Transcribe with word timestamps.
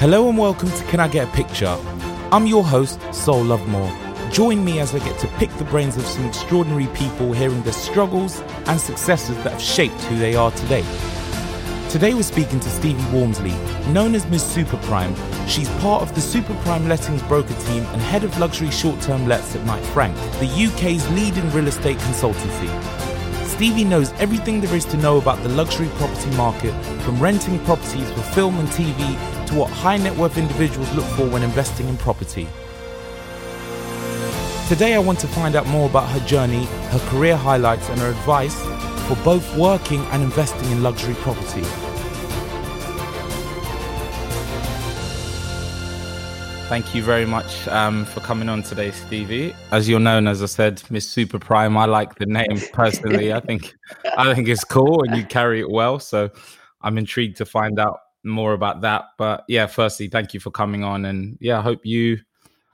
Hello 0.00 0.28
and 0.28 0.38
welcome 0.38 0.70
to 0.70 0.84
Can 0.84 1.00
I 1.00 1.08
Get 1.08 1.26
a 1.26 1.32
Picture? 1.32 1.76
I'm 2.30 2.46
your 2.46 2.62
host, 2.62 3.00
Sol 3.12 3.42
Lovemore. 3.42 3.92
Join 4.30 4.64
me 4.64 4.78
as 4.78 4.94
I 4.94 5.00
get 5.00 5.18
to 5.18 5.26
pick 5.38 5.50
the 5.56 5.64
brains 5.64 5.96
of 5.96 6.06
some 6.06 6.24
extraordinary 6.24 6.86
people 6.94 7.32
hearing 7.32 7.60
the 7.64 7.72
struggles 7.72 8.38
and 8.66 8.80
successes 8.80 9.34
that 9.38 9.54
have 9.54 9.60
shaped 9.60 10.00
who 10.02 10.16
they 10.16 10.36
are 10.36 10.52
today. 10.52 10.84
Today 11.90 12.14
we're 12.14 12.22
speaking 12.22 12.60
to 12.60 12.70
Stevie 12.70 13.02
Walmsley, 13.12 13.50
known 13.92 14.14
as 14.14 14.24
Ms. 14.26 14.44
Superprime. 14.44 15.16
She's 15.48 15.68
part 15.80 16.02
of 16.02 16.14
the 16.14 16.20
Superprime 16.20 16.86
Lettings 16.86 17.24
broker 17.24 17.54
team 17.62 17.82
and 17.86 18.00
head 18.00 18.22
of 18.22 18.38
luxury 18.38 18.70
short-term 18.70 19.26
lets 19.26 19.56
at 19.56 19.66
Knight 19.66 19.84
Frank, 19.86 20.14
the 20.38 20.46
UK's 20.46 21.10
leading 21.10 21.50
real 21.50 21.66
estate 21.66 21.98
consultancy. 21.98 22.68
Stevie 23.48 23.82
knows 23.82 24.12
everything 24.20 24.60
there 24.60 24.76
is 24.76 24.84
to 24.84 24.96
know 24.98 25.18
about 25.18 25.42
the 25.42 25.48
luxury 25.48 25.88
property 25.96 26.30
market, 26.36 26.72
from 27.02 27.18
renting 27.18 27.58
properties 27.64 28.08
for 28.12 28.22
film 28.22 28.56
and 28.60 28.68
TV 28.68 29.18
to 29.48 29.54
what 29.54 29.70
high 29.70 29.96
net 29.96 30.14
worth 30.16 30.36
individuals 30.36 30.92
look 30.94 31.04
for 31.16 31.26
when 31.26 31.42
investing 31.42 31.88
in 31.88 31.96
property. 31.96 32.46
Today, 34.68 34.94
I 34.94 34.98
want 34.98 35.18
to 35.20 35.26
find 35.28 35.56
out 35.56 35.66
more 35.66 35.88
about 35.88 36.06
her 36.10 36.20
journey, 36.26 36.66
her 36.66 36.98
career 37.08 37.34
highlights, 37.34 37.88
and 37.88 37.98
her 38.00 38.10
advice 38.10 38.54
for 39.08 39.16
both 39.24 39.56
working 39.56 40.00
and 40.12 40.22
investing 40.22 40.70
in 40.70 40.82
luxury 40.82 41.14
property. 41.14 41.62
Thank 46.68 46.94
you 46.94 47.02
very 47.02 47.24
much 47.24 47.66
um, 47.68 48.04
for 48.04 48.20
coming 48.20 48.50
on 48.50 48.62
today, 48.62 48.90
Stevie. 48.90 49.54
As 49.70 49.88
you're 49.88 49.98
known, 49.98 50.28
as 50.28 50.42
I 50.42 50.46
said, 50.46 50.82
Miss 50.90 51.08
Super 51.08 51.38
Prime. 51.38 51.78
I 51.78 51.86
like 51.86 52.16
the 52.16 52.26
name 52.26 52.60
personally. 52.74 53.32
I 53.32 53.40
think 53.40 53.74
I 54.18 54.34
think 54.34 54.48
it's 54.48 54.64
cool, 54.64 55.02
and 55.04 55.16
you 55.16 55.24
carry 55.24 55.60
it 55.60 55.70
well. 55.70 55.98
So 55.98 56.28
I'm 56.82 56.98
intrigued 56.98 57.38
to 57.38 57.46
find 57.46 57.78
out 57.78 58.00
more 58.28 58.52
about 58.52 58.82
that. 58.82 59.06
But 59.18 59.44
yeah, 59.48 59.66
firstly, 59.66 60.08
thank 60.08 60.34
you 60.34 60.40
for 60.40 60.50
coming 60.50 60.84
on, 60.84 61.04
and 61.04 61.36
yeah, 61.40 61.58
I 61.58 61.62
hope 61.62 61.80
you 61.84 62.18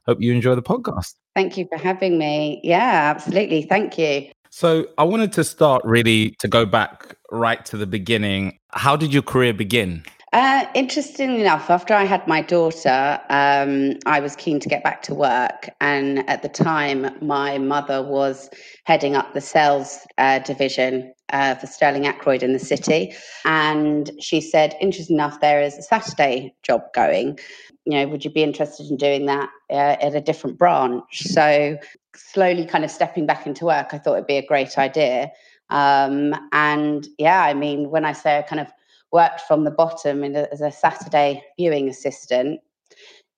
hope 0.06 0.20
you 0.20 0.32
enjoy 0.32 0.54
the 0.54 0.62
podcast. 0.62 1.14
Thank 1.34 1.56
you 1.56 1.66
for 1.68 1.78
having 1.78 2.18
me. 2.18 2.60
Yeah, 2.62 3.12
absolutely. 3.14 3.62
Thank 3.62 3.98
you. 3.98 4.30
So 4.50 4.86
I 4.98 5.04
wanted 5.04 5.32
to 5.32 5.44
start 5.44 5.82
really 5.84 6.36
to 6.38 6.46
go 6.46 6.64
back 6.64 7.16
right 7.32 7.64
to 7.66 7.76
the 7.76 7.86
beginning. 7.86 8.58
How 8.70 8.94
did 8.94 9.12
your 9.12 9.22
career 9.22 9.52
begin? 9.52 10.04
Uh, 10.34 10.66
interesting 10.74 11.38
enough, 11.38 11.70
after 11.70 11.94
I 11.94 12.02
had 12.02 12.26
my 12.26 12.42
daughter, 12.42 13.20
um, 13.30 13.94
I 14.04 14.18
was 14.18 14.34
keen 14.34 14.58
to 14.58 14.68
get 14.68 14.82
back 14.82 15.00
to 15.02 15.14
work. 15.14 15.70
And 15.80 16.28
at 16.28 16.42
the 16.42 16.48
time, 16.48 17.16
my 17.20 17.58
mother 17.58 18.02
was 18.02 18.50
heading 18.84 19.14
up 19.14 19.32
the 19.32 19.40
sales 19.40 20.00
uh, 20.18 20.40
division 20.40 21.13
uh, 21.32 21.54
for 21.54 21.66
Stirling 21.66 22.06
Ackroyd 22.06 22.42
in 22.42 22.52
the 22.52 22.58
city. 22.58 23.14
And 23.44 24.10
she 24.20 24.40
said, 24.40 24.76
interesting 24.80 25.16
enough, 25.16 25.40
there 25.40 25.62
is 25.62 25.78
a 25.78 25.82
Saturday 25.82 26.54
job 26.62 26.82
going. 26.94 27.38
You 27.84 27.98
know, 27.98 28.08
would 28.08 28.24
you 28.24 28.30
be 28.30 28.42
interested 28.42 28.90
in 28.90 28.96
doing 28.96 29.26
that 29.26 29.48
uh, 29.70 29.96
at 30.00 30.14
a 30.14 30.20
different 30.20 30.58
branch? 30.58 31.22
So, 31.22 31.76
slowly 32.14 32.64
kind 32.64 32.84
of 32.84 32.90
stepping 32.90 33.26
back 33.26 33.46
into 33.46 33.64
work, 33.64 33.88
I 33.92 33.98
thought 33.98 34.14
it'd 34.14 34.26
be 34.26 34.36
a 34.36 34.46
great 34.46 34.78
idea. 34.78 35.30
Um, 35.70 36.34
and 36.52 37.06
yeah, 37.18 37.42
I 37.42 37.54
mean, 37.54 37.90
when 37.90 38.04
I 38.04 38.12
say 38.12 38.38
I 38.38 38.42
kind 38.42 38.60
of 38.60 38.68
worked 39.12 39.40
from 39.42 39.64
the 39.64 39.70
bottom 39.70 40.24
as 40.24 40.60
a 40.60 40.70
Saturday 40.70 41.42
viewing 41.56 41.88
assistant, 41.88 42.60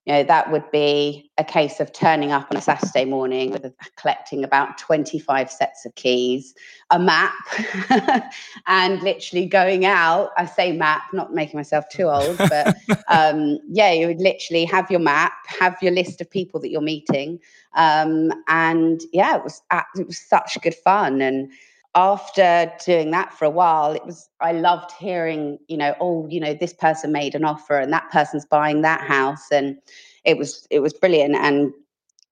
you 0.07 0.12
know, 0.12 0.23
that 0.23 0.53
would 0.53 0.71
be 0.71 1.33
a 1.37 1.43
case 1.43 1.81
of 1.81 1.93
turning 1.93 2.31
up 2.31 2.47
on 2.53 2.57
a 2.57 2.61
Saturday 2.61 3.05
morning 3.05 3.51
with 3.51 3.65
a, 3.65 3.75
collecting 3.97 4.45
about 4.45 4.79
25 4.79 5.51
sets 5.51 5.85
of 5.85 5.93
keys, 5.97 6.55
a 6.91 6.99
map, 6.99 7.35
and 8.69 9.03
literally 9.03 9.47
going 9.47 9.84
out. 9.84 10.31
I 10.37 10.47
say 10.47 10.71
map, 10.71 11.03
not 11.12 11.34
making 11.34 11.59
myself 11.59 11.89
too 11.89 12.05
old, 12.05 12.39
but 12.39 12.77
um, 13.09 13.59
yeah, 13.69 13.91
you 13.91 14.06
would 14.06 14.21
literally 14.21 14.65
have 14.66 14.89
your 14.93 15.00
map, 15.00 15.33
have 15.47 15.77
your 15.83 15.93
list 15.93 16.21
of 16.21 16.31
people 16.31 16.61
that 16.61 16.71
you're 16.71 16.81
meeting. 16.81 17.41
Um, 17.75 18.33
and 18.47 19.00
yeah, 19.12 19.37
it 19.37 19.43
was, 19.43 19.61
it 19.97 20.06
was 20.06 20.19
such 20.19 20.56
good 20.62 20.77
fun. 20.77 21.21
And 21.21 21.50
after 21.97 22.71
doing 22.84 23.11
that 23.11 23.33
for 23.33 23.47
a 23.47 23.51
while, 23.51 23.93
it 23.93 24.05
was 24.05 24.29
I 24.41 24.53
loved 24.53 24.93
hearing, 24.93 25.59
you 25.67 25.79
know, 25.79 25.95
oh, 25.99 26.29
you 26.29 26.39
know, 26.39 26.53
this 26.53 26.75
person 26.75 27.11
made 27.11 27.34
an 27.34 27.45
offer 27.45 27.79
and 27.79 27.93
that 27.93 28.11
person's 28.12 28.45
buying 28.45 28.83
that 28.83 29.01
house, 29.01 29.51
and 29.51 29.79
it 30.25 30.37
was 30.37 30.67
it 30.71 30.81
was 30.81 30.93
brilliant. 30.93 31.34
And 31.34 31.73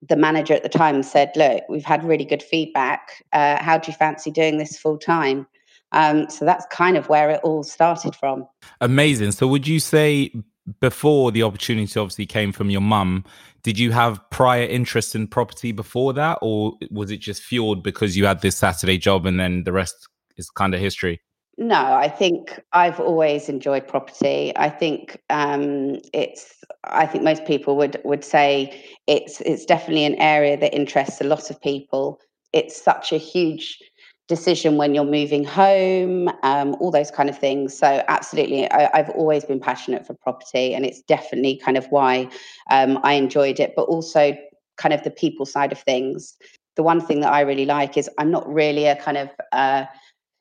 the 0.07 0.17
manager 0.17 0.53
at 0.53 0.63
the 0.63 0.69
time 0.69 1.03
said, 1.03 1.33
"Look, 1.35 1.65
we've 1.69 1.85
had 1.85 2.05
really 2.05 2.27
good 2.27 2.43
feedback. 2.43 3.25
Uh, 3.33 3.61
how 3.63 3.79
do 3.79 3.91
you 3.91 3.97
fancy 3.97 4.31
doing 4.31 4.59
this 4.59 4.79
full 4.79 4.99
time?" 4.99 5.47
Um, 5.93 6.29
so 6.29 6.45
that's 6.45 6.67
kind 6.71 6.97
of 6.97 7.09
where 7.09 7.31
it 7.31 7.41
all 7.43 7.63
started 7.63 8.15
from. 8.15 8.47
Amazing. 8.81 9.33
So 9.33 9.47
would 9.47 9.67
you 9.67 9.81
say 9.81 10.33
before 10.81 11.31
the 11.33 11.43
opportunity 11.43 11.99
obviously 11.99 12.27
came 12.27 12.53
from 12.53 12.71
your 12.71 12.81
mum, 12.81 13.25
did 13.63 13.79
you 13.79 13.93
have 13.93 14.21
prior 14.31 14.65
interest 14.65 15.15
in 15.15 15.27
property 15.27 15.73
before 15.73 16.13
that, 16.15 16.39
or 16.43 16.75
was 16.91 17.11
it 17.11 17.19
just 17.19 17.43
fueled 17.43 17.83
because 17.83 18.17
you 18.17 18.27
had 18.27 18.41
this 18.41 18.57
Saturday 18.57 18.99
job 18.99 19.27
and 19.27 19.39
then 19.39 19.65
the 19.65 19.73
rest 19.73 20.09
is 20.37 20.51
kind 20.51 20.75
of 20.75 20.81
history? 20.81 21.21
No, 21.57 21.77
I 21.77 22.09
think 22.09 22.61
I've 22.73 22.99
always 22.99 23.49
enjoyed 23.49 23.87
property. 23.87 24.53
I 24.57 24.69
think 24.69 25.21
um, 25.31 25.99
it's. 26.13 26.65
I 26.85 27.07
think 27.07 27.23
most 27.23 27.45
people 27.45 27.77
would 27.77 28.01
would 28.05 28.25
say 28.25 28.85
it's 29.07 29.41
it's 29.43 29.65
definitely 29.65 30.05
an 30.05 30.17
area 30.17 30.57
that 30.57 30.75
interests 30.75 31.21
a 31.21 31.25
lot 31.25 31.51
of 31.51 31.61
people. 31.61 32.21
It's 32.53 32.81
such 32.81 33.13
a 33.13 33.19
huge 33.19 33.79
decision 34.27 34.77
when 34.77 34.95
you're 34.95 35.05
moving 35.05 35.45
home, 35.45 36.29
um, 36.43 36.75
all 36.81 36.91
those 36.91 37.11
kind 37.11 37.29
of 37.29 37.39
things. 37.39 37.77
So, 37.77 38.03
absolutely, 38.09 38.71
I, 38.71 38.97
have 38.97 39.11
always 39.11 39.45
been 39.45 39.61
passionate 39.61 40.07
for 40.07 40.15
property, 40.15 40.75
and 40.75 40.85
it's 40.85 41.03
definitely 41.03 41.57
kind 41.57 41.77
of 41.77 41.87
why 41.87 42.29
um, 42.71 42.99
I 43.03 43.15
enjoyed 43.15 43.61
it, 43.61 43.75
but 43.77 43.83
also 43.83 44.37
kind 44.77 44.93
of 44.93 45.03
the 45.05 45.11
people 45.11 45.47
side 45.47 45.73
of 45.73 45.81
things. 45.81 46.35
The 46.77 46.83
one 46.83 47.01
thing 47.01 47.21
that 47.21 47.33
I 47.33 47.41
really 47.43 47.67
like 47.67 47.97
is 47.97 48.11
I'm 48.19 48.31
not 48.31 48.49
really 48.53 48.87
a 48.87 48.97
kind 48.97 49.17
of 49.17 49.31
uh, 49.53 49.85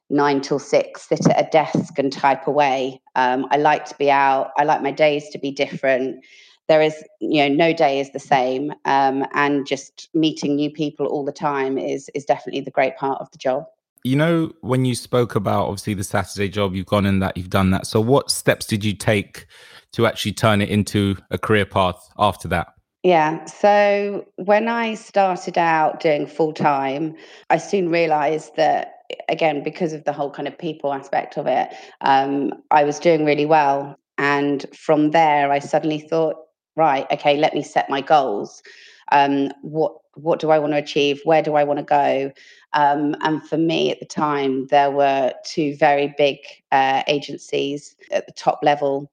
nine 0.09 0.41
till 0.41 0.59
six, 0.59 1.07
sit 1.09 1.27
at 1.27 1.47
a 1.47 1.49
desk 1.51 1.97
and 1.99 2.11
type 2.11 2.47
away. 2.47 3.01
Um, 3.15 3.47
I 3.51 3.57
like 3.57 3.85
to 3.85 3.95
be 3.97 4.09
out. 4.09 4.51
I 4.57 4.63
like 4.63 4.81
my 4.81 4.91
days 4.91 5.29
to 5.29 5.37
be 5.37 5.51
different 5.51 6.23
there 6.67 6.81
is 6.81 7.03
you 7.19 7.47
know 7.47 7.53
no 7.53 7.73
day 7.73 7.99
is 7.99 8.11
the 8.11 8.19
same 8.19 8.73
um, 8.85 9.25
and 9.33 9.65
just 9.65 10.09
meeting 10.13 10.55
new 10.55 10.71
people 10.71 11.05
all 11.07 11.25
the 11.25 11.31
time 11.31 11.77
is 11.77 12.09
is 12.13 12.25
definitely 12.25 12.61
the 12.61 12.71
great 12.71 12.95
part 12.97 13.19
of 13.21 13.29
the 13.31 13.37
job 13.37 13.65
you 14.03 14.15
know 14.15 14.51
when 14.61 14.85
you 14.85 14.95
spoke 14.95 15.35
about 15.35 15.65
obviously 15.65 15.93
the 15.93 16.03
saturday 16.03 16.49
job 16.49 16.73
you've 16.73 16.85
gone 16.85 17.05
in 17.05 17.19
that 17.19 17.35
you've 17.37 17.49
done 17.49 17.71
that 17.71 17.85
so 17.87 17.99
what 17.99 18.31
steps 18.31 18.65
did 18.65 18.83
you 18.83 18.93
take 18.93 19.45
to 19.91 20.05
actually 20.07 20.33
turn 20.33 20.61
it 20.61 20.69
into 20.69 21.15
a 21.31 21.37
career 21.37 21.65
path 21.65 22.09
after 22.17 22.47
that 22.47 22.73
yeah. 23.03 23.43
So 23.45 24.25
when 24.37 24.69
I 24.69 24.93
started 24.93 25.57
out 25.57 25.99
doing 25.99 26.25
full 26.25 26.53
time, 26.53 27.15
I 27.49 27.57
soon 27.57 27.89
realized 27.89 28.55
that, 28.55 28.93
again, 29.27 29.61
because 29.61 29.91
of 29.91 30.05
the 30.05 30.13
whole 30.13 30.31
kind 30.31 30.47
of 30.47 30.57
people 30.57 30.93
aspect 30.93 31.37
of 31.37 31.45
it, 31.45 31.73
um, 31.99 32.53
I 32.71 32.85
was 32.85 32.99
doing 32.99 33.25
really 33.25 33.45
well. 33.45 33.97
And 34.17 34.65
from 34.73 35.11
there, 35.11 35.51
I 35.51 35.59
suddenly 35.59 35.99
thought, 35.99 36.37
right, 36.75 37.05
okay, 37.11 37.37
let 37.37 37.53
me 37.53 37.63
set 37.63 37.89
my 37.89 38.01
goals. 38.01 38.63
Um, 39.11 39.51
what 39.61 39.97
what 40.15 40.39
do 40.39 40.51
I 40.51 40.59
want 40.59 40.73
to 40.73 40.77
achieve? 40.77 41.21
Where 41.23 41.41
do 41.41 41.55
I 41.55 41.63
want 41.63 41.79
to 41.79 41.85
go? 41.85 42.31
Um, 42.73 43.15
and 43.21 43.43
for 43.47 43.57
me 43.57 43.91
at 43.91 43.99
the 43.99 44.05
time, 44.05 44.67
there 44.67 44.91
were 44.91 45.33
two 45.43 45.75
very 45.75 46.13
big 46.17 46.37
uh, 46.71 47.01
agencies 47.07 47.95
at 48.11 48.27
the 48.27 48.33
top 48.33 48.59
level, 48.61 49.11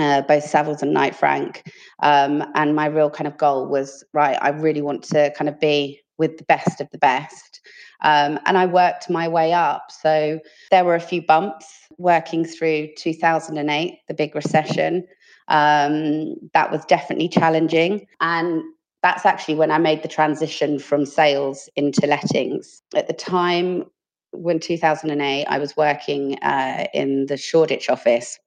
uh, 0.00 0.22
both 0.22 0.44
Savills 0.44 0.82
and 0.82 0.92
Knight 0.92 1.14
Frank. 1.14 1.70
Um, 2.00 2.44
and 2.54 2.74
my 2.74 2.86
real 2.86 3.10
kind 3.10 3.28
of 3.28 3.38
goal 3.38 3.68
was 3.68 4.02
right, 4.12 4.36
I 4.40 4.48
really 4.48 4.82
want 4.82 5.04
to 5.04 5.32
kind 5.36 5.48
of 5.48 5.60
be 5.60 6.00
with 6.18 6.38
the 6.38 6.44
best 6.44 6.80
of 6.80 6.90
the 6.90 6.98
best. 6.98 7.60
Um, 8.02 8.38
and 8.46 8.58
I 8.58 8.66
worked 8.66 9.10
my 9.10 9.28
way 9.28 9.52
up. 9.52 9.90
So 9.90 10.40
there 10.70 10.84
were 10.84 10.94
a 10.94 11.00
few 11.00 11.22
bumps 11.22 11.66
working 11.98 12.44
through 12.44 12.88
2008, 12.96 13.98
the 14.08 14.14
big 14.14 14.34
recession. 14.34 15.06
Um, 15.48 16.36
that 16.54 16.70
was 16.70 16.84
definitely 16.86 17.28
challenging. 17.28 18.06
And 18.20 18.62
that's 19.02 19.26
actually 19.26 19.56
when 19.56 19.70
I 19.70 19.78
made 19.78 20.02
the 20.02 20.08
transition 20.08 20.78
from 20.78 21.04
sales 21.04 21.68
into 21.76 22.06
lettings. 22.06 22.82
At 22.94 23.06
the 23.06 23.12
time, 23.12 23.84
when 24.32 24.58
2008, 24.58 25.44
I 25.44 25.58
was 25.58 25.76
working 25.76 26.38
uh, 26.38 26.86
in 26.94 27.26
the 27.26 27.36
Shoreditch 27.36 27.90
office. 27.90 28.38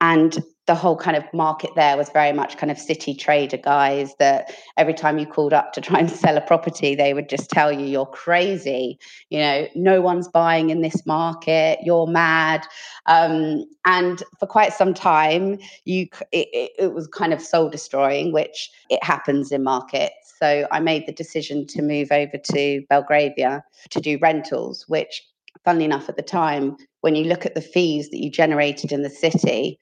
And 0.00 0.38
the 0.66 0.74
whole 0.74 0.96
kind 0.96 1.16
of 1.16 1.24
market 1.32 1.70
there 1.76 1.96
was 1.96 2.10
very 2.10 2.32
much 2.32 2.56
kind 2.56 2.70
of 2.70 2.78
city 2.78 3.14
trader 3.14 3.56
guys 3.56 4.14
that 4.18 4.52
every 4.76 4.94
time 4.94 5.18
you 5.18 5.26
called 5.26 5.52
up 5.52 5.72
to 5.72 5.80
try 5.80 5.98
and 5.98 6.10
sell 6.10 6.36
a 6.36 6.40
property 6.40 6.94
they 6.94 7.14
would 7.14 7.28
just 7.28 7.50
tell 7.50 7.72
you 7.72 7.86
you're 7.86 8.06
crazy. 8.06 8.98
You 9.30 9.38
know 9.38 9.68
no 9.74 10.00
one's 10.00 10.28
buying 10.28 10.70
in 10.70 10.82
this 10.82 11.06
market. 11.06 11.78
You're 11.82 12.06
mad. 12.06 12.66
Um, 13.06 13.64
and 13.84 14.22
for 14.40 14.46
quite 14.46 14.72
some 14.72 14.92
time 14.92 15.58
you 15.84 16.08
it, 16.32 16.72
it 16.78 16.92
was 16.92 17.06
kind 17.06 17.32
of 17.32 17.40
soul 17.40 17.70
destroying 17.70 18.32
which 18.32 18.70
it 18.90 19.02
happens 19.02 19.52
in 19.52 19.62
markets. 19.62 20.34
So 20.38 20.66
i 20.70 20.80
made 20.80 21.06
the 21.06 21.12
decision 21.12 21.66
to 21.68 21.82
move 21.82 22.08
over 22.10 22.38
to 22.52 22.82
belgravia 22.90 23.64
to 23.90 24.00
do 24.00 24.18
rentals 24.20 24.84
which 24.88 25.22
funnily 25.64 25.84
enough 25.84 26.08
at 26.08 26.16
the 26.16 26.22
time 26.22 26.76
when 27.00 27.14
you 27.14 27.24
look 27.24 27.46
at 27.46 27.54
the 27.54 27.60
fees 27.60 28.10
that 28.10 28.22
you 28.22 28.30
generated 28.30 28.92
in 28.92 29.02
the 29.02 29.10
city 29.10 29.78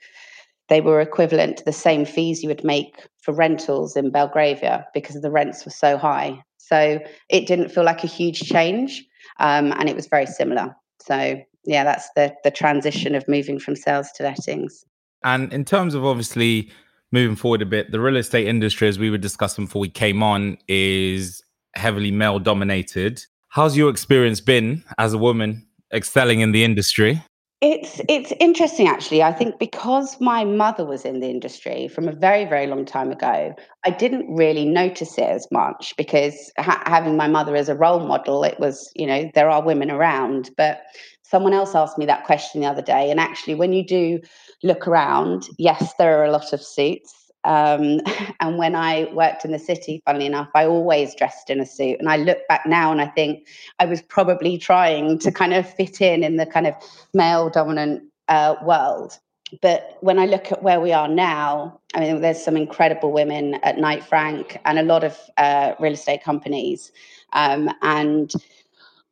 they 0.69 0.81
were 0.81 1.01
equivalent 1.01 1.59
to 1.59 1.65
the 1.65 1.73
same 1.73 2.05
fees 2.05 2.43
you 2.43 2.49
would 2.49 2.65
make 2.65 3.07
for 3.21 3.33
rentals 3.35 3.97
in 3.97 4.11
Belgravia 4.11 4.87
because 4.95 5.21
the 5.21 5.31
rents 5.31 5.65
were 5.65 5.71
so 5.71 5.97
high. 5.97 6.43
So 6.59 6.99
it 7.29 7.47
didn't 7.47 7.69
feel 7.69 7.85
like 7.85 8.05
a 8.05 8.09
huge 8.09 8.41
change, 8.41 9.05
um, 9.39 9.73
and 9.73 9.89
it 9.89 9.97
was 9.97 10.07
very 10.07 10.27
similar. 10.27 10.75
So 11.01 11.41
yeah, 11.65 11.85
that's 11.85 12.09
the 12.17 12.35
the 12.45 12.51
transition 12.51 13.15
of 13.15 13.27
moving 13.29 13.59
from 13.59 13.77
sales 13.77 14.11
to 14.17 14.23
lettings. 14.23 14.85
And 15.23 15.53
in 15.53 15.65
terms 15.65 15.95
of 15.95 16.05
obviously 16.05 16.71
moving 17.13 17.37
forward 17.37 17.63
a 17.63 17.67
bit, 17.67 17.93
the 17.93 18.01
real 18.01 18.17
estate 18.17 18.47
industry, 18.47 18.89
as 18.89 18.99
we 18.99 19.11
were 19.11 19.19
discussing 19.19 19.67
before 19.67 19.81
we 19.81 19.89
came 19.89 20.23
on, 20.23 20.59
is 20.69 21.43
heavily 21.75 22.11
male 22.11 22.39
dominated. 22.39 23.23
How's 23.49 23.77
your 23.77 23.89
experience 23.91 24.41
been 24.41 24.83
as 24.99 25.13
a 25.13 25.19
woman 25.19 25.67
excelling 25.93 26.41
in 26.41 26.53
the 26.53 26.65
industry? 26.65 27.23
It's 27.67 27.99
it's 28.11 28.31
interesting 28.41 28.89
actually. 28.89 29.23
I 29.23 29.33
think 29.33 29.59
because 29.59 30.21
my 30.21 30.45
mother 30.45 30.85
was 30.85 31.07
in 31.07 31.21
the 31.21 31.31
industry 31.31 31.89
from 31.89 32.09
a 32.09 32.13
very 32.13 32.45
very 32.45 32.67
long 32.67 32.85
time 32.85 33.11
ago, 33.11 33.55
I 33.87 33.91
didn't 33.91 34.27
really 34.29 34.67
notice 34.67 35.17
it 35.17 35.25
as 35.25 35.49
much 35.51 35.95
because 35.97 36.53
ha- 36.59 36.83
having 36.85 37.17
my 37.17 37.27
mother 37.27 37.57
as 37.57 37.71
a 37.71 37.75
role 37.75 38.07
model, 38.07 38.45
it 38.45 38.61
was 38.61 38.93
you 38.95 39.07
know 39.07 39.31
there 39.35 39.49
are 39.49 39.63
women 39.65 39.91
around. 39.91 40.51
But 40.59 40.83
someone 41.23 41.55
else 41.55 41.75
asked 41.75 41.97
me 41.97 42.05
that 42.05 42.25
question 42.25 42.61
the 42.61 42.67
other 42.67 42.83
day, 42.83 43.11
and 43.11 43.19
actually, 43.19 43.55
when 43.55 43.73
you 43.73 43.83
do 43.83 44.21
look 44.63 44.87
around, 44.87 45.49
yes, 45.59 45.95
there 45.99 46.21
are 46.21 46.25
a 46.25 46.31
lot 46.33 46.53
of 46.53 46.63
suits. 46.63 47.24
Um, 47.45 48.01
and 48.41 48.59
when 48.59 48.75
I 48.75 49.11
worked 49.13 49.45
in 49.45 49.53
the 49.53 49.59
city, 49.59 50.03
funnily 50.05 50.27
enough, 50.27 50.51
I 50.55 50.67
always 50.67 51.15
dressed 51.15 51.51
in 51.51 51.61
a 51.61 51.67
suit. 51.67 51.99
And 51.99 52.09
I 52.09 52.17
look 52.17 52.39
back 52.49 52.67
now 52.67 52.93
and 52.93 53.01
I 53.01 53.07
think 53.07 53.47
I 53.79 53.87
was 53.87 54.03
probably 54.03 54.59
trying 54.59 55.19
to 55.21 55.31
kind 55.31 55.55
of 55.55 55.69
fit 55.69 56.01
in 56.01 56.25
in 56.25 56.37
the 56.37 56.47
kind 56.47 56.67
of 56.67 56.75
male 57.13 57.51
dominant 57.51 58.03
uh, 58.29 58.57
world. 58.63 59.19
But 59.63 59.99
when 60.01 60.19
I 60.19 60.27
look 60.27 60.51
at 60.51 60.63
where 60.63 60.81
we 60.81 60.93
are 60.93 61.09
now, 61.09 61.81
I 61.95 62.01
mean, 62.01 62.21
there's 62.21 62.43
some 62.43 62.57
incredible 62.57 63.13
women 63.13 63.55
at 63.63 63.79
Knight 63.79 64.03
Frank 64.03 64.59
and 64.65 64.79
a 64.79 64.83
lot 64.83 65.05
of 65.05 65.19
uh, 65.37 65.75
real 65.79 65.93
estate 65.93 66.25
companies. 66.25 66.91
Um, 67.35 67.71
and 67.83 68.33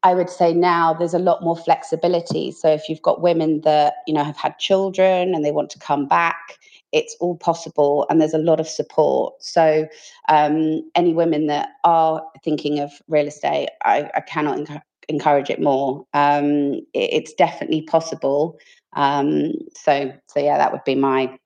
I 0.03 0.15
would 0.15 0.31
say 0.31 0.53
now 0.53 0.95
there's 0.95 1.15
a 1.15 1.19
lot 1.19 1.43
more 1.43 1.57
flexibility. 1.57 2.51
So 2.51 2.69
if 2.69 2.89
you've 2.89 3.03
got 3.03 3.21
women 3.21 3.61
that 3.61 3.97
you 4.07 4.15
know 4.15 4.25
have 4.25 4.37
had 4.37 4.59
children 4.59 5.35
and 5.35 5.45
they 5.45 5.53
want 5.53 5.71
to 5.71 5.79
come 5.79 6.07
back, 6.07 6.59
it's 6.93 7.17
all 7.21 7.37
possible 7.37 8.07
and 8.09 8.21
there's 8.21 8.35
a 8.35 8.39
lot 8.39 8.61
of 8.61 8.69
support. 8.69 9.35
So 9.43 9.87
um, 10.29 10.89
any 10.95 11.15
women 11.15 11.47
that 11.47 11.71
are 11.85 12.23
thinking 12.45 12.81
of 12.81 12.93
real 13.09 13.27
estate 13.27 13.71
i, 13.85 14.11
I 14.15 14.21
cannot 14.21 14.59
enc- 14.59 14.83
encourage 15.09 15.51
it 15.51 15.61
more. 15.61 16.07
Um, 16.15 16.75
it, 16.95 17.11
it's 17.13 17.33
definitely 17.35 17.83
possible. 17.83 18.59
Um, 18.95 19.53
so 19.75 20.13
so 20.27 20.41
yeah 20.41 20.59
that 20.59 20.73
would 20.73 20.85
be 20.85 20.95
my 20.95 21.37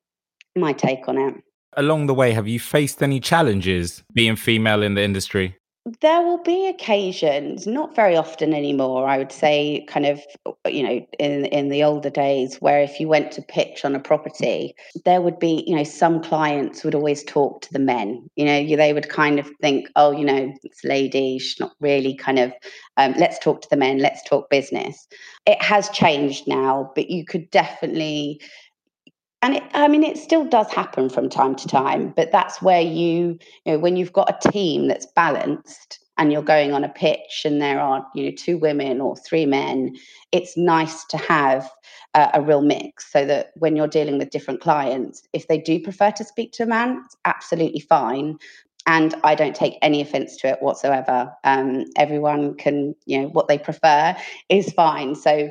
my 0.56 0.72
take 0.72 1.08
on 1.08 1.18
it. 1.18 1.34
Along 1.74 2.06
the 2.06 2.14
way 2.14 2.32
have 2.32 2.48
you 2.48 2.58
faced 2.58 3.02
any 3.02 3.20
challenges 3.20 4.02
being 4.12 4.36
female 4.36 4.82
in 4.82 4.94
the 4.94 5.02
industry 5.02 5.56
there 6.00 6.22
will 6.22 6.42
be 6.42 6.66
occasions, 6.66 7.64
not 7.64 7.94
very 7.94 8.16
often 8.16 8.52
anymore. 8.52 9.06
I 9.06 9.18
would 9.18 9.30
say, 9.30 9.86
kind 9.88 10.04
of, 10.04 10.20
you 10.66 10.82
know, 10.82 11.06
in 11.20 11.44
in 11.46 11.68
the 11.68 11.84
older 11.84 12.10
days, 12.10 12.56
where 12.56 12.82
if 12.82 12.98
you 12.98 13.06
went 13.06 13.30
to 13.32 13.42
pitch 13.42 13.84
on 13.84 13.94
a 13.94 14.00
property, 14.00 14.74
there 15.04 15.20
would 15.20 15.38
be, 15.38 15.62
you 15.64 15.76
know, 15.76 15.84
some 15.84 16.20
clients 16.22 16.82
would 16.82 16.96
always 16.96 17.22
talk 17.22 17.62
to 17.62 17.72
the 17.72 17.78
men. 17.78 18.28
You 18.34 18.46
know, 18.46 18.76
they 18.76 18.92
would 18.92 19.08
kind 19.08 19.38
of 19.38 19.48
think, 19.60 19.88
oh, 19.94 20.10
you 20.10 20.24
know, 20.24 20.52
this 20.64 20.82
lady, 20.82 21.38
she's 21.38 21.60
not 21.60 21.72
really 21.80 22.16
kind 22.16 22.40
of. 22.40 22.52
Um, 22.96 23.14
let's 23.18 23.38
talk 23.38 23.60
to 23.60 23.68
the 23.70 23.76
men. 23.76 23.98
Let's 23.98 24.22
talk 24.24 24.50
business. 24.50 25.06
It 25.46 25.62
has 25.62 25.88
changed 25.90 26.48
now, 26.48 26.90
but 26.94 27.10
you 27.10 27.24
could 27.24 27.50
definitely 27.50 28.40
and 29.42 29.56
it, 29.56 29.62
I 29.74 29.88
mean, 29.88 30.02
it 30.02 30.16
still 30.16 30.44
does 30.44 30.70
happen 30.70 31.08
from 31.08 31.28
time 31.28 31.54
to 31.56 31.68
time, 31.68 32.12
but 32.16 32.32
that's 32.32 32.62
where 32.62 32.80
you, 32.80 33.38
you 33.64 33.72
know, 33.72 33.78
when 33.78 33.96
you've 33.96 34.12
got 34.12 34.44
a 34.44 34.50
team 34.50 34.88
that's 34.88 35.06
balanced 35.06 36.00
and 36.18 36.32
you're 36.32 36.42
going 36.42 36.72
on 36.72 36.84
a 36.84 36.88
pitch 36.88 37.42
and 37.44 37.60
there 37.60 37.78
are, 37.78 38.06
you 38.14 38.24
know, 38.24 38.32
two 38.36 38.56
women 38.56 39.00
or 39.00 39.16
three 39.16 39.44
men, 39.44 39.94
it's 40.32 40.56
nice 40.56 41.04
to 41.06 41.18
have 41.18 41.70
a, 42.14 42.30
a 42.34 42.40
real 42.42 42.62
mix 42.62 43.12
so 43.12 43.26
that 43.26 43.52
when 43.56 43.76
you're 43.76 43.86
dealing 43.86 44.18
with 44.18 44.30
different 44.30 44.60
clients, 44.60 45.22
if 45.34 45.46
they 45.48 45.58
do 45.58 45.80
prefer 45.80 46.10
to 46.12 46.24
speak 46.24 46.52
to 46.52 46.62
a 46.62 46.66
man, 46.66 47.02
it's 47.04 47.16
absolutely 47.26 47.80
fine. 47.80 48.38
And 48.86 49.14
I 49.22 49.34
don't 49.34 49.54
take 49.54 49.78
any 49.82 50.00
offense 50.00 50.36
to 50.38 50.48
it 50.48 50.62
whatsoever. 50.62 51.32
Um, 51.44 51.84
everyone 51.96 52.54
can, 52.54 52.94
you 53.04 53.20
know, 53.20 53.28
what 53.28 53.48
they 53.48 53.58
prefer 53.58 54.16
is 54.48 54.72
fine. 54.72 55.14
So, 55.14 55.50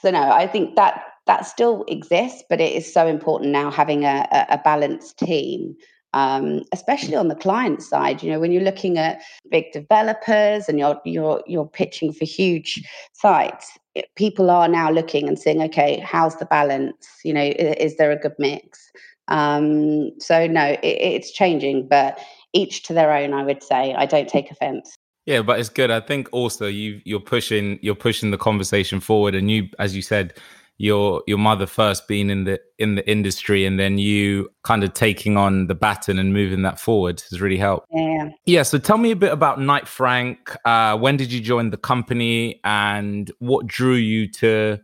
so 0.00 0.10
no, 0.10 0.30
I 0.30 0.46
think 0.46 0.76
that 0.76 1.02
that 1.26 1.46
still 1.46 1.84
exists, 1.88 2.42
but 2.48 2.60
it 2.60 2.72
is 2.72 2.92
so 2.92 3.06
important 3.06 3.50
now 3.50 3.70
having 3.70 4.04
a, 4.04 4.26
a 4.48 4.58
balanced 4.58 5.18
team. 5.18 5.76
Um, 6.14 6.64
especially 6.72 7.14
on 7.14 7.28
the 7.28 7.34
client 7.34 7.82
side, 7.82 8.22
you 8.22 8.30
know, 8.30 8.38
when 8.38 8.52
you're 8.52 8.62
looking 8.62 8.98
at 8.98 9.22
big 9.50 9.72
developers 9.72 10.68
and 10.68 10.78
you're 10.78 11.00
you're 11.06 11.42
you're 11.46 11.66
pitching 11.66 12.12
for 12.12 12.26
huge 12.26 12.86
sites, 13.14 13.78
it, 13.94 14.10
people 14.14 14.50
are 14.50 14.68
now 14.68 14.90
looking 14.90 15.26
and 15.26 15.38
saying, 15.38 15.62
okay, 15.62 16.00
how's 16.00 16.36
the 16.36 16.44
balance? 16.44 17.08
You 17.24 17.32
know, 17.32 17.42
is, 17.42 17.92
is 17.92 17.96
there 17.96 18.10
a 18.10 18.16
good 18.16 18.34
mix? 18.38 18.90
Um, 19.28 20.10
so 20.20 20.46
no, 20.46 20.72
it, 20.72 20.80
it's 20.82 21.32
changing, 21.32 21.88
but 21.88 22.18
each 22.52 22.82
to 22.82 22.92
their 22.92 23.10
own. 23.12 23.32
I 23.32 23.42
would 23.42 23.62
say 23.62 23.94
I 23.94 24.04
don't 24.04 24.28
take 24.28 24.50
offence. 24.50 24.94
Yeah, 25.24 25.42
but 25.42 25.60
it's 25.60 25.68
good. 25.68 25.90
I 25.90 26.00
think 26.00 26.28
also 26.32 26.66
you 26.66 27.00
you're 27.04 27.20
pushing 27.20 27.78
you're 27.80 27.94
pushing 27.94 28.32
the 28.32 28.38
conversation 28.38 29.00
forward, 29.00 29.34
and 29.34 29.50
you, 29.50 29.68
as 29.78 29.96
you 29.96 30.02
said, 30.02 30.34
your 30.82 31.22
your 31.28 31.38
mother 31.38 31.64
first 31.64 32.08
being 32.08 32.28
in 32.28 32.42
the 32.42 32.60
in 32.76 32.96
the 32.96 33.08
industry 33.08 33.64
and 33.64 33.78
then 33.78 33.98
you 33.98 34.50
kind 34.64 34.82
of 34.82 34.92
taking 34.92 35.36
on 35.36 35.68
the 35.68 35.76
baton 35.76 36.18
and 36.18 36.34
moving 36.34 36.62
that 36.62 36.80
forward 36.80 37.22
has 37.30 37.40
really 37.40 37.56
helped. 37.56 37.86
Yeah. 37.92 38.30
Yeah. 38.46 38.62
So 38.64 38.78
tell 38.78 38.98
me 38.98 39.12
a 39.12 39.16
bit 39.16 39.32
about 39.32 39.60
Knight 39.60 39.86
Frank. 39.86 40.56
Uh, 40.64 40.98
when 40.98 41.16
did 41.16 41.30
you 41.30 41.40
join 41.40 41.70
the 41.70 41.76
company 41.76 42.60
and 42.64 43.30
what 43.38 43.68
drew 43.68 43.94
you 43.94 44.28
to 44.32 44.80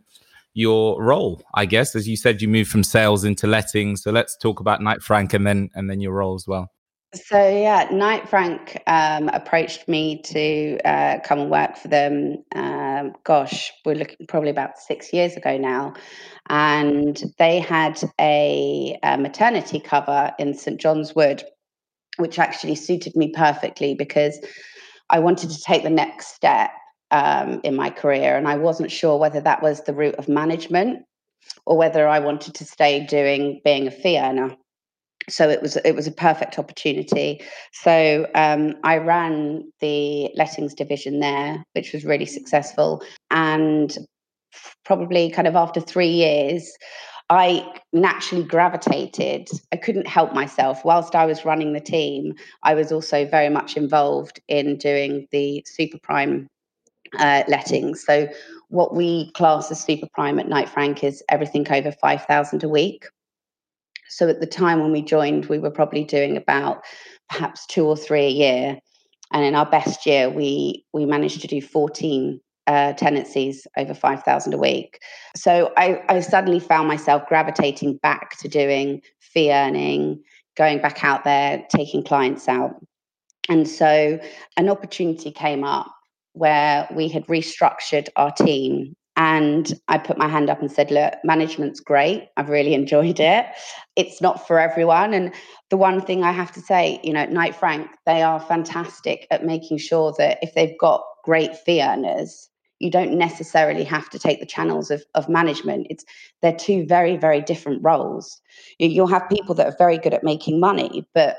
your 0.53 1.03
role? 1.03 1.43
I 1.53 1.65
guess 1.65 1.93
as 1.97 2.07
you 2.07 2.15
said, 2.15 2.41
you 2.41 2.47
moved 2.47 2.71
from 2.71 2.85
sales 2.85 3.25
into 3.25 3.45
letting. 3.45 3.97
So 3.97 4.09
let's 4.09 4.37
talk 4.37 4.61
about 4.61 4.81
Knight 4.81 5.01
Frank 5.01 5.33
and 5.33 5.45
then 5.45 5.69
and 5.75 5.89
then 5.89 5.99
your 5.99 6.13
role 6.13 6.35
as 6.35 6.47
well. 6.47 6.71
So 7.15 7.37
yeah, 7.49 7.87
Knight 7.91 8.29
Frank 8.29 8.83
um, 8.85 9.29
approached 9.29 9.87
me 9.87 10.21
to 10.25 10.77
uh, 10.85 11.17
come 11.23 11.39
and 11.39 11.49
work 11.49 11.75
for 11.75 11.87
them. 11.87 12.43
Um, 12.53 13.13
gosh, 13.23 13.71
we're 13.83 13.95
looking 13.95 14.27
probably 14.27 14.51
about 14.51 14.77
six 14.77 15.11
years 15.11 15.35
ago 15.35 15.57
now, 15.57 15.95
and 16.49 17.19
they 17.39 17.59
had 17.59 17.99
a, 18.21 18.95
a 19.01 19.17
maternity 19.17 19.79
cover 19.79 20.31
in 20.37 20.53
St 20.53 20.79
John's 20.79 21.15
Wood, 21.15 21.43
which 22.17 22.37
actually 22.37 22.75
suited 22.75 23.15
me 23.15 23.31
perfectly 23.35 23.95
because 23.95 24.39
I 25.09 25.17
wanted 25.17 25.49
to 25.49 25.61
take 25.63 25.81
the 25.81 25.89
next 25.89 26.35
step 26.35 26.69
um, 27.09 27.59
in 27.63 27.75
my 27.75 27.89
career, 27.89 28.37
and 28.37 28.47
I 28.47 28.57
wasn't 28.57 28.91
sure 28.91 29.17
whether 29.17 29.41
that 29.41 29.63
was 29.63 29.83
the 29.83 29.95
route 29.95 30.15
of 30.15 30.29
management 30.29 31.05
or 31.65 31.75
whether 31.75 32.07
I 32.07 32.19
wanted 32.19 32.53
to 32.53 32.65
stay 32.65 33.03
doing 33.03 33.61
being 33.65 33.87
a 33.87 33.91
fee 33.91 34.19
earner 34.19 34.55
so 35.29 35.49
it 35.49 35.61
was 35.61 35.77
it 35.77 35.95
was 35.95 36.07
a 36.07 36.11
perfect 36.11 36.59
opportunity. 36.59 37.41
So 37.71 38.27
um, 38.35 38.75
I 38.83 38.97
ran 38.97 39.71
the 39.79 40.29
lettings 40.35 40.73
division 40.73 41.19
there, 41.19 41.63
which 41.73 41.93
was 41.93 42.05
really 42.05 42.25
successful. 42.25 43.01
And 43.31 43.95
probably 44.85 45.29
kind 45.29 45.47
of 45.47 45.55
after 45.55 45.79
three 45.79 46.09
years, 46.09 46.71
I 47.29 47.65
naturally 47.93 48.43
gravitated. 48.43 49.47
I 49.71 49.77
couldn't 49.77 50.07
help 50.07 50.33
myself. 50.33 50.83
Whilst 50.83 51.15
I 51.15 51.25
was 51.25 51.45
running 51.45 51.73
the 51.73 51.79
team, 51.79 52.33
I 52.63 52.73
was 52.73 52.91
also 52.91 53.25
very 53.25 53.49
much 53.49 53.77
involved 53.77 54.39
in 54.47 54.77
doing 54.77 55.27
the 55.31 55.63
super 55.67 55.99
prime 56.01 56.47
uh, 57.19 57.43
lettings. 57.47 58.03
So 58.03 58.27
what 58.69 58.95
we 58.95 59.31
class 59.31 59.71
as 59.71 59.81
super 59.81 60.07
prime 60.13 60.39
at 60.39 60.47
Knight 60.47 60.69
Frank 60.69 61.03
is 61.03 61.23
everything 61.29 61.65
over 61.71 61.91
five 61.91 62.25
thousand 62.25 62.63
a 62.63 62.69
week. 62.69 63.05
So 64.09 64.27
at 64.27 64.39
the 64.39 64.47
time 64.47 64.81
when 64.81 64.91
we 64.91 65.01
joined, 65.01 65.45
we 65.45 65.59
were 65.59 65.71
probably 65.71 66.03
doing 66.03 66.37
about 66.37 66.83
perhaps 67.29 67.65
two 67.67 67.85
or 67.85 67.95
three 67.95 68.25
a 68.25 68.29
year. 68.29 68.79
And 69.31 69.45
in 69.45 69.55
our 69.55 69.65
best 69.65 70.05
year, 70.05 70.29
we 70.29 70.85
we 70.93 71.05
managed 71.05 71.41
to 71.41 71.47
do 71.47 71.61
14 71.61 72.41
uh, 72.69 72.93
tenancies 72.93 73.65
over 73.77 73.95
5,000 73.95 74.53
a 74.53 74.57
week. 74.57 74.99
So 75.35 75.73
I, 75.75 76.03
I 76.07 76.19
suddenly 76.19 76.59
found 76.59 76.87
myself 76.87 77.27
gravitating 77.27 77.97
back 77.97 78.37
to 78.39 78.47
doing 78.47 79.01
fee 79.19 79.51
earning, 79.51 80.23
going 80.55 80.79
back 80.79 81.03
out 81.03 81.23
there, 81.23 81.65
taking 81.75 82.03
clients 82.03 82.47
out. 82.47 82.75
And 83.49 83.67
so 83.67 84.19
an 84.55 84.69
opportunity 84.69 85.31
came 85.31 85.63
up 85.63 85.91
where 86.33 86.87
we 86.95 87.07
had 87.07 87.25
restructured 87.25 88.09
our 88.15 88.31
team 88.31 88.95
and 89.19 89.73
I 89.89 89.97
put 89.97 90.17
my 90.17 90.29
hand 90.29 90.49
up 90.49 90.61
and 90.61 90.71
said, 90.71 90.91
Look, 90.91 91.13
management's 91.25 91.81
great. 91.81 92.29
I've 92.37 92.47
really 92.47 92.73
enjoyed 92.73 93.19
it. 93.19 93.45
It's 93.97 94.21
not 94.21 94.47
for 94.47 94.59
everyone. 94.59 95.13
And 95.13 95.33
the 95.69 95.75
one 95.75 95.99
thing 95.99 96.23
I 96.23 96.31
have 96.31 96.53
to 96.53 96.61
say, 96.61 97.01
you 97.03 97.11
know, 97.11 97.25
Knight 97.25 97.53
Frank, 97.53 97.91
they 98.05 98.23
are 98.23 98.39
fantastic 98.39 99.27
at 99.29 99.45
making 99.45 99.79
sure 99.79 100.13
that 100.17 100.39
if 100.41 100.55
they've 100.55 100.77
got 100.79 101.03
great 101.25 101.53
fee 101.57 101.83
earners, 101.83 102.49
you 102.79 102.89
don't 102.89 103.17
necessarily 103.17 103.83
have 103.83 104.09
to 104.11 104.19
take 104.19 104.39
the 104.39 104.45
channels 104.45 104.89
of, 104.89 105.03
of 105.15 105.27
management. 105.27 105.87
It's 105.89 106.05
they're 106.41 106.55
two 106.55 106.85
very, 106.85 107.17
very 107.17 107.41
different 107.41 107.83
roles. 107.83 108.39
You'll 108.79 109.07
have 109.07 109.27
people 109.27 109.53
that 109.55 109.67
are 109.67 109.75
very 109.77 109.97
good 109.97 110.13
at 110.13 110.23
making 110.23 110.61
money, 110.61 111.05
but 111.13 111.35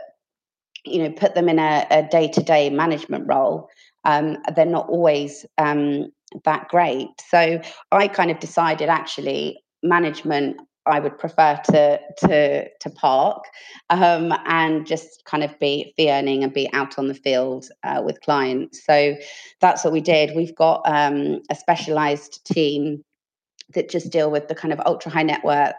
you 0.85 1.03
know, 1.03 1.13
put 1.13 1.35
them 1.35 1.49
in 1.49 1.59
a 1.59 2.07
day 2.11 2.29
to 2.29 2.43
day 2.43 2.69
management 2.69 3.25
role. 3.27 3.71
Um, 4.05 4.37
they're 4.55 4.67
not 4.67 4.89
always 4.89 5.47
um, 5.59 6.11
that 6.45 6.69
great. 6.69 7.09
So 7.29 7.61
I 7.93 8.09
kind 8.09 8.31
of 8.31 8.39
decided 8.41 8.89
actually 8.89 9.59
management 9.83 10.61
I 10.87 10.99
would 10.99 11.19
prefer 11.19 11.61
to 11.73 12.01
to 12.19 12.69
to 12.69 12.91
park 12.91 13.45
um, 13.91 14.33
and 14.47 14.87
just 14.87 15.25
kind 15.25 15.45
of 15.45 15.59
be 15.59 15.93
fee 15.97 16.11
earning 16.11 16.43
and 16.43 16.53
be 16.53 16.73
out 16.73 16.99
on 16.99 17.09
the 17.09 17.15
field 17.15 17.69
uh, 17.83 18.03
with 18.05 18.21
clients. 18.23 18.85
So 18.85 19.17
that's 19.61 19.85
what 19.85 19.93
we 19.93 20.01
did. 20.01 20.35
We've 20.35 20.55
got 20.55 20.83
um, 20.87 21.43
a 21.51 21.55
specialised 21.55 22.45
team 22.47 23.05
that 23.75 23.91
just 23.91 24.11
deal 24.11 24.31
with 24.31 24.49
the 24.49 24.55
kind 24.55 24.73
of 24.73 24.81
ultra 24.85 25.13
high 25.13 25.23
net 25.23 25.45
worth. 25.45 25.75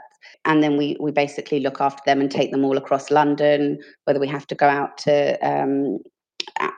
And 0.46 0.64
then 0.64 0.78
we 0.78 0.98
we 1.00 1.12
basically 1.12 1.60
look 1.60 1.82
after 1.82 2.02
them 2.06 2.22
and 2.22 2.30
take 2.30 2.52
them 2.52 2.64
all 2.64 2.78
across 2.78 3.10
London, 3.10 3.80
whether 4.06 4.20
we 4.20 4.28
have 4.28 4.48
to 4.48 4.56
go 4.56 4.68
out 4.68 4.98
to 5.00 5.38
um, 5.46 6.00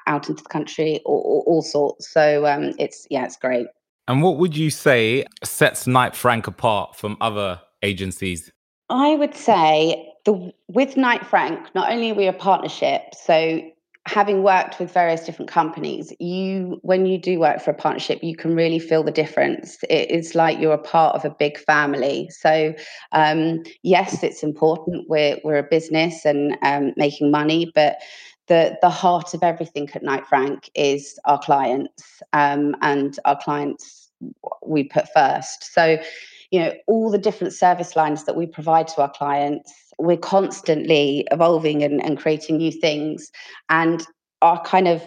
out 0.08 0.30
into 0.30 0.44
the 0.44 0.50
country 0.50 1.02
or, 1.06 1.18
or 1.18 1.44
all 1.44 1.62
sorts. 1.62 2.12
So 2.12 2.46
um, 2.46 2.74
it's 2.80 3.08
yeah, 3.10 3.26
it's 3.26 3.38
great. 3.38 3.68
And 4.08 4.22
what 4.22 4.38
would 4.38 4.58
you 4.58 4.70
say 4.70 5.26
sets 5.44 5.88
Knight 5.88 6.16
Frank 6.16 6.48
apart 6.48 6.96
from 6.96 7.18
other 7.22 7.62
agencies? 7.82 8.52
I 8.90 9.16
would 9.16 9.36
say 9.36 10.14
the 10.26 10.54
with 10.68 10.98
Knight 10.98 11.26
Frank, 11.26 11.74
not 11.74 11.92
only 11.92 12.12
are 12.12 12.16
we 12.16 12.28
a 12.28 12.34
partnership, 12.34 13.02
so 13.14 13.62
having 14.06 14.44
worked 14.44 14.80
with 14.80 14.92
various 14.92 15.26
different 15.26 15.50
companies, 15.50 16.12
you 16.20 16.80
when 16.82 17.06
you 17.06 17.18
do 17.18 17.40
work 17.40 17.62
for 17.62 17.72
a 17.72 17.74
partnership, 17.74 18.22
you 18.22 18.36
can 18.36 18.54
really 18.56 18.80
feel 18.80 19.04
the 19.04 19.12
difference. 19.12 19.78
It 19.90 20.12
is 20.12 20.36
like 20.36 20.60
you're 20.60 20.74
a 20.74 20.78
part 20.78 21.16
of 21.16 21.24
a 21.24 21.30
big 21.30 21.58
family. 21.58 22.30
So 22.30 22.74
um, 23.14 23.64
yes, 23.82 24.22
it's 24.24 24.44
important. 24.44 25.06
We're 25.08 25.40
we're 25.44 25.58
a 25.60 25.64
business 25.64 26.26
and 26.26 26.58
um, 26.62 26.94
making 26.98 27.32
money, 27.32 27.72
but 27.74 27.98
the 28.48 28.78
the 28.82 28.90
heart 28.90 29.34
of 29.34 29.44
everything 29.44 29.90
at 29.94 30.04
Knight 30.04 30.28
Frank 30.28 30.70
is 30.76 31.20
our 31.26 31.40
clients, 31.40 32.22
um, 32.34 32.76
and 32.82 33.20
our 33.26 33.38
clients 33.42 34.10
we 34.66 34.84
put 34.84 35.08
first. 35.14 35.74
So, 35.74 35.98
you 36.52 36.60
know, 36.60 36.74
all 36.88 37.10
the 37.10 37.18
different 37.18 37.54
service 37.54 37.96
lines 37.96 38.26
that 38.26 38.36
we 38.36 38.46
provide 38.46 38.88
to 38.90 39.02
our 39.02 39.12
clients, 39.12 39.74
we're 39.98 40.18
constantly 40.18 41.28
evolving 41.32 41.84
and, 41.84 42.04
and 42.04 42.18
creating 42.18 42.58
new 42.58 42.72
things. 42.72 43.32
And 43.70 44.06
our 44.42 44.62
kind 44.64 44.88
of 44.88 45.04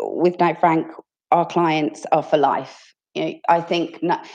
with 0.00 0.38
Knight 0.38 0.60
Frank, 0.60 0.86
our 1.30 1.46
clients 1.46 2.06
are 2.12 2.22
for 2.22 2.36
life. 2.36 2.94
You 3.14 3.24
know, 3.24 3.34
I 3.48 3.60
think 3.60 4.02
not, 4.02 4.26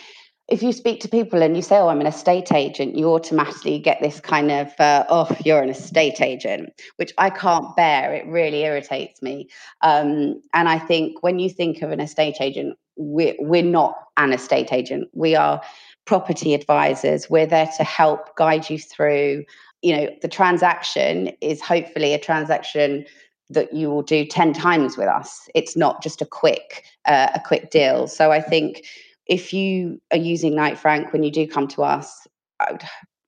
if 0.48 0.62
you 0.62 0.72
speak 0.72 1.00
to 1.02 1.10
people 1.10 1.42
and 1.42 1.56
you 1.56 1.62
say, 1.62 1.78
"Oh, 1.78 1.88
I'm 1.88 2.02
an 2.02 2.08
estate 2.08 2.52
agent," 2.52 2.96
you 2.96 3.12
automatically 3.12 3.80
get 3.80 4.00
this 4.02 4.20
kind 4.20 4.52
of, 4.52 4.72
uh, 4.80 5.06
"Oh, 5.10 5.30
you're 5.44 5.62
an 5.62 5.70
estate 5.70 6.22
agent," 6.22 6.70
which 6.98 7.14
I 7.18 7.30
can't 7.30 7.76
bear. 7.76 8.14
It 8.14 8.28
really 8.28 8.64
irritates 8.64 9.22
me. 9.22 9.48
Um, 9.82 10.42
and 10.54 10.70
I 10.70 10.78
think 10.78 11.24
when 11.24 11.40
you 11.40 11.50
think 11.50 11.82
of 11.82 11.92
an 11.92 12.00
estate 12.00 12.38
agent, 12.42 12.78
we're 12.96 13.36
we're 13.40 13.64
not 13.64 13.96
an 14.18 14.34
estate 14.34 14.72
agent. 14.72 15.10
We 15.14 15.36
are 15.36 15.62
property 16.06 16.54
advisors. 16.54 17.30
We're 17.30 17.48
there 17.48 17.70
to 17.78 17.84
help 17.84 18.36
guide 18.36 18.70
you 18.70 18.78
through. 18.78 19.46
You 19.82 19.98
know, 19.98 20.10
the 20.22 20.28
transaction 20.28 21.32
is 21.42 21.60
hopefully 21.62 22.14
a 22.14 22.20
transaction 22.20 23.06
that 23.50 23.74
you 23.74 23.90
will 23.90 24.02
do 24.02 24.26
10 24.26 24.54
times 24.54 24.98
with 24.98 25.08
us 25.08 25.48
it's 25.54 25.78
not 25.78 26.02
just 26.02 26.20
a 26.20 26.26
quick 26.26 26.84
uh, 27.06 27.28
a 27.36 27.40
quick 27.40 27.70
deal 27.70 28.08
so 28.08 28.32
i 28.32 28.42
think 28.42 28.84
if 29.28 29.54
you 29.54 30.02
are 30.12 30.18
using 30.18 30.56
Knight 30.56 30.78
Frank 30.78 31.12
when 31.12 31.24
you 31.24 31.32
do 31.32 31.48
come 31.48 31.68
to 31.70 31.84
us, 31.84 32.28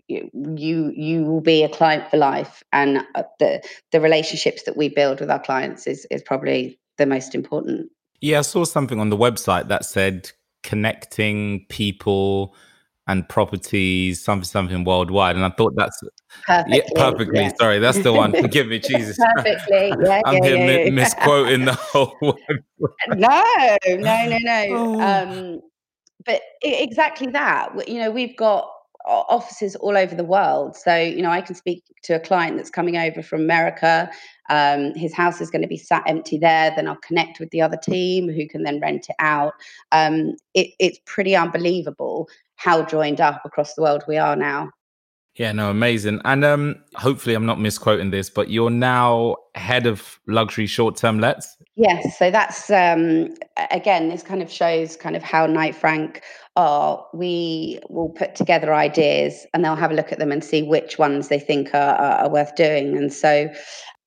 you 0.09 0.91
you 0.95 1.23
will 1.23 1.41
be 1.41 1.63
a 1.63 1.69
client 1.69 2.09
for 2.09 2.17
life, 2.17 2.63
and 2.71 2.99
uh, 3.15 3.23
the 3.39 3.61
the 3.91 3.99
relationships 3.99 4.63
that 4.63 4.77
we 4.77 4.89
build 4.89 5.19
with 5.19 5.29
our 5.29 5.39
clients 5.39 5.87
is 5.87 6.07
is 6.11 6.21
probably 6.21 6.79
the 6.97 7.05
most 7.05 7.35
important. 7.35 7.89
Yeah, 8.21 8.39
I 8.39 8.41
saw 8.41 8.63
something 8.63 8.99
on 8.99 9.09
the 9.09 9.17
website 9.17 9.67
that 9.67 9.85
said 9.85 10.31
connecting 10.63 11.65
people 11.69 12.55
and 13.07 13.27
properties, 13.27 14.23
something 14.23 14.45
something 14.45 14.83
worldwide, 14.83 15.35
and 15.35 15.45
I 15.45 15.49
thought 15.49 15.73
that's 15.75 16.01
perfectly. 16.45 16.77
Yeah, 16.77 16.83
perfectly. 16.95 17.43
Yes. 17.43 17.57
Sorry, 17.59 17.79
that's 17.79 17.99
the 17.99 18.13
one. 18.13 18.33
Forgive 18.41 18.67
me, 18.67 18.79
Jesus. 18.79 19.17
Perfectly. 19.17 19.93
Yeah, 20.01 20.21
I'm 20.25 20.35
yeah, 20.35 20.49
here 20.49 20.57
yeah, 20.57 20.85
mi- 20.85 20.91
misquoting 20.91 21.65
the 21.65 21.73
whole. 21.91 22.37
no, 23.09 23.43
no, 23.87 24.27
no, 24.27 24.37
no. 24.41 24.65
Oh. 24.71 25.01
Um, 25.01 25.61
but 26.27 26.41
exactly 26.61 27.27
that. 27.27 27.87
You 27.87 27.99
know, 27.99 28.11
we've 28.11 28.35
got 28.37 28.69
offices 29.07 29.75
all 29.77 29.97
over 29.97 30.13
the 30.13 30.23
world. 30.23 30.75
So, 30.75 30.95
you 30.95 31.21
know, 31.21 31.29
I 31.31 31.41
can 31.41 31.55
speak 31.55 31.83
to 32.03 32.15
a 32.15 32.19
client 32.19 32.57
that's 32.57 32.69
coming 32.69 32.97
over 32.97 33.23
from 33.23 33.41
America. 33.41 34.09
Um, 34.49 34.93
his 34.95 35.13
house 35.13 35.39
is 35.39 35.49
going 35.49 35.61
to 35.61 35.67
be 35.67 35.77
sat 35.77 36.03
empty 36.07 36.37
there. 36.37 36.73
Then 36.75 36.87
I'll 36.87 36.97
connect 36.97 37.39
with 37.39 37.49
the 37.51 37.61
other 37.61 37.77
team 37.77 38.29
who 38.29 38.47
can 38.47 38.63
then 38.63 38.81
rent 38.81 39.07
it 39.09 39.15
out. 39.19 39.53
Um, 39.91 40.35
it, 40.53 40.71
it's 40.79 40.99
pretty 41.05 41.35
unbelievable 41.35 42.27
how 42.55 42.83
joined 42.83 43.21
up 43.21 43.41
across 43.45 43.75
the 43.75 43.81
world 43.81 44.03
we 44.07 44.17
are 44.17 44.35
now. 44.35 44.71
Yeah, 45.37 45.51
no, 45.51 45.69
amazing. 45.69 46.19
And 46.25 46.43
um, 46.43 46.75
hopefully, 46.95 47.35
I'm 47.35 47.45
not 47.45 47.59
misquoting 47.59 48.09
this, 48.09 48.27
but 48.27 48.49
you're 48.49 48.71
now 48.71 49.35
head 49.53 49.85
of 49.85 50.19
luxury 50.27 50.65
short-term 50.65 51.19
lets. 51.19 51.55
Yes, 51.75 52.17
so 52.17 52.31
that's 52.31 52.71
um, 52.71 53.35
again, 53.69 54.09
this 54.09 54.23
kind 54.23 54.41
of 54.41 54.51
shows 54.51 54.95
kind 54.95 55.15
of 55.15 55.21
how 55.21 55.45
Knight 55.45 55.75
Frank 55.75 56.23
are. 56.55 57.05
We 57.13 57.79
will 57.87 58.09
put 58.09 58.33
together 58.33 58.73
ideas, 58.73 59.45
and 59.53 59.63
they'll 59.63 59.75
have 59.75 59.91
a 59.91 59.93
look 59.93 60.11
at 60.11 60.17
them 60.17 60.31
and 60.31 60.43
see 60.43 60.63
which 60.63 60.97
ones 60.97 61.27
they 61.27 61.39
think 61.39 61.69
are, 61.75 61.95
are, 61.95 62.25
are 62.25 62.29
worth 62.31 62.55
doing. 62.55 62.97
And 62.97 63.13
so, 63.13 63.47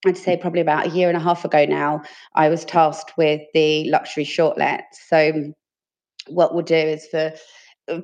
I'd 0.05 0.19
say 0.19 0.37
probably 0.37 0.63
about 0.63 0.87
a 0.87 0.91
year 0.91 1.07
and 1.09 1.17
a 1.17 1.21
half 1.21 1.45
ago 1.45 1.65
now, 1.65 2.03
I 2.35 2.49
was 2.49 2.65
tasked 2.65 3.17
with 3.17 3.41
the 3.55 3.89
luxury 3.89 4.25
short 4.25 4.59
let. 4.59 4.83
So, 5.07 5.53
what 6.27 6.55
we'll 6.55 6.65
do 6.65 6.75
is 6.75 7.07
for 7.07 7.33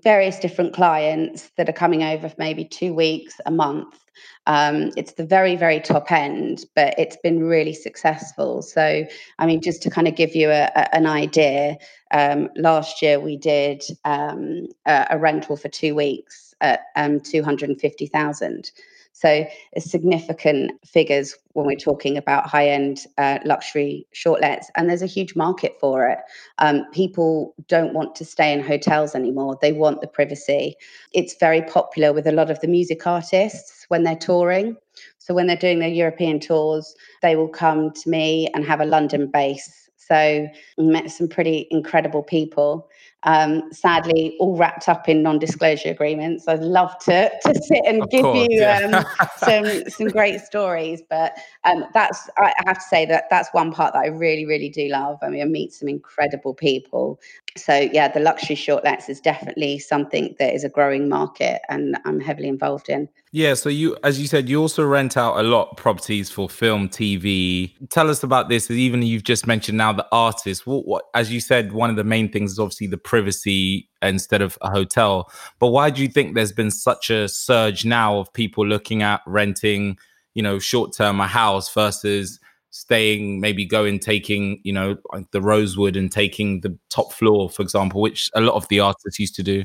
various 0.02 0.38
different 0.38 0.74
clients 0.74 1.50
that 1.56 1.68
are 1.68 1.72
coming 1.72 2.02
over 2.02 2.28
for 2.28 2.34
maybe 2.38 2.64
two 2.64 2.94
weeks, 2.94 3.40
a 3.46 3.50
month. 3.50 3.98
Um, 4.46 4.92
it's 4.96 5.12
the 5.12 5.26
very, 5.26 5.56
very 5.56 5.80
top 5.80 6.10
end, 6.10 6.64
but 6.74 6.94
it's 6.98 7.16
been 7.16 7.42
really 7.42 7.74
successful. 7.74 8.62
So, 8.62 9.04
I 9.38 9.46
mean, 9.46 9.60
just 9.60 9.82
to 9.82 9.90
kind 9.90 10.06
of 10.08 10.14
give 10.14 10.34
you 10.34 10.50
a, 10.50 10.70
a, 10.74 10.94
an 10.94 11.06
idea, 11.06 11.78
um, 12.12 12.48
last 12.56 13.02
year 13.02 13.18
we 13.18 13.36
did 13.36 13.82
um, 14.04 14.68
a, 14.86 15.06
a, 15.10 15.18
rental 15.18 15.56
for 15.56 15.68
two 15.68 15.94
weeks 15.94 16.54
at 16.60 16.80
um, 16.94 17.20
250,000. 17.20 18.70
So, 19.18 19.46
significant 19.78 20.72
figures 20.86 21.34
when 21.54 21.64
we're 21.64 21.76
talking 21.76 22.18
about 22.18 22.50
high 22.50 22.68
end 22.68 23.06
uh, 23.16 23.38
luxury 23.46 24.06
shortlets, 24.12 24.70
and 24.76 24.90
there's 24.90 25.00
a 25.00 25.06
huge 25.06 25.34
market 25.34 25.74
for 25.80 26.06
it. 26.06 26.18
Um, 26.58 26.84
people 26.92 27.54
don't 27.66 27.94
want 27.94 28.14
to 28.16 28.26
stay 28.26 28.52
in 28.52 28.60
hotels 28.62 29.14
anymore, 29.14 29.56
they 29.62 29.72
want 29.72 30.02
the 30.02 30.06
privacy. 30.06 30.76
It's 31.14 31.34
very 31.40 31.62
popular 31.62 32.12
with 32.12 32.26
a 32.26 32.32
lot 32.32 32.50
of 32.50 32.60
the 32.60 32.68
music 32.68 33.06
artists 33.06 33.86
when 33.88 34.02
they're 34.02 34.16
touring. 34.16 34.76
So, 35.16 35.32
when 35.32 35.46
they're 35.46 35.56
doing 35.56 35.78
their 35.78 35.88
European 35.88 36.38
tours, 36.38 36.94
they 37.22 37.36
will 37.36 37.48
come 37.48 37.92
to 37.92 38.10
me 38.10 38.48
and 38.52 38.66
have 38.66 38.82
a 38.82 38.84
London 38.84 39.28
base. 39.28 39.88
So, 39.96 40.46
met 40.76 41.10
some 41.10 41.28
pretty 41.28 41.68
incredible 41.70 42.22
people 42.22 42.90
um, 43.26 43.70
sadly 43.72 44.36
all 44.38 44.56
wrapped 44.56 44.88
up 44.88 45.08
in 45.08 45.22
non-disclosure 45.22 45.90
agreements. 45.90 46.46
I'd 46.48 46.62
love 46.62 46.96
to 47.00 47.30
to 47.42 47.54
sit 47.54 47.82
and 47.84 48.02
of 48.02 48.10
give 48.10 48.22
course, 48.22 48.48
you 48.48 48.60
yeah. 48.60 49.04
um, 49.18 49.26
some 49.38 49.90
some 49.90 50.08
great 50.08 50.40
stories, 50.40 51.02
but 51.10 51.36
um, 51.64 51.84
that's 51.92 52.30
I 52.38 52.52
have 52.66 52.78
to 52.78 52.84
say 52.84 53.04
that 53.06 53.24
that's 53.28 53.48
one 53.52 53.72
part 53.72 53.92
that 53.94 54.00
I 54.00 54.06
really 54.06 54.46
really 54.46 54.68
do 54.68 54.88
love. 54.88 55.18
I 55.22 55.28
mean, 55.28 55.42
I 55.42 55.44
meet 55.44 55.72
some 55.72 55.88
incredible 55.88 56.54
people. 56.54 57.20
So 57.56 57.74
yeah, 57.74 58.08
the 58.08 58.20
luxury 58.20 58.56
shortlets 58.56 59.08
is 59.08 59.20
definitely 59.20 59.78
something 59.78 60.36
that 60.38 60.54
is 60.54 60.62
a 60.62 60.68
growing 60.68 61.08
market, 61.08 61.60
and 61.68 61.98
I'm 62.04 62.20
heavily 62.20 62.48
involved 62.48 62.88
in. 62.88 63.08
Yeah, 63.32 63.52
so 63.52 63.68
you, 63.68 63.96
as 64.02 64.18
you 64.18 64.26
said, 64.26 64.48
you 64.48 64.60
also 64.60 64.82
rent 64.82 65.16
out 65.16 65.36
a 65.36 65.42
lot 65.42 65.68
of 65.70 65.76
properties 65.76 66.30
for 66.30 66.48
film, 66.48 66.88
TV. 66.88 67.70
Tell 67.90 68.08
us 68.08 68.22
about 68.22 68.48
this. 68.48 68.70
Even 68.70 69.02
you've 69.02 69.24
just 69.24 69.46
mentioned 69.46 69.76
now 69.76 69.92
the 69.92 70.06
artists. 70.10 70.64
What, 70.64 70.86
what, 70.86 71.04
as 71.12 71.30
you 71.30 71.40
said, 71.40 71.72
one 71.72 71.90
of 71.90 71.96
the 71.96 72.04
main 72.04 72.30
things 72.30 72.52
is 72.52 72.58
obviously 72.58 72.86
the 72.86 72.96
privacy 73.16 73.88
instead 74.02 74.42
of 74.42 74.58
a 74.60 74.70
hotel. 74.70 75.30
But 75.58 75.68
why 75.68 75.88
do 75.88 76.02
you 76.02 76.08
think 76.08 76.34
there's 76.34 76.52
been 76.52 76.70
such 76.70 77.08
a 77.08 77.28
surge 77.28 77.84
now 77.86 78.18
of 78.18 78.30
people 78.34 78.66
looking 78.66 79.02
at 79.02 79.22
renting, 79.26 79.96
you 80.34 80.42
know, 80.42 80.58
short 80.58 80.92
term 80.94 81.18
a 81.20 81.26
house 81.26 81.72
versus 81.72 82.38
staying, 82.70 83.40
maybe 83.40 83.64
going, 83.64 83.98
taking, 83.98 84.60
you 84.64 84.72
know, 84.72 84.98
like 85.14 85.30
the 85.30 85.40
Rosewood 85.40 85.96
and 85.96 86.12
taking 86.12 86.60
the 86.60 86.76
top 86.90 87.10
floor, 87.10 87.48
for 87.48 87.62
example, 87.62 88.02
which 88.02 88.30
a 88.34 88.42
lot 88.42 88.54
of 88.54 88.68
the 88.68 88.80
artists 88.80 89.18
used 89.18 89.34
to 89.36 89.42
do? 89.42 89.64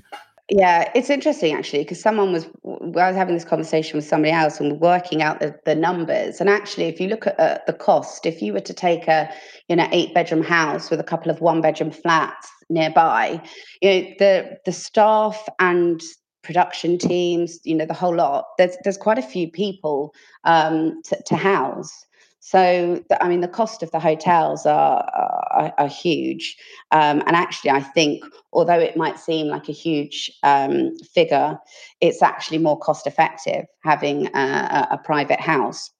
Yeah, 0.49 0.91
it's 0.95 1.09
interesting 1.09 1.53
actually 1.53 1.83
because 1.83 2.01
someone 2.01 2.33
was 2.33 2.45
I 2.65 3.07
was 3.07 3.15
having 3.15 3.35
this 3.35 3.45
conversation 3.45 3.95
with 3.95 4.05
somebody 4.05 4.33
else 4.33 4.59
and 4.59 4.81
working 4.81 5.21
out 5.21 5.39
the, 5.39 5.57
the 5.65 5.75
numbers. 5.75 6.41
And 6.41 6.49
actually, 6.49 6.87
if 6.87 6.99
you 6.99 7.07
look 7.07 7.25
at 7.25 7.39
uh, 7.39 7.59
the 7.67 7.73
cost, 7.73 8.25
if 8.25 8.41
you 8.41 8.51
were 8.51 8.59
to 8.61 8.73
take 8.73 9.07
a 9.07 9.33
you 9.69 9.77
know 9.77 9.87
eight 9.93 10.13
bedroom 10.13 10.43
house 10.43 10.89
with 10.89 10.99
a 10.99 11.05
couple 11.05 11.31
of 11.31 11.39
one 11.39 11.61
bedroom 11.61 11.91
flats 11.91 12.49
nearby, 12.71 13.41
you 13.81 13.89
know 13.89 14.13
the 14.19 14.57
the 14.65 14.71
staff 14.71 15.47
and 15.59 16.01
production 16.43 16.97
teams, 16.97 17.59
you 17.63 17.75
know 17.75 17.85
the 17.85 17.93
whole 17.93 18.15
lot. 18.15 18.45
There's 18.57 18.75
there's 18.83 18.97
quite 18.97 19.19
a 19.19 19.23
few 19.23 19.49
people 19.49 20.13
um, 20.43 21.01
to, 21.05 21.21
to 21.27 21.35
house. 21.35 22.05
So, 22.43 23.03
I 23.21 23.29
mean, 23.29 23.41
the 23.41 23.47
cost 23.47 23.83
of 23.83 23.91
the 23.91 23.99
hotels 23.99 24.65
are 24.65 25.07
are, 25.53 25.73
are 25.77 25.87
huge, 25.87 26.57
um, 26.91 27.21
and 27.27 27.35
actually, 27.35 27.69
I 27.71 27.81
think 27.81 28.23
although 28.51 28.79
it 28.79 28.97
might 28.97 29.19
seem 29.19 29.47
like 29.47 29.69
a 29.69 29.73
huge 29.73 30.31
um, 30.41 30.97
figure, 31.13 31.59
it's 32.01 32.23
actually 32.23 32.57
more 32.57 32.79
cost 32.79 33.05
effective 33.05 33.65
having 33.83 34.27
a, 34.35 34.87
a 34.91 34.97
private 35.03 35.39
house. 35.39 35.91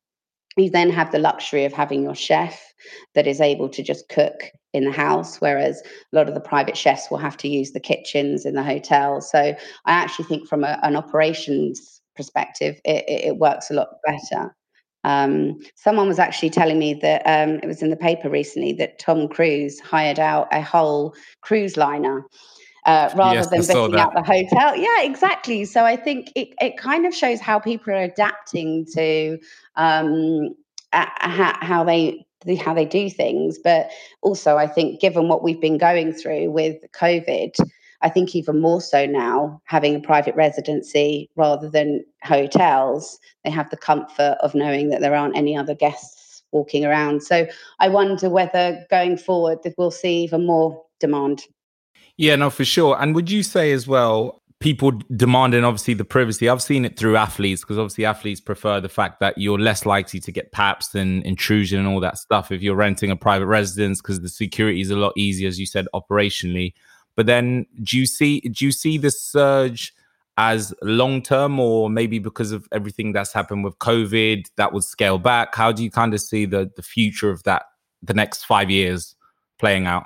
You 0.57 0.69
then 0.69 0.89
have 0.89 1.11
the 1.11 1.19
luxury 1.19 1.65
of 1.65 1.73
having 1.73 2.03
your 2.03 2.15
chef 2.15 2.73
that 3.15 3.27
is 3.27 3.39
able 3.41 3.69
to 3.69 3.83
just 3.83 4.09
cook 4.09 4.51
in 4.73 4.85
the 4.85 4.91
house, 4.91 5.37
whereas 5.37 5.81
a 5.85 6.15
lot 6.15 6.27
of 6.27 6.33
the 6.33 6.41
private 6.41 6.77
chefs 6.77 7.09
will 7.09 7.17
have 7.17 7.37
to 7.37 7.47
use 7.47 7.71
the 7.71 7.79
kitchens 7.79 8.45
in 8.45 8.55
the 8.55 8.63
hotel. 8.63 9.21
So, 9.21 9.39
I 9.39 9.91
actually 9.91 10.25
think 10.25 10.47
from 10.47 10.63
a, 10.63 10.79
an 10.83 10.95
operations 10.95 12.01
perspective, 12.15 12.79
it, 12.85 13.05
it 13.07 13.37
works 13.37 13.69
a 13.69 13.73
lot 13.73 13.89
better. 14.05 14.55
Um, 15.03 15.59
someone 15.75 16.07
was 16.07 16.19
actually 16.19 16.51
telling 16.51 16.77
me 16.77 16.93
that 16.95 17.23
um, 17.25 17.59
it 17.63 17.67
was 17.67 17.81
in 17.81 17.89
the 17.89 17.95
paper 17.95 18.29
recently 18.29 18.73
that 18.73 18.99
Tom 18.99 19.27
Cruise 19.27 19.79
hired 19.79 20.19
out 20.19 20.47
a 20.51 20.61
whole 20.61 21.15
cruise 21.41 21.75
liner 21.75 22.23
uh, 22.85 23.09
rather 23.15 23.35
yes, 23.35 23.49
than 23.49 23.61
booking 23.61 23.99
out 23.99 24.13
the 24.13 24.23
hotel. 24.23 24.75
Yeah, 24.75 25.01
exactly. 25.03 25.65
So 25.65 25.85
I 25.85 25.95
think 25.95 26.31
it, 26.35 26.49
it 26.61 26.77
kind 26.77 27.05
of 27.05 27.13
shows 27.13 27.39
how 27.39 27.59
people 27.59 27.93
are 27.93 28.03
adapting 28.03 28.85
to 28.93 29.37
um, 29.75 30.55
how, 30.91 31.55
how 31.61 31.83
they 31.83 32.25
how 32.59 32.73
they 32.73 32.85
do 32.85 33.09
things. 33.09 33.59
But 33.63 33.91
also, 34.21 34.57
I 34.57 34.67
think 34.67 34.99
given 34.99 35.27
what 35.27 35.43
we've 35.43 35.61
been 35.61 35.77
going 35.77 36.13
through 36.13 36.51
with 36.51 36.77
COVID, 36.93 37.55
I 38.01 38.09
think 38.09 38.35
even 38.35 38.59
more 38.59 38.81
so 38.81 39.05
now, 39.05 39.61
having 39.65 39.95
a 39.95 39.99
private 39.99 40.35
residency 40.35 41.29
rather 41.35 41.69
than 41.69 42.03
hotels, 42.23 43.19
they 43.43 43.51
have 43.51 43.69
the 43.69 43.77
comfort 43.77 44.37
of 44.41 44.55
knowing 44.55 44.89
that 44.89 45.01
there 45.01 45.15
aren't 45.15 45.37
any 45.37 45.55
other 45.55 45.75
guests 45.75 46.43
walking 46.51 46.83
around. 46.83 47.23
So 47.23 47.47
I 47.79 47.89
wonder 47.89 48.29
whether 48.29 48.85
going 48.89 49.17
forward 49.17 49.59
we'll 49.77 49.91
see 49.91 50.23
even 50.23 50.45
more 50.45 50.83
demand. 50.99 51.43
Yeah, 52.17 52.35
no, 52.35 52.49
for 52.49 52.65
sure. 52.65 52.97
And 52.99 53.15
would 53.15 53.31
you 53.31 53.43
say 53.43 53.71
as 53.71 53.87
well, 53.87 54.41
people 54.59 54.91
demanding 55.15 55.63
obviously 55.63 55.93
the 55.93 56.05
privacy? 56.05 56.49
I've 56.49 56.61
seen 56.61 56.85
it 56.85 56.97
through 56.97 57.15
athletes 57.17 57.61
because 57.61 57.77
obviously 57.77 58.05
athletes 58.05 58.39
prefer 58.39 58.79
the 58.79 58.89
fact 58.89 59.19
that 59.19 59.37
you're 59.37 59.59
less 59.59 59.85
likely 59.85 60.19
to 60.19 60.31
get 60.31 60.51
paps 60.51 60.93
and 60.93 61.23
intrusion 61.25 61.79
and 61.79 61.87
all 61.87 61.99
that 62.01 62.17
stuff 62.17 62.51
if 62.51 62.61
you're 62.61 62.75
renting 62.75 63.11
a 63.11 63.15
private 63.15 63.47
residence 63.47 64.01
because 64.01 64.21
the 64.21 64.29
security 64.29 64.81
is 64.81 64.91
a 64.91 64.95
lot 64.95 65.13
easier, 65.15 65.47
as 65.47 65.59
you 65.59 65.65
said, 65.65 65.87
operationally. 65.93 66.73
But 67.15 67.25
then, 67.25 67.65
do 67.83 67.97
you 67.97 68.05
see 68.05 68.39
do 68.41 68.65
you 68.65 68.71
see 68.71 68.97
this 68.97 69.21
surge 69.21 69.93
as 70.37 70.73
long 70.81 71.21
term, 71.21 71.59
or 71.59 71.89
maybe 71.89 72.19
because 72.19 72.51
of 72.51 72.67
everything 72.71 73.11
that's 73.11 73.33
happened 73.33 73.63
with 73.65 73.77
COVID, 73.79 74.45
that 74.55 74.71
would 74.73 74.83
scale 74.83 75.17
back? 75.17 75.53
How 75.53 75.71
do 75.71 75.83
you 75.83 75.91
kind 75.91 76.13
of 76.13 76.21
see 76.21 76.45
the 76.45 76.71
the 76.75 76.83
future 76.83 77.29
of 77.29 77.43
that, 77.43 77.63
the 78.01 78.13
next 78.13 78.45
five 78.45 78.69
years 78.69 79.15
playing 79.59 79.87
out? 79.87 80.05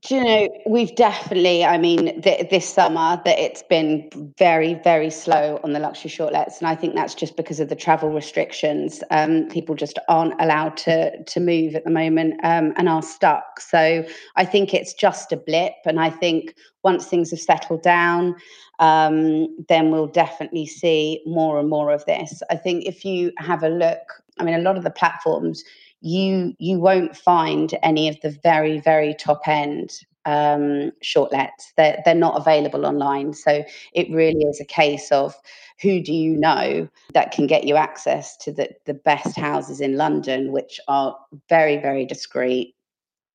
Do 0.00 0.14
you 0.14 0.24
know, 0.24 0.48
we've 0.66 0.94
definitely, 0.94 1.66
I 1.66 1.76
mean, 1.76 2.22
th- 2.22 2.48
this 2.48 2.66
summer 2.66 3.20
that 3.26 3.38
it's 3.38 3.62
been 3.62 4.08
very, 4.38 4.80
very 4.82 5.10
slow 5.10 5.60
on 5.62 5.74
the 5.74 5.80
luxury 5.80 6.08
shortlets. 6.08 6.60
And 6.60 6.66
I 6.66 6.74
think 6.74 6.94
that's 6.94 7.14
just 7.14 7.36
because 7.36 7.60
of 7.60 7.68
the 7.68 7.76
travel 7.76 8.08
restrictions. 8.08 9.04
Um, 9.10 9.48
people 9.48 9.74
just 9.74 9.98
aren't 10.08 10.40
allowed 10.40 10.78
to, 10.78 11.22
to 11.22 11.40
move 11.40 11.74
at 11.74 11.84
the 11.84 11.90
moment 11.90 12.40
um, 12.42 12.72
and 12.78 12.88
are 12.88 13.02
stuck. 13.02 13.60
So 13.60 14.02
I 14.36 14.46
think 14.46 14.72
it's 14.72 14.94
just 14.94 15.30
a 15.30 15.36
blip. 15.36 15.74
And 15.84 16.00
I 16.00 16.08
think 16.08 16.54
once 16.82 17.04
things 17.06 17.30
have 17.30 17.40
settled 17.40 17.82
down, 17.82 18.34
um, 18.78 19.54
then 19.68 19.90
we'll 19.90 20.06
definitely 20.06 20.64
see 20.64 21.22
more 21.26 21.58
and 21.58 21.68
more 21.68 21.90
of 21.92 22.02
this. 22.06 22.42
I 22.50 22.56
think 22.56 22.86
if 22.86 23.04
you 23.04 23.30
have 23.36 23.62
a 23.62 23.68
look, 23.68 24.22
I 24.38 24.44
mean, 24.44 24.54
a 24.54 24.62
lot 24.62 24.78
of 24.78 24.84
the 24.84 24.90
platforms, 24.90 25.62
you 26.02 26.54
you 26.58 26.78
won't 26.78 27.16
find 27.16 27.78
any 27.82 28.08
of 28.08 28.20
the 28.20 28.36
very 28.42 28.80
very 28.80 29.14
top 29.14 29.46
end 29.46 29.92
um, 30.24 30.92
shortlets. 31.00 31.72
They're 31.76 32.00
they're 32.04 32.14
not 32.14 32.36
available 32.36 32.84
online. 32.86 33.32
So 33.32 33.64
it 33.92 34.10
really 34.10 34.44
is 34.44 34.60
a 34.60 34.64
case 34.64 35.10
of 35.10 35.34
who 35.80 36.02
do 36.02 36.12
you 36.12 36.36
know 36.36 36.88
that 37.14 37.32
can 37.32 37.46
get 37.46 37.64
you 37.64 37.76
access 37.76 38.36
to 38.38 38.52
the 38.52 38.70
the 38.84 38.94
best 38.94 39.36
houses 39.36 39.80
in 39.80 39.96
London, 39.96 40.52
which 40.52 40.80
are 40.88 41.16
very 41.48 41.78
very 41.78 42.04
discreet. 42.04 42.74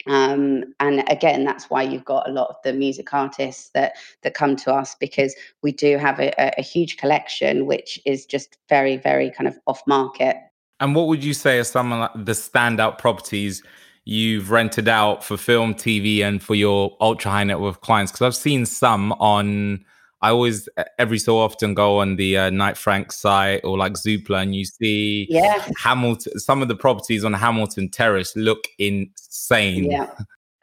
Um, 0.05 0.63
and 0.79 1.03
again, 1.09 1.43
that's 1.43 1.69
why 1.69 1.83
you've 1.83 2.05
got 2.05 2.29
a 2.29 2.31
lot 2.31 2.49
of 2.49 2.55
the 2.63 2.71
music 2.71 3.13
artists 3.13 3.69
that 3.73 3.93
that 4.23 4.33
come 4.33 4.55
to 4.57 4.73
us 4.73 4.95
because 4.95 5.35
we 5.63 5.71
do 5.71 5.97
have 5.97 6.19
a, 6.19 6.33
a 6.57 6.61
huge 6.61 6.97
collection, 6.97 7.65
which 7.65 7.99
is 8.05 8.25
just 8.25 8.57
very, 8.69 8.97
very 8.97 9.31
kind 9.31 9.47
of 9.47 9.57
off 9.67 9.81
market. 9.85 10.37
And 10.79 10.95
what 10.95 11.07
would 11.07 11.23
you 11.23 11.33
say 11.33 11.59
are 11.59 11.63
some 11.63 11.91
of 11.91 12.25
the 12.25 12.33
standout 12.33 12.97
properties 12.97 13.63
you've 14.05 14.51
rented 14.51 14.87
out 14.87 15.23
for 15.23 15.37
film, 15.37 15.73
TV, 15.73 16.21
and 16.21 16.41
for 16.41 16.55
your 16.55 16.95
ultra 17.01 17.31
high 17.31 17.43
net 17.43 17.59
worth 17.59 17.81
clients? 17.81 18.11
Because 18.11 18.25
I've 18.25 18.35
seen 18.35 18.65
some 18.65 19.11
on. 19.13 19.83
I 20.21 20.31
always 20.31 20.67
every 20.97 21.19
so 21.19 21.37
often 21.37 21.75
go 21.75 21.99
on 21.99 22.15
the 22.15 22.37
uh, 22.37 22.49
Knight 22.49 22.75
Frank 22.75 23.11
site 23.11 23.61
or 23.63 23.77
like 23.77 23.93
Zoopla, 23.93 24.41
and 24.41 24.55
you 24.55 24.65
see 24.65 25.27
yeah. 25.29 25.63
Hamilton. 25.77 26.39
Some 26.39 26.61
of 26.61 26.67
the 26.67 26.75
properties 26.75 27.23
on 27.23 27.33
Hamilton 27.33 27.89
Terrace 27.89 28.35
look 28.35 28.67
insane. 28.79 29.91
Yeah. 29.91 30.11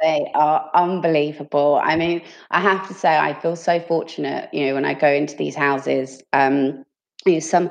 They 0.01 0.31
are 0.35 0.71
unbelievable. 0.75 1.81
I 1.83 1.97
mean, 1.97 2.21
I 2.51 2.61
have 2.61 2.87
to 2.89 2.95
say, 2.95 3.17
I 3.17 3.33
feel 3.33 3.57
so 3.57 3.81
fortunate, 3.81 4.53
you 4.53 4.67
know, 4.67 4.75
when 4.75 4.85
I 4.85 4.93
go 4.93 5.09
into 5.09 5.37
these 5.37 5.55
houses. 5.55 6.21
Um, 6.33 6.85
you 7.25 7.35
know, 7.35 7.41
some 7.41 7.71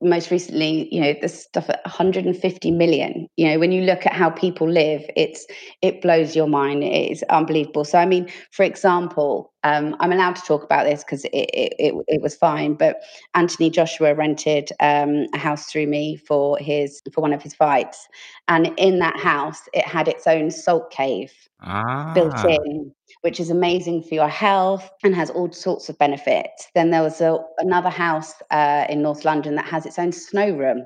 most 0.00 0.30
recently, 0.30 0.92
you 0.94 1.00
know, 1.00 1.14
the 1.20 1.28
stuff 1.28 1.68
at 1.68 1.80
150 1.84 2.70
million. 2.70 3.28
You 3.36 3.48
know, 3.48 3.58
when 3.58 3.72
you 3.72 3.82
look 3.82 4.06
at 4.06 4.12
how 4.12 4.30
people 4.30 4.68
live, 4.68 5.04
it's 5.16 5.46
it 5.82 6.02
blows 6.02 6.36
your 6.36 6.46
mind. 6.46 6.84
It 6.84 7.12
is 7.12 7.22
unbelievable. 7.24 7.84
So, 7.84 7.98
I 7.98 8.06
mean, 8.06 8.28
for 8.50 8.62
example, 8.64 9.52
um, 9.64 9.96
I'm 10.00 10.12
allowed 10.12 10.36
to 10.36 10.42
talk 10.42 10.62
about 10.62 10.84
this 10.84 11.02
because 11.04 11.24
it, 11.26 11.30
it, 11.32 11.74
it, 11.78 11.94
it, 12.06 12.22
was 12.22 12.36
fine. 12.36 12.74
But 12.74 13.02
Anthony 13.34 13.70
Joshua 13.70 14.14
rented 14.14 14.70
um, 14.80 15.26
a 15.34 15.38
house 15.38 15.66
through 15.66 15.88
me 15.88 16.16
for 16.16 16.58
his 16.58 17.02
for 17.12 17.20
one 17.20 17.32
of 17.32 17.42
his 17.42 17.54
fights, 17.54 18.08
and 18.46 18.72
in 18.76 18.98
that 19.00 19.18
house, 19.18 19.60
it 19.72 19.84
had 19.84 20.08
its 20.08 20.26
own 20.26 20.50
salt 20.50 20.90
cave 20.90 21.32
ah. 21.60 22.12
built 22.14 22.44
in 22.44 22.92
which 23.22 23.40
is 23.40 23.50
amazing 23.50 24.02
for 24.02 24.14
your 24.14 24.28
health 24.28 24.88
and 25.02 25.14
has 25.14 25.30
all 25.30 25.50
sorts 25.52 25.88
of 25.88 25.98
benefits. 25.98 26.68
Then 26.74 26.90
there 26.90 27.02
was 27.02 27.20
a, 27.20 27.38
another 27.58 27.90
house 27.90 28.34
uh, 28.50 28.86
in 28.88 29.02
North 29.02 29.24
London 29.24 29.54
that 29.56 29.66
has 29.66 29.86
its 29.86 29.98
own 29.98 30.12
snow 30.12 30.50
room. 30.50 30.84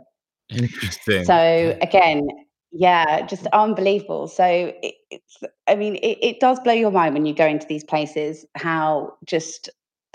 Interesting. 0.51 1.25
So 1.25 1.79
again, 1.81 2.29
yeah, 2.73 3.27
just 3.27 3.47
unbelievable. 3.49 4.29
So 4.29 4.45
it, 4.45 4.95
it's, 5.11 5.39
I 5.69 5.75
mean, 5.75 5.97
it, 5.97 6.19
it 6.23 6.41
does 6.41 6.59
blow 6.61 6.73
your 6.73 6.91
mind 6.91 7.15
when 7.15 7.27
you 7.27 7.35
go 7.35 7.47
into 7.47 7.67
these 7.67 7.85
places 7.85 8.47
how 8.55 9.15
just 9.27 9.69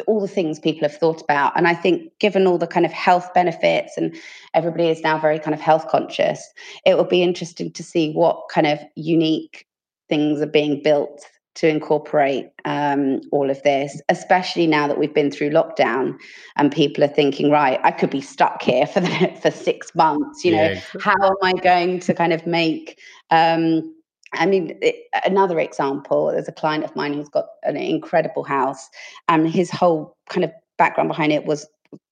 all 0.05 0.19
the 0.19 0.27
things 0.27 0.59
people 0.59 0.87
have 0.87 0.97
thought 0.97 1.21
about. 1.21 1.53
And 1.55 1.67
I 1.67 1.73
think, 1.73 2.11
given 2.19 2.45
all 2.45 2.57
the 2.57 2.67
kind 2.67 2.85
of 2.85 2.91
health 2.91 3.33
benefits 3.33 3.97
and 3.97 4.15
everybody 4.53 4.89
is 4.89 5.01
now 5.01 5.17
very 5.17 5.39
kind 5.39 5.55
of 5.55 5.61
health 5.61 5.87
conscious, 5.87 6.43
it 6.85 6.95
will 6.95 7.03
be 7.03 7.23
interesting 7.23 7.71
to 7.71 7.83
see 7.83 8.13
what 8.13 8.47
kind 8.49 8.67
of 8.67 8.79
unique 8.95 9.65
things 10.07 10.39
are 10.41 10.47
being 10.47 10.81
built 10.83 11.25
to 11.57 11.67
incorporate 11.67 12.51
um, 12.65 13.19
all 13.31 13.49
of 13.49 13.61
this, 13.63 13.99
especially 14.09 14.67
now 14.67 14.87
that 14.87 14.99
we've 14.99 15.13
been 15.13 15.31
through 15.31 15.49
lockdown 15.49 16.15
and 16.55 16.71
people 16.71 17.03
are 17.03 17.07
thinking, 17.07 17.49
right, 17.49 17.79
I 17.83 17.89
could 17.89 18.11
be 18.11 18.21
stuck 18.21 18.61
here 18.61 18.85
for 18.85 18.99
the, 18.99 19.33
for 19.41 19.49
six 19.49 19.93
months. 19.95 20.45
You 20.45 20.51
know, 20.51 20.75
how 21.01 21.15
am 21.15 21.35
I 21.41 21.53
going 21.53 21.99
to 22.01 22.13
kind 22.13 22.31
of 22.31 22.45
make? 22.45 22.99
Um, 23.31 23.95
I 24.33 24.45
mean, 24.45 24.77
it, 24.83 24.95
another 25.25 25.59
example. 25.59 26.27
There's 26.27 26.47
a 26.47 26.51
client 26.51 26.83
of 26.83 26.95
mine 26.95 27.13
who's 27.13 27.29
got 27.29 27.45
an 27.63 27.75
incredible 27.75 28.43
house, 28.43 28.87
and 29.27 29.49
his 29.49 29.71
whole 29.71 30.15
kind 30.29 30.43
of 30.43 30.51
background 30.77 31.07
behind 31.07 31.31
it 31.31 31.45
was 31.45 31.65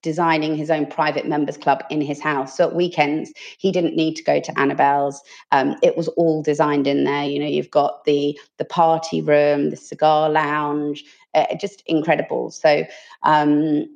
designing 0.05 0.55
his 0.55 0.69
own 0.69 0.85
private 0.85 1.27
members 1.27 1.57
club 1.57 1.83
in 1.89 1.99
his 1.99 2.21
house. 2.21 2.55
So 2.55 2.67
at 2.67 2.75
weekends, 2.75 3.33
he 3.57 3.71
didn't 3.71 3.95
need 3.95 4.13
to 4.17 4.23
go 4.23 4.39
to 4.39 4.59
Annabel's. 4.59 5.19
Um, 5.51 5.75
it 5.81 5.97
was 5.97 6.07
all 6.09 6.43
designed 6.43 6.85
in 6.85 7.05
there. 7.05 7.23
You 7.23 7.39
know, 7.39 7.47
you've 7.47 7.71
got 7.71 8.05
the 8.05 8.39
the 8.57 8.65
party 8.65 9.19
room, 9.19 9.71
the 9.71 9.75
cigar 9.75 10.29
lounge, 10.29 11.03
uh, 11.33 11.55
just 11.59 11.81
incredible. 11.87 12.51
So 12.51 12.85
um, 13.23 13.87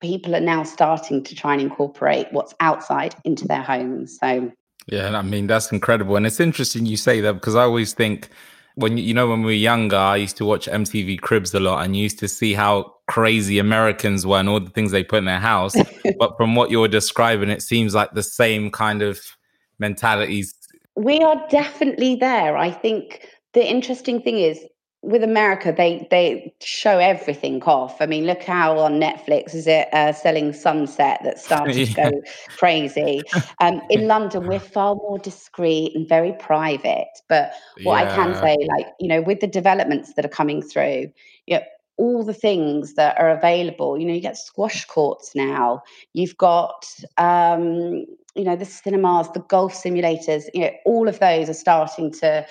people 0.00 0.34
are 0.34 0.40
now 0.40 0.64
starting 0.64 1.22
to 1.22 1.34
try 1.36 1.52
and 1.52 1.62
incorporate 1.62 2.26
what's 2.32 2.54
outside 2.58 3.14
into 3.24 3.46
their 3.46 3.62
homes. 3.62 4.18
So 4.18 4.50
yeah, 4.88 5.16
I 5.16 5.22
mean 5.22 5.46
that's 5.46 5.70
incredible, 5.70 6.16
and 6.16 6.26
it's 6.26 6.40
interesting 6.40 6.86
you 6.86 6.96
say 6.96 7.20
that 7.20 7.34
because 7.34 7.54
I 7.54 7.62
always 7.62 7.94
think 7.94 8.30
when 8.74 8.96
you 8.96 9.14
know 9.14 9.28
when 9.28 9.40
we 9.40 9.46
were 9.46 9.52
younger, 9.52 9.96
I 9.96 10.16
used 10.16 10.36
to 10.38 10.44
watch 10.44 10.66
MTV 10.66 11.20
Cribs 11.20 11.54
a 11.54 11.60
lot, 11.60 11.84
and 11.84 11.96
you 11.96 12.02
used 12.04 12.18
to 12.20 12.28
see 12.28 12.54
how 12.54 12.94
crazy 13.06 13.58
Americans 13.58 14.26
were 14.26 14.38
and 14.38 14.48
all 14.48 14.60
the 14.60 14.70
things 14.70 14.90
they 14.90 15.04
put 15.04 15.18
in 15.18 15.24
their 15.26 15.38
house. 15.38 15.74
but 16.18 16.36
from 16.36 16.54
what 16.54 16.70
you're 16.70 16.88
describing, 16.88 17.50
it 17.50 17.62
seems 17.62 17.94
like 17.94 18.12
the 18.12 18.22
same 18.22 18.70
kind 18.70 19.02
of 19.02 19.20
mentalities. 19.78 20.54
We 20.96 21.20
are 21.20 21.46
definitely 21.48 22.16
there. 22.16 22.56
I 22.56 22.70
think 22.70 23.26
the 23.52 23.68
interesting 23.68 24.22
thing 24.22 24.38
is 24.38 24.64
with 25.02 25.24
America, 25.24 25.74
they 25.76 26.06
they 26.10 26.54
show 26.60 26.98
everything 26.98 27.62
off. 27.64 28.00
I 28.00 28.06
mean, 28.06 28.24
look 28.24 28.42
how 28.42 28.78
on 28.78 29.00
Netflix 29.00 29.54
is 29.54 29.66
it 29.66 29.92
uh, 29.92 30.12
selling 30.12 30.52
Sunset 30.52 31.20
that 31.24 31.40
started 31.40 31.76
yeah. 31.76 31.86
to 31.86 32.10
go 32.10 32.22
crazy. 32.56 33.22
Um, 33.60 33.82
in 33.90 34.06
London, 34.14 34.46
we're 34.46 34.60
far 34.60 34.94
more 34.94 35.18
discreet 35.18 35.94
and 35.96 36.08
very 36.08 36.32
private. 36.34 37.08
But 37.28 37.52
what 37.82 38.04
yeah. 38.04 38.12
I 38.12 38.14
can 38.14 38.34
say, 38.40 38.56
like 38.68 38.86
you 39.00 39.08
know, 39.08 39.20
with 39.20 39.40
the 39.40 39.48
developments 39.48 40.14
that 40.14 40.24
are 40.24 40.28
coming 40.28 40.62
through, 40.62 41.10
you 41.46 41.56
know, 41.56 41.62
all 41.96 42.24
the 42.24 42.34
things 42.34 42.94
that 42.94 43.18
are 43.18 43.30
available. 43.30 43.98
You 43.98 44.06
know, 44.06 44.14
you 44.14 44.20
get 44.20 44.36
squash 44.36 44.84
courts 44.84 45.34
now. 45.34 45.82
You've 46.12 46.36
got 46.36 46.86
um, 47.18 48.06
you 48.34 48.44
know 48.44 48.56
the 48.56 48.64
cinemas, 48.64 49.28
the 49.34 49.40
golf 49.40 49.74
simulators. 49.74 50.44
You 50.54 50.62
know, 50.62 50.70
all 50.84 51.08
of 51.08 51.18
those 51.18 51.48
are 51.48 51.54
starting 51.54 52.12
to 52.14 52.46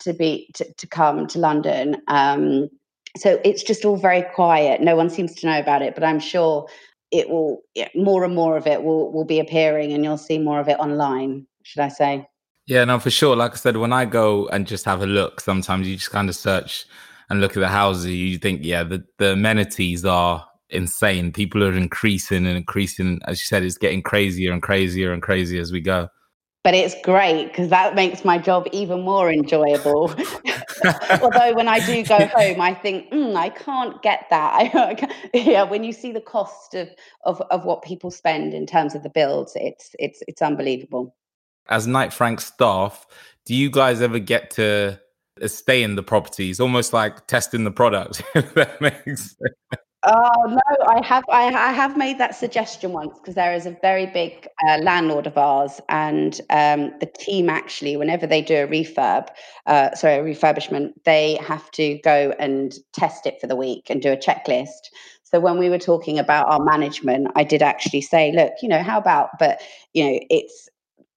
to 0.00 0.12
be 0.12 0.50
to, 0.54 0.72
to 0.74 0.86
come 0.86 1.26
to 1.28 1.38
London. 1.38 1.96
Um, 2.08 2.68
so 3.16 3.40
it's 3.44 3.62
just 3.62 3.84
all 3.84 3.96
very 3.96 4.22
quiet. 4.34 4.80
No 4.80 4.96
one 4.96 5.10
seems 5.10 5.34
to 5.36 5.46
know 5.46 5.58
about 5.58 5.82
it, 5.82 5.94
but 5.94 6.04
I'm 6.04 6.20
sure 6.20 6.68
it 7.10 7.28
will. 7.28 7.62
More 7.94 8.24
and 8.24 8.34
more 8.34 8.56
of 8.56 8.66
it 8.66 8.82
will 8.82 9.12
will 9.12 9.24
be 9.24 9.40
appearing, 9.40 9.92
and 9.92 10.04
you'll 10.04 10.18
see 10.18 10.38
more 10.38 10.60
of 10.60 10.68
it 10.68 10.78
online. 10.78 11.46
Should 11.62 11.80
I 11.80 11.88
say? 11.88 12.26
Yeah, 12.66 12.84
no, 12.84 12.98
for 13.00 13.10
sure. 13.10 13.34
Like 13.34 13.52
I 13.52 13.56
said, 13.56 13.76
when 13.76 13.92
I 13.92 14.04
go 14.04 14.46
and 14.48 14.66
just 14.66 14.84
have 14.84 15.02
a 15.02 15.06
look, 15.06 15.40
sometimes 15.40 15.88
you 15.88 15.96
just 15.96 16.10
kind 16.10 16.28
of 16.28 16.36
search 16.36 16.86
and 17.28 17.40
look 17.40 17.56
at 17.56 17.60
the 17.60 17.68
houses. 17.68 18.06
You 18.06 18.38
think, 18.38 18.60
yeah, 18.64 18.84
the 18.84 19.04
the 19.18 19.32
amenities 19.32 20.04
are 20.04 20.46
insane. 20.68 21.32
People 21.32 21.64
are 21.64 21.72
increasing 21.72 22.46
and 22.46 22.56
increasing. 22.56 23.20
As 23.24 23.40
you 23.40 23.46
said, 23.46 23.64
it's 23.64 23.78
getting 23.78 24.02
crazier 24.02 24.52
and 24.52 24.62
crazier 24.62 25.12
and 25.12 25.20
crazier 25.20 25.60
as 25.60 25.72
we 25.72 25.80
go 25.80 26.08
but 26.62 26.74
it's 26.74 26.94
great 27.02 27.48
because 27.48 27.70
that 27.70 27.94
makes 27.94 28.24
my 28.24 28.36
job 28.36 28.66
even 28.72 29.00
more 29.00 29.30
enjoyable. 29.30 30.10
Although 31.22 31.54
when 31.54 31.68
I 31.68 31.84
do 31.84 32.04
go 32.04 32.26
home, 32.34 32.60
I 32.60 32.74
think 32.74 33.10
mm, 33.10 33.34
I 33.34 33.48
can't 33.48 34.00
get 34.02 34.26
that. 34.30 35.10
yeah, 35.34 35.62
when 35.62 35.84
you 35.84 35.92
see 35.92 36.12
the 36.12 36.20
cost 36.20 36.74
of, 36.74 36.88
of 37.24 37.40
of 37.50 37.64
what 37.64 37.82
people 37.82 38.10
spend 38.10 38.52
in 38.52 38.66
terms 38.66 38.94
of 38.94 39.02
the 39.02 39.08
builds, 39.08 39.52
it's 39.56 39.94
it's 39.98 40.22
it's 40.28 40.42
unbelievable. 40.42 41.14
As 41.68 41.86
Knight 41.86 42.12
Frank 42.12 42.40
staff, 42.40 43.06
do 43.46 43.54
you 43.54 43.70
guys 43.70 44.02
ever 44.02 44.18
get 44.18 44.50
to 44.52 45.00
stay 45.46 45.82
in 45.82 45.94
the 45.94 46.02
properties, 46.02 46.60
almost 46.60 46.92
like 46.92 47.26
testing 47.26 47.64
the 47.64 47.70
product? 47.70 48.22
that 48.34 48.80
makes 48.80 49.36
sense. 49.36 49.79
Oh 50.02 50.44
no, 50.48 50.86
I 50.86 51.04
have 51.04 51.24
I, 51.28 51.48
I 51.48 51.72
have 51.72 51.94
made 51.94 52.16
that 52.18 52.34
suggestion 52.34 52.92
once 52.92 53.18
because 53.18 53.34
there 53.34 53.52
is 53.52 53.66
a 53.66 53.76
very 53.82 54.06
big 54.06 54.48
uh, 54.66 54.78
landlord 54.78 55.26
of 55.26 55.36
ours, 55.36 55.78
and 55.90 56.40
um, 56.48 56.94
the 57.00 57.10
team 57.18 57.50
actually, 57.50 57.98
whenever 57.98 58.26
they 58.26 58.40
do 58.40 58.54
a 58.54 58.66
refurb, 58.66 59.28
uh, 59.66 59.94
sorry, 59.94 60.14
a 60.14 60.22
refurbishment, 60.22 60.92
they 61.04 61.34
have 61.46 61.70
to 61.72 61.98
go 62.02 62.32
and 62.38 62.72
test 62.94 63.26
it 63.26 63.38
for 63.42 63.46
the 63.46 63.56
week 63.56 63.90
and 63.90 64.00
do 64.00 64.10
a 64.10 64.16
checklist. 64.16 64.88
So 65.24 65.38
when 65.38 65.58
we 65.58 65.68
were 65.68 65.78
talking 65.78 66.18
about 66.18 66.48
our 66.48 66.64
management, 66.64 67.28
I 67.36 67.44
did 67.44 67.60
actually 67.60 68.00
say, 68.00 68.32
look, 68.32 68.52
you 68.62 68.70
know, 68.70 68.82
how 68.82 68.96
about, 68.98 69.38
but 69.38 69.60
you 69.92 70.04
know, 70.04 70.18
it's 70.30 70.69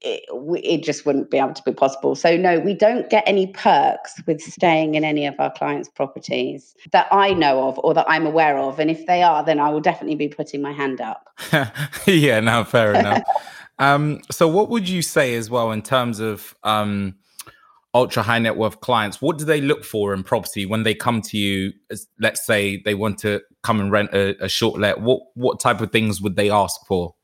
it, 0.04 0.24
it, 0.63 0.84
just 0.84 1.06
wouldn't 1.06 1.32
be 1.32 1.38
able 1.38 1.54
to 1.54 1.63
be 1.63 1.72
possible. 1.72 2.16
So, 2.16 2.36
no, 2.36 2.60
we 2.60 2.74
don't 2.74 3.10
get 3.10 3.24
any 3.26 3.48
perks 3.48 4.22
with 4.28 4.42
staying 4.42 4.96
in 4.96 5.04
any 5.04 5.26
of 5.26 5.36
our 5.39 5.52
clients' 5.52 5.89
properties 5.89 6.76
that 6.92 7.08
I 7.12 7.34
know 7.34 7.68
of 7.68 7.80
or 7.80 7.94
that 7.94 8.06
I'm 8.10 8.26
aware 8.26 8.58
of. 8.58 8.80
And 8.80 8.92
if 8.92 9.06
they 9.06 9.24
are, 9.24 9.44
then 9.44 9.60
I 9.60 9.70
will 9.70 9.80
definitely 9.80 10.16
be 10.16 10.28
putting 10.28 10.62
my 10.62 10.74
hand 10.74 11.00
up. 11.00 11.30
yeah, 12.06 12.39
no, 12.42 12.63
fair 12.66 12.94
enough. 12.94 13.24
um, 13.80 14.22
so, 14.30 14.48
what 14.48 14.70
would 14.70 14.89
you 14.89 15.02
say 15.02 15.36
as 15.36 15.50
well 15.50 15.72
in 15.72 15.82
terms 15.82 16.20
of 16.20 16.54
um, 16.63 17.16
ultra 17.94 18.24
high 18.24 18.39
net 18.39 18.58
worth 18.58 18.82
clients? 18.82 19.22
What 19.22 19.38
do 19.38 19.46
they 19.46 19.62
look 19.62 19.86
for 19.86 20.13
in 20.13 20.24
property 20.24 20.66
when 20.66 20.84
they 20.84 20.94
come 20.94 21.22
to 21.22 21.38
you? 21.38 21.72
Let's 22.20 22.46
say 22.46 22.82
they 22.84 22.96
want 22.96 23.20
to 23.20 23.42
come 23.62 23.80
and 23.80 23.92
rent 23.92 24.13
a, 24.13 24.44
a 24.44 24.50
short 24.50 24.80
let. 24.80 25.00
What 25.00 25.22
what 25.36 25.62
type 25.62 25.80
of 25.80 25.92
things 25.92 26.22
would 26.22 26.36
they 26.36 26.50
ask 26.50 26.86
for? 26.88 27.16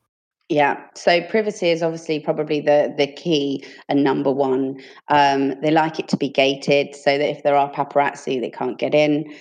Yeah, 0.50 0.82
so 0.96 1.22
privacy 1.22 1.70
is 1.70 1.84
obviously 1.84 2.20
probably 2.20 2.60
the 2.60 2.92
the 2.98 3.06
key 3.06 3.64
and 3.88 4.04
number 4.04 4.32
one. 4.32 4.82
Um, 5.08 5.54
they 5.62 5.70
like 5.70 6.00
it 6.00 6.08
to 6.10 6.18
be 6.18 6.28
gated 6.28 6.96
so 6.96 7.20
that 7.20 7.30
if 7.30 7.44
there 7.44 7.56
are 7.56 7.72
paparazzi, 7.72 8.42
they 8.42 8.50
can't 8.50 8.80
get 8.80 8.96
in. 8.96 9.32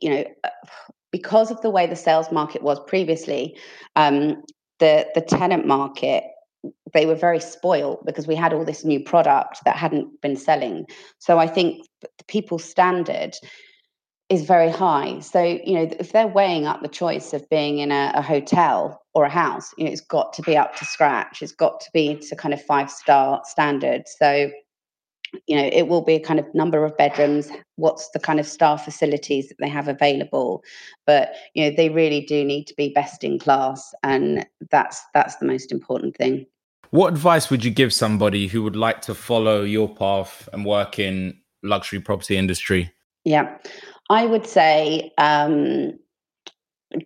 You 0.00 0.10
know, 0.10 0.24
uh, 0.44 0.50
because 1.10 1.50
of 1.50 1.60
the 1.62 1.70
way 1.70 1.88
the 1.88 1.96
sales 1.96 2.30
market 2.30 2.62
was 2.62 2.78
previously, 2.86 3.56
um, 3.96 4.42
the 4.78 5.08
the 5.16 5.20
tenant 5.20 5.66
market 5.66 6.22
they 6.92 7.06
were 7.06 7.14
very 7.14 7.40
spoiled 7.40 8.04
because 8.04 8.26
we 8.26 8.34
had 8.34 8.52
all 8.52 8.64
this 8.64 8.84
new 8.84 9.00
product 9.00 9.64
that 9.64 9.76
hadn't 9.76 10.20
been 10.20 10.36
selling. 10.36 10.86
So 11.18 11.38
I 11.38 11.46
think 11.46 11.86
the 12.00 12.24
people's 12.26 12.64
standard 12.64 13.36
is 14.28 14.44
very 14.44 14.70
high. 14.70 15.20
So, 15.20 15.42
you 15.42 15.74
know, 15.74 15.88
if 16.00 16.12
they're 16.12 16.26
weighing 16.26 16.66
up 16.66 16.82
the 16.82 16.88
choice 16.88 17.32
of 17.32 17.48
being 17.48 17.78
in 17.78 17.92
a, 17.92 18.12
a, 18.14 18.22
hotel 18.22 19.00
or 19.16 19.24
a 19.24 19.30
house, 19.30 19.72
you 19.78 19.84
know, 19.86 19.90
it's 19.90 20.02
got 20.02 20.34
to 20.34 20.42
be 20.42 20.58
up 20.58 20.76
to 20.76 20.84
scratch. 20.84 21.40
It's 21.40 21.50
got 21.50 21.80
to 21.80 21.90
be 21.94 22.16
to 22.16 22.36
kind 22.36 22.52
of 22.52 22.62
five 22.62 22.90
star 22.90 23.40
standard. 23.46 24.02
So, 24.06 24.50
you 25.46 25.56
know, 25.56 25.70
it 25.72 25.88
will 25.88 26.02
be 26.02 26.16
a 26.16 26.20
kind 26.20 26.38
of 26.38 26.44
number 26.54 26.84
of 26.84 26.94
bedrooms, 26.98 27.50
what's 27.76 28.10
the 28.10 28.18
kind 28.18 28.38
of 28.38 28.46
staff 28.46 28.84
facilities 28.84 29.48
that 29.48 29.56
they 29.58 29.70
have 29.70 29.88
available. 29.88 30.62
But, 31.06 31.32
you 31.54 31.64
know, 31.64 31.74
they 31.74 31.88
really 31.88 32.20
do 32.20 32.44
need 32.44 32.66
to 32.66 32.74
be 32.76 32.90
best 32.90 33.24
in 33.24 33.38
class. 33.38 33.94
And 34.02 34.46
that's 34.70 35.02
that's 35.14 35.36
the 35.36 35.46
most 35.46 35.72
important 35.72 36.14
thing. 36.18 36.44
What 36.90 37.08
advice 37.08 37.48
would 37.48 37.64
you 37.64 37.70
give 37.70 37.94
somebody 37.94 38.48
who 38.48 38.62
would 38.64 38.76
like 38.76 39.00
to 39.02 39.14
follow 39.14 39.62
your 39.62 39.88
path 39.88 40.46
and 40.52 40.66
work 40.66 40.98
in 40.98 41.40
luxury 41.62 42.00
property 42.00 42.36
industry? 42.36 42.92
Yeah. 43.24 43.56
I 44.10 44.26
would 44.26 44.46
say 44.46 45.10
um, 45.16 45.98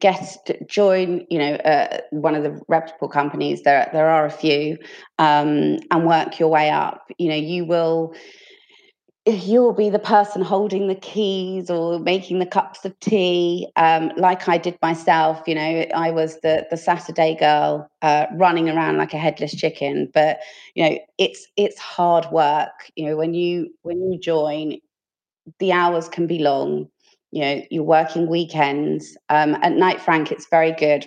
get 0.00 0.36
join 0.68 1.26
you 1.30 1.38
know 1.38 1.54
uh, 1.54 1.98
one 2.10 2.34
of 2.34 2.42
the 2.42 2.60
reputable 2.68 3.08
companies. 3.08 3.62
There 3.62 3.88
there 3.92 4.08
are 4.08 4.26
a 4.26 4.30
few 4.30 4.78
um, 5.18 5.78
and 5.90 6.06
work 6.06 6.38
your 6.38 6.48
way 6.48 6.70
up. 6.70 7.06
You 7.18 7.28
know 7.30 7.36
you 7.36 7.64
will 7.64 8.14
you'll 9.26 9.74
be 9.74 9.90
the 9.90 9.98
person 9.98 10.40
holding 10.40 10.88
the 10.88 10.94
keys 10.94 11.68
or 11.68 11.98
making 11.98 12.38
the 12.38 12.46
cups 12.46 12.84
of 12.86 12.98
tea. 13.00 13.68
Um, 13.76 14.10
like 14.16 14.48
i 14.48 14.56
did 14.56 14.78
myself 14.82 15.42
you 15.46 15.54
know 15.54 15.84
i 15.94 16.10
was 16.10 16.40
the 16.40 16.66
the 16.70 16.76
saturday 16.76 17.36
girl 17.36 17.86
uh, 18.02 18.26
running 18.36 18.68
around 18.70 18.96
like 18.96 19.12
a 19.12 19.18
headless 19.18 19.54
chicken. 19.54 20.10
But 20.14 20.40
you 20.74 20.88
know 20.88 20.98
it's 21.18 21.46
it's 21.56 21.78
hard 21.78 22.26
work. 22.32 22.90
You 22.96 23.06
know 23.06 23.16
when 23.16 23.34
you 23.34 23.68
when 23.82 24.00
you 24.10 24.18
join 24.18 24.78
the 25.58 25.72
hours 25.72 26.08
can 26.08 26.26
be 26.26 26.38
long. 26.38 26.88
You 27.32 27.40
know, 27.42 27.62
you're 27.70 27.84
working 27.84 28.28
weekends. 28.28 29.16
Um, 29.28 29.54
at 29.62 29.72
Knight 29.72 30.00
Frank, 30.00 30.32
it's 30.32 30.46
very 30.50 30.72
good. 30.72 31.06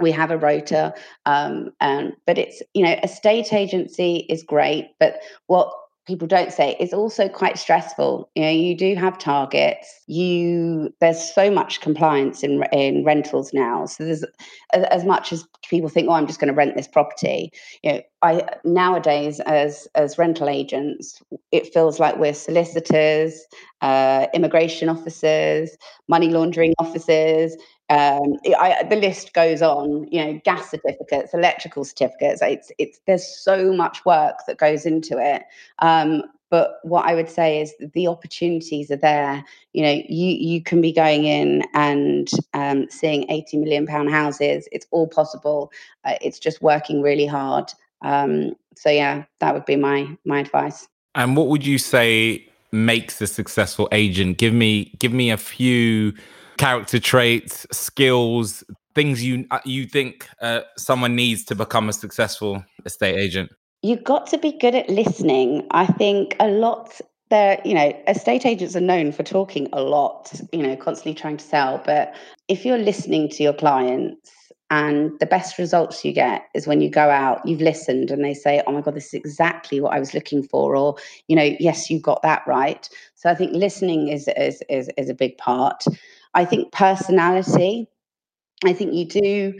We 0.00 0.12
have 0.12 0.30
a 0.30 0.38
rota, 0.38 0.94
um, 1.26 1.70
and 1.80 2.12
but 2.26 2.38
it's 2.38 2.62
you 2.74 2.84
know, 2.84 2.96
a 3.02 3.08
state 3.08 3.52
agency 3.52 4.26
is 4.28 4.44
great, 4.44 4.90
but 5.00 5.20
what 5.46 5.72
people 6.08 6.26
don't 6.26 6.52
say 6.52 6.74
it's 6.80 6.94
also 6.94 7.28
quite 7.28 7.58
stressful. 7.58 8.30
You 8.34 8.42
know 8.42 8.50
you 8.50 8.74
do 8.74 8.96
have 8.96 9.18
targets. 9.18 10.00
You 10.06 10.92
there's 11.00 11.22
so 11.34 11.50
much 11.50 11.82
compliance 11.82 12.42
in 12.42 12.64
in 12.72 13.04
rentals 13.04 13.52
now. 13.52 13.84
So 13.84 14.04
there's 14.04 14.24
as 14.72 15.04
much 15.04 15.32
as 15.32 15.46
people 15.68 15.90
think 15.90 16.08
oh 16.08 16.12
i'm 16.12 16.26
just 16.26 16.40
going 16.40 16.48
to 16.48 16.54
rent 16.54 16.74
this 16.74 16.88
property. 16.88 17.52
You 17.82 17.92
know 17.92 18.00
i 18.22 18.48
nowadays 18.64 19.38
as 19.40 19.86
as 19.94 20.18
rental 20.18 20.48
agents 20.48 21.22
it 21.52 21.72
feels 21.72 22.00
like 22.00 22.16
we're 22.16 22.34
solicitors 22.34 23.46
uh, 23.80 24.26
immigration 24.34 24.88
officers 24.88 25.76
money 26.08 26.28
laundering 26.30 26.74
officers 26.78 27.54
um, 27.90 28.34
I, 28.58 28.84
the 28.88 28.96
list 28.96 29.32
goes 29.32 29.62
on. 29.62 30.06
You 30.10 30.24
know, 30.24 30.40
gas 30.44 30.70
certificates, 30.70 31.34
electrical 31.34 31.84
certificates. 31.84 32.42
It's 32.42 32.72
it's 32.78 33.00
there's 33.06 33.26
so 33.26 33.72
much 33.72 34.04
work 34.04 34.38
that 34.46 34.58
goes 34.58 34.86
into 34.86 35.18
it. 35.18 35.44
Um, 35.78 36.22
but 36.50 36.78
what 36.82 37.04
I 37.04 37.14
would 37.14 37.28
say 37.28 37.60
is 37.60 37.74
the 37.92 38.06
opportunities 38.06 38.90
are 38.90 38.96
there. 38.96 39.44
You 39.72 39.82
know, 39.82 40.02
you 40.08 40.26
you 40.26 40.62
can 40.62 40.80
be 40.80 40.92
going 40.92 41.24
in 41.24 41.62
and 41.74 42.28
um, 42.54 42.88
seeing 42.90 43.30
eighty 43.30 43.56
million 43.56 43.86
pound 43.86 44.10
houses. 44.10 44.68
It's 44.72 44.86
all 44.90 45.06
possible. 45.06 45.70
Uh, 46.04 46.14
it's 46.20 46.38
just 46.38 46.62
working 46.62 47.02
really 47.02 47.26
hard. 47.26 47.72
Um, 48.02 48.54
so 48.76 48.90
yeah, 48.90 49.24
that 49.40 49.54
would 49.54 49.66
be 49.66 49.76
my 49.76 50.16
my 50.24 50.40
advice. 50.40 50.88
And 51.14 51.36
what 51.36 51.48
would 51.48 51.66
you 51.66 51.78
say 51.78 52.46
makes 52.70 53.20
a 53.20 53.26
successful 53.26 53.88
agent? 53.92 54.38
Give 54.38 54.54
me 54.54 54.94
give 54.98 55.12
me 55.12 55.30
a 55.30 55.36
few 55.36 56.14
character 56.58 56.98
traits, 56.98 57.66
skills, 57.72 58.64
things 58.94 59.24
you 59.24 59.46
uh, 59.50 59.60
you 59.64 59.86
think 59.86 60.28
uh, 60.42 60.60
someone 60.76 61.16
needs 61.16 61.44
to 61.44 61.54
become 61.54 61.88
a 61.88 61.92
successful 61.92 62.64
estate 62.84 63.16
agent? 63.16 63.50
You've 63.82 64.04
got 64.04 64.26
to 64.28 64.38
be 64.38 64.52
good 64.58 64.74
at 64.74 64.90
listening. 64.90 65.66
I 65.70 65.86
think 65.86 66.36
a 66.40 66.48
lot 66.48 67.00
they're, 67.30 67.60
you 67.64 67.74
know, 67.74 67.92
estate 68.06 68.46
agents 68.46 68.74
are 68.74 68.80
known 68.80 69.12
for 69.12 69.22
talking 69.22 69.68
a 69.72 69.82
lot, 69.82 70.32
you 70.52 70.62
know, 70.62 70.76
constantly 70.76 71.14
trying 71.14 71.36
to 71.36 71.44
sell. 71.44 71.82
But 71.84 72.14
if 72.48 72.64
you're 72.64 72.78
listening 72.78 73.28
to 73.30 73.42
your 73.42 73.52
clients 73.52 74.30
and 74.70 75.12
the 75.20 75.26
best 75.26 75.58
results 75.58 76.04
you 76.04 76.12
get 76.12 76.46
is 76.54 76.66
when 76.66 76.80
you 76.80 76.90
go 76.90 77.10
out, 77.10 77.46
you've 77.46 77.60
listened 77.60 78.10
and 78.10 78.24
they 78.24 78.34
say, 78.34 78.62
oh 78.66 78.72
my 78.72 78.80
God, 78.80 78.94
this 78.94 79.08
is 79.08 79.14
exactly 79.14 79.80
what 79.80 79.94
I 79.94 79.98
was 79.98 80.14
looking 80.14 80.42
for. 80.42 80.74
Or, 80.76 80.96
you 81.26 81.36
know, 81.36 81.54
yes, 81.60 81.90
you 81.90 82.00
got 82.00 82.22
that 82.22 82.42
right. 82.46 82.88
So 83.14 83.30
I 83.30 83.34
think 83.34 83.52
listening 83.52 84.08
is, 84.08 84.28
is, 84.36 84.62
is, 84.68 84.90
is 84.96 85.10
a 85.10 85.14
big 85.14 85.36
part. 85.38 85.84
I 86.34 86.44
think 86.44 86.72
personality, 86.72 87.88
I 88.64 88.72
think 88.72 88.94
you 88.94 89.06
do 89.06 89.54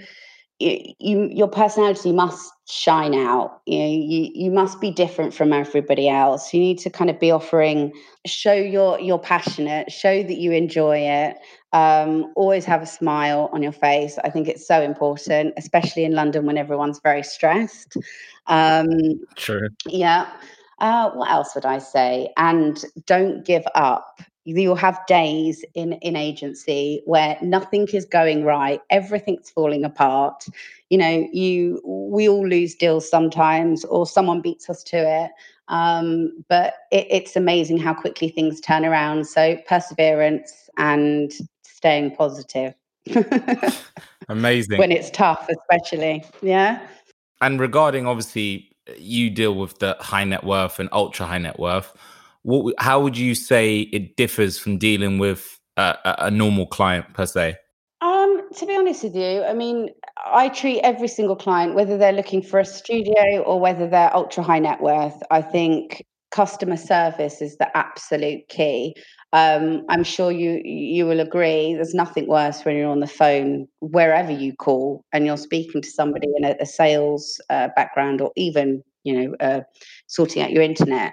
you, 0.61 1.28
your 1.31 1.46
personality 1.46 2.11
must 2.11 2.52
shine 2.68 3.14
out 3.14 3.62
you 3.64 3.78
know 3.78 3.87
you 3.87 4.31
you 4.35 4.50
must 4.50 4.81
be 4.81 4.90
different 4.90 5.33
from 5.33 5.52
everybody 5.52 6.09
else. 6.09 6.52
You 6.52 6.61
need 6.61 6.78
to 6.81 6.90
kind 6.90 7.11
of 7.11 7.20
be 7.20 7.31
offering 7.31 7.92
show 8.26 8.52
you're 8.52 8.98
you're 8.98 9.18
passionate 9.18 9.92
show 9.92 10.22
that 10.22 10.37
you 10.37 10.52
enjoy 10.52 10.98
it 10.98 11.37
um, 11.72 12.33
always 12.35 12.64
have 12.64 12.83
a 12.83 12.87
smile 12.87 13.50
on 13.52 13.62
your 13.62 13.72
face. 13.72 14.18
I 14.24 14.31
think 14.31 14.48
it's 14.48 14.66
so 14.66 14.83
important 14.83 15.54
especially 15.57 16.04
in 16.04 16.12
london 16.12 16.44
when 16.44 16.59
everyone's 16.59 17.00
very 17.00 17.22
stressed. 17.22 17.96
Um, 18.46 18.88
true. 19.37 19.68
yeah. 19.87 20.28
Uh, 20.81 21.11
what 21.11 21.31
else 21.31 21.54
would 21.54 21.66
i 21.66 21.78
say? 21.78 22.33
And 22.37 22.85
don't 23.07 23.44
give 23.44 23.64
up 23.74 24.20
you'll 24.56 24.76
have 24.76 25.04
days 25.06 25.64
in 25.74 25.94
in 25.94 26.16
agency 26.16 27.02
where 27.04 27.37
nothing 27.42 27.87
is 27.92 28.04
going 28.04 28.44
right 28.44 28.80
everything's 28.90 29.50
falling 29.50 29.84
apart. 29.84 30.46
You 30.90 30.98
know 30.98 31.28
you 31.32 31.82
we 31.84 32.28
all 32.28 32.46
lose 32.46 32.74
deals 32.74 33.08
sometimes 33.08 33.84
or 33.84 34.06
someone 34.06 34.40
beats 34.40 34.70
us 34.70 34.82
to 34.84 34.96
it 34.96 35.30
um, 35.68 36.44
but 36.48 36.74
it, 36.90 37.06
it's 37.11 37.37
amazing 37.37 37.78
how 37.78 37.94
quickly 37.94 38.30
things 38.30 38.61
turn 38.61 38.84
around. 38.84 39.26
So 39.26 39.56
perseverance 39.66 40.68
and 40.78 41.32
staying 41.62 42.16
positive. 42.16 42.74
Amazing. 44.28 44.78
When 44.78 44.92
it's 44.92 45.11
tough 45.11 45.48
especially. 45.48 46.24
Yeah. 46.42 46.80
And 47.40 47.61
regarding 47.61 48.06
obviously 48.06 48.72
you 48.96 49.30
deal 49.30 49.54
with 49.54 49.78
the 49.78 49.96
high 50.00 50.24
net 50.24 50.44
worth 50.44 50.78
and 50.78 50.88
ultra 50.92 51.26
high 51.26 51.38
net 51.38 51.58
worth 51.58 51.94
what 52.42 52.74
how 52.79 53.01
would 53.01 53.16
you 53.16 53.35
say 53.35 53.81
it 53.81 54.16
differs 54.16 54.59
from 54.59 54.79
dealing 54.79 55.18
with 55.18 55.59
a, 55.77 55.96
a 56.05 56.31
normal 56.31 56.66
client 56.66 57.12
per 57.14 57.27
se? 57.27 57.57
Um, 58.01 58.42
to 58.55 58.66
be 58.66 58.77
honest 58.77 59.03
with 59.03 59.16
you, 59.16 59.42
I 59.42 59.55
mean, 59.55 59.90
I 60.24 60.48
treat 60.48 60.81
every 60.83 61.09
single 61.09 61.37
client, 61.37 61.74
whether 61.74 61.98
they're 61.98 62.12
looking 62.12 62.42
for 62.42 62.61
a 62.61 62.64
studio 62.64 63.40
or 63.42 63.61
whether 63.61 63.88
they're 63.88 64.14
ultra 64.14 64.42
high 64.42 64.61
net 64.61 64.81
worth. 64.81 65.20
I 65.31 65.42
think 65.42 66.05
customer 66.31 66.77
service 66.77 67.40
is 67.40 67.57
the 67.57 67.77
absolute 67.77 68.48
key. 68.48 68.94
Um, 69.33 69.85
I'm 69.88 70.05
sure 70.05 70.31
you 70.31 70.62
you 70.64 71.07
will 71.07 71.20
agree. 71.20 71.74
There's 71.74 71.94
nothing 71.94 72.27
worse 72.29 72.64
when 72.64 72.77
you're 72.77 72.90
on 72.90 73.01
the 73.01 73.07
phone 73.07 73.66
wherever 73.81 74.33
you 74.33 74.55
call 74.55 75.05
and 75.12 75.27
you're 75.27 75.37
speaking 75.37 75.83
to 75.83 75.90
somebody 75.90 76.29
in 76.37 76.44
a, 76.44 76.57
a 76.61 76.66
sales 76.66 77.40
uh, 77.51 77.68
background 77.77 78.20
or 78.20 78.33
even 78.37 78.83
you 79.05 79.12
know 79.20 79.37
uh, 79.40 79.61
sorting 80.07 80.42
out 80.42 80.53
your 80.53 80.62
internet 80.62 81.12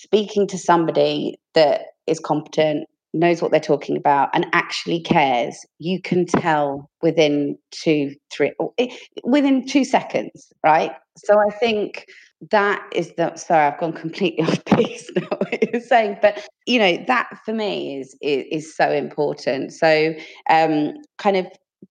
speaking 0.00 0.46
to 0.48 0.58
somebody 0.58 1.38
that 1.54 1.82
is 2.06 2.20
competent, 2.20 2.88
knows 3.12 3.40
what 3.40 3.50
they're 3.50 3.60
talking 3.60 3.96
about, 3.96 4.30
and 4.34 4.46
actually 4.52 5.00
cares, 5.00 5.64
you 5.78 6.00
can 6.00 6.26
tell 6.26 6.90
within 7.02 7.58
two, 7.70 8.14
three, 8.30 8.52
eh, 8.78 8.94
within 9.24 9.66
two 9.66 9.84
seconds, 9.84 10.52
right? 10.62 10.92
So 11.16 11.38
I 11.38 11.50
think 11.50 12.06
that 12.50 12.86
is 12.92 13.12
the 13.16 13.34
sorry 13.36 13.64
i've 13.64 13.80
gone 13.80 13.92
completely 13.92 14.44
off 14.46 14.64
piece 14.66 15.10
now 15.16 15.26
what 15.38 15.72
you're 15.72 15.80
saying 15.80 16.18
but 16.20 16.46
you 16.66 16.78
know 16.78 17.02
that 17.06 17.28
for 17.44 17.54
me 17.54 17.98
is 17.98 18.14
is, 18.20 18.44
is 18.50 18.76
so 18.76 18.90
important 18.90 19.72
so 19.72 20.14
um 20.50 20.92
kind 21.18 21.36
of 21.36 21.46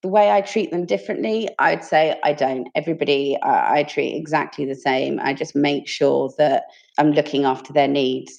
the 0.05 0.09
way 0.09 0.29
I 0.29 0.41
treat 0.41 0.69
them 0.69 0.85
differently, 0.85 1.49
I'd 1.57 1.83
say 1.83 2.15
I 2.23 2.31
don't. 2.31 2.67
Everybody 2.75 3.41
I, 3.41 3.79
I 3.79 3.83
treat 3.83 4.15
exactly 4.15 4.63
the 4.63 4.75
same. 4.75 5.19
I 5.19 5.33
just 5.33 5.55
make 5.55 5.87
sure 5.87 6.31
that 6.37 6.65
I'm 6.99 7.11
looking 7.11 7.43
after 7.43 7.73
their 7.73 7.87
needs. 7.87 8.37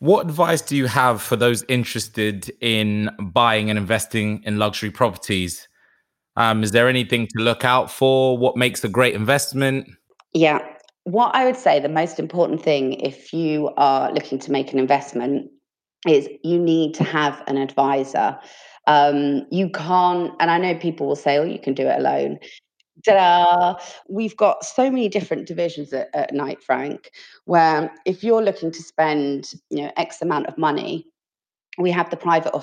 What 0.00 0.26
advice 0.26 0.60
do 0.60 0.76
you 0.76 0.86
have 0.86 1.22
for 1.22 1.36
those 1.36 1.62
interested 1.68 2.50
in 2.60 3.10
buying 3.32 3.70
and 3.70 3.78
investing 3.78 4.42
in 4.42 4.58
luxury 4.58 4.90
properties? 4.90 5.68
Um, 6.34 6.64
is 6.64 6.72
there 6.72 6.88
anything 6.88 7.28
to 7.28 7.44
look 7.44 7.64
out 7.64 7.92
for? 7.92 8.36
What 8.36 8.56
makes 8.56 8.82
a 8.82 8.88
great 8.88 9.14
investment? 9.14 9.86
Yeah. 10.32 10.66
What 11.04 11.32
I 11.32 11.44
would 11.44 11.56
say 11.56 11.78
the 11.78 11.88
most 11.88 12.18
important 12.18 12.60
thing 12.60 12.94
if 12.94 13.32
you 13.32 13.70
are 13.76 14.12
looking 14.12 14.40
to 14.40 14.50
make 14.50 14.72
an 14.72 14.80
investment 14.80 15.48
is 16.08 16.28
you 16.42 16.58
need 16.58 16.94
to 16.94 17.04
have 17.04 17.40
an 17.46 17.56
advisor. 17.56 18.36
Um, 18.86 19.46
you 19.50 19.70
can't, 19.70 20.32
and 20.40 20.50
I 20.50 20.58
know 20.58 20.74
people 20.74 21.06
will 21.06 21.16
say, 21.16 21.38
oh, 21.38 21.44
you 21.44 21.58
can 21.58 21.74
do 21.74 21.86
it 21.86 21.98
alone. 21.98 22.38
Ta-da! 23.04 23.76
We've 24.08 24.36
got 24.36 24.64
so 24.64 24.90
many 24.90 25.08
different 25.08 25.46
divisions 25.46 25.92
at, 25.92 26.08
at 26.14 26.32
Knight 26.32 26.62
Frank 26.62 27.10
where 27.44 27.92
if 28.06 28.22
you're 28.22 28.42
looking 28.42 28.70
to 28.70 28.82
spend, 28.82 29.52
you 29.70 29.82
know, 29.82 29.92
X 29.96 30.22
amount 30.22 30.46
of 30.46 30.56
money, 30.56 31.06
we 31.78 31.90
have 31.90 32.10
the 32.10 32.16
private 32.16 32.54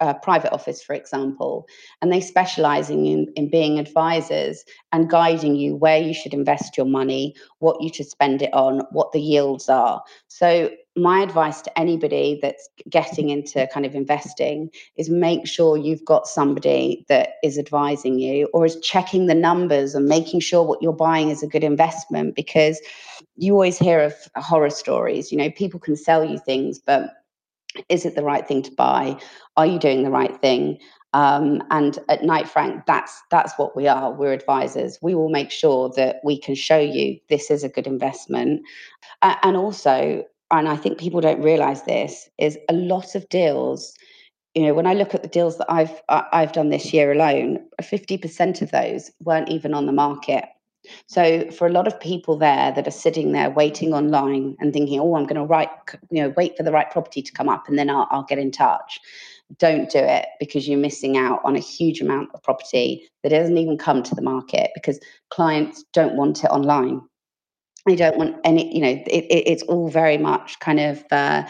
uh, 0.00 0.14
private 0.14 0.52
office, 0.52 0.82
for 0.82 0.94
example, 0.94 1.66
and 2.00 2.12
they 2.12 2.20
specialize 2.20 2.90
in, 2.90 3.26
in 3.34 3.50
being 3.50 3.78
advisors 3.78 4.64
and 4.92 5.10
guiding 5.10 5.56
you 5.56 5.74
where 5.74 5.98
you 5.98 6.14
should 6.14 6.34
invest 6.34 6.76
your 6.76 6.86
money, 6.86 7.34
what 7.58 7.80
you 7.80 7.92
should 7.92 8.08
spend 8.08 8.42
it 8.42 8.52
on, 8.54 8.80
what 8.90 9.12
the 9.12 9.20
yields 9.20 9.68
are. 9.68 10.02
So, 10.28 10.70
my 10.94 11.20
advice 11.20 11.62
to 11.62 11.78
anybody 11.78 12.38
that's 12.42 12.68
getting 12.90 13.30
into 13.30 13.66
kind 13.72 13.86
of 13.86 13.94
investing 13.94 14.68
is 14.96 15.08
make 15.08 15.46
sure 15.46 15.78
you've 15.78 16.04
got 16.04 16.26
somebody 16.26 17.06
that 17.08 17.36
is 17.42 17.58
advising 17.58 18.18
you 18.18 18.46
or 18.52 18.66
is 18.66 18.78
checking 18.80 19.26
the 19.26 19.34
numbers 19.34 19.94
and 19.94 20.04
making 20.04 20.40
sure 20.40 20.62
what 20.62 20.82
you're 20.82 20.92
buying 20.92 21.30
is 21.30 21.42
a 21.42 21.46
good 21.46 21.64
investment 21.64 22.34
because 22.34 22.78
you 23.36 23.54
always 23.54 23.78
hear 23.78 24.00
of 24.00 24.14
horror 24.36 24.68
stories. 24.68 25.32
You 25.32 25.38
know, 25.38 25.50
people 25.50 25.80
can 25.80 25.96
sell 25.96 26.22
you 26.22 26.38
things, 26.38 26.78
but 26.78 27.21
is 27.88 28.04
it 28.04 28.14
the 28.14 28.24
right 28.24 28.46
thing 28.46 28.62
to 28.62 28.72
buy? 28.72 29.16
Are 29.56 29.66
you 29.66 29.78
doing 29.78 30.02
the 30.02 30.10
right 30.10 30.40
thing? 30.40 30.78
Um, 31.14 31.62
and 31.70 31.98
at 32.08 32.24
Knight 32.24 32.48
Frank, 32.48 32.86
that's 32.86 33.22
that's 33.30 33.52
what 33.58 33.76
we 33.76 33.86
are. 33.86 34.12
We're 34.12 34.32
advisors. 34.32 34.98
We 35.02 35.14
will 35.14 35.28
make 35.28 35.50
sure 35.50 35.90
that 35.96 36.16
we 36.24 36.38
can 36.38 36.54
show 36.54 36.78
you 36.78 37.18
this 37.28 37.50
is 37.50 37.64
a 37.64 37.68
good 37.68 37.86
investment, 37.86 38.62
uh, 39.20 39.36
and 39.42 39.56
also, 39.56 40.24
and 40.50 40.68
I 40.68 40.76
think 40.76 40.98
people 40.98 41.20
don't 41.20 41.42
realize 41.42 41.82
this 41.82 42.28
is 42.38 42.58
a 42.68 42.72
lot 42.72 43.14
of 43.14 43.28
deals. 43.28 43.94
You 44.54 44.66
know, 44.66 44.74
when 44.74 44.86
I 44.86 44.94
look 44.94 45.14
at 45.14 45.22
the 45.22 45.28
deals 45.28 45.58
that 45.58 45.70
I've 45.70 46.02
I've 46.08 46.52
done 46.52 46.70
this 46.70 46.94
year 46.94 47.12
alone, 47.12 47.58
fifty 47.82 48.16
percent 48.16 48.62
of 48.62 48.70
those 48.70 49.10
weren't 49.20 49.50
even 49.50 49.74
on 49.74 49.84
the 49.84 49.92
market. 49.92 50.44
So 51.06 51.50
for 51.50 51.66
a 51.66 51.72
lot 51.72 51.86
of 51.86 51.98
people 52.00 52.36
there 52.36 52.72
that 52.72 52.86
are 52.86 52.92
sitting 52.92 53.32
there 53.32 53.50
waiting 53.50 53.94
online 53.94 54.56
and 54.60 54.72
thinking, 54.72 55.00
oh, 55.00 55.14
I'm 55.14 55.24
going 55.24 55.36
to 55.36 55.44
write, 55.44 55.70
you 56.10 56.22
know, 56.22 56.34
wait 56.36 56.56
for 56.56 56.62
the 56.62 56.72
right 56.72 56.90
property 56.90 57.22
to 57.22 57.32
come 57.32 57.48
up 57.48 57.68
and 57.68 57.78
then 57.78 57.90
I'll, 57.90 58.08
I'll 58.10 58.24
get 58.24 58.38
in 58.38 58.50
touch. 58.50 59.00
Don't 59.58 59.90
do 59.90 59.98
it 59.98 60.26
because 60.40 60.66
you're 60.66 60.78
missing 60.78 61.16
out 61.16 61.40
on 61.44 61.56
a 61.56 61.60
huge 61.60 62.00
amount 62.00 62.30
of 62.34 62.42
property 62.42 63.08
that 63.22 63.28
doesn't 63.28 63.58
even 63.58 63.78
come 63.78 64.02
to 64.02 64.14
the 64.14 64.22
market 64.22 64.70
because 64.74 64.98
clients 65.30 65.84
don't 65.92 66.16
want 66.16 66.42
it 66.42 66.48
online. 66.48 67.02
They 67.86 67.96
don't 67.96 68.16
want 68.16 68.36
any, 68.44 68.74
you 68.74 68.80
know, 68.80 68.88
it, 68.88 69.24
it, 69.24 69.44
it's 69.46 69.62
all 69.64 69.88
very 69.88 70.16
much 70.16 70.58
kind 70.60 70.80
of, 70.80 71.04
uh, 71.10 71.44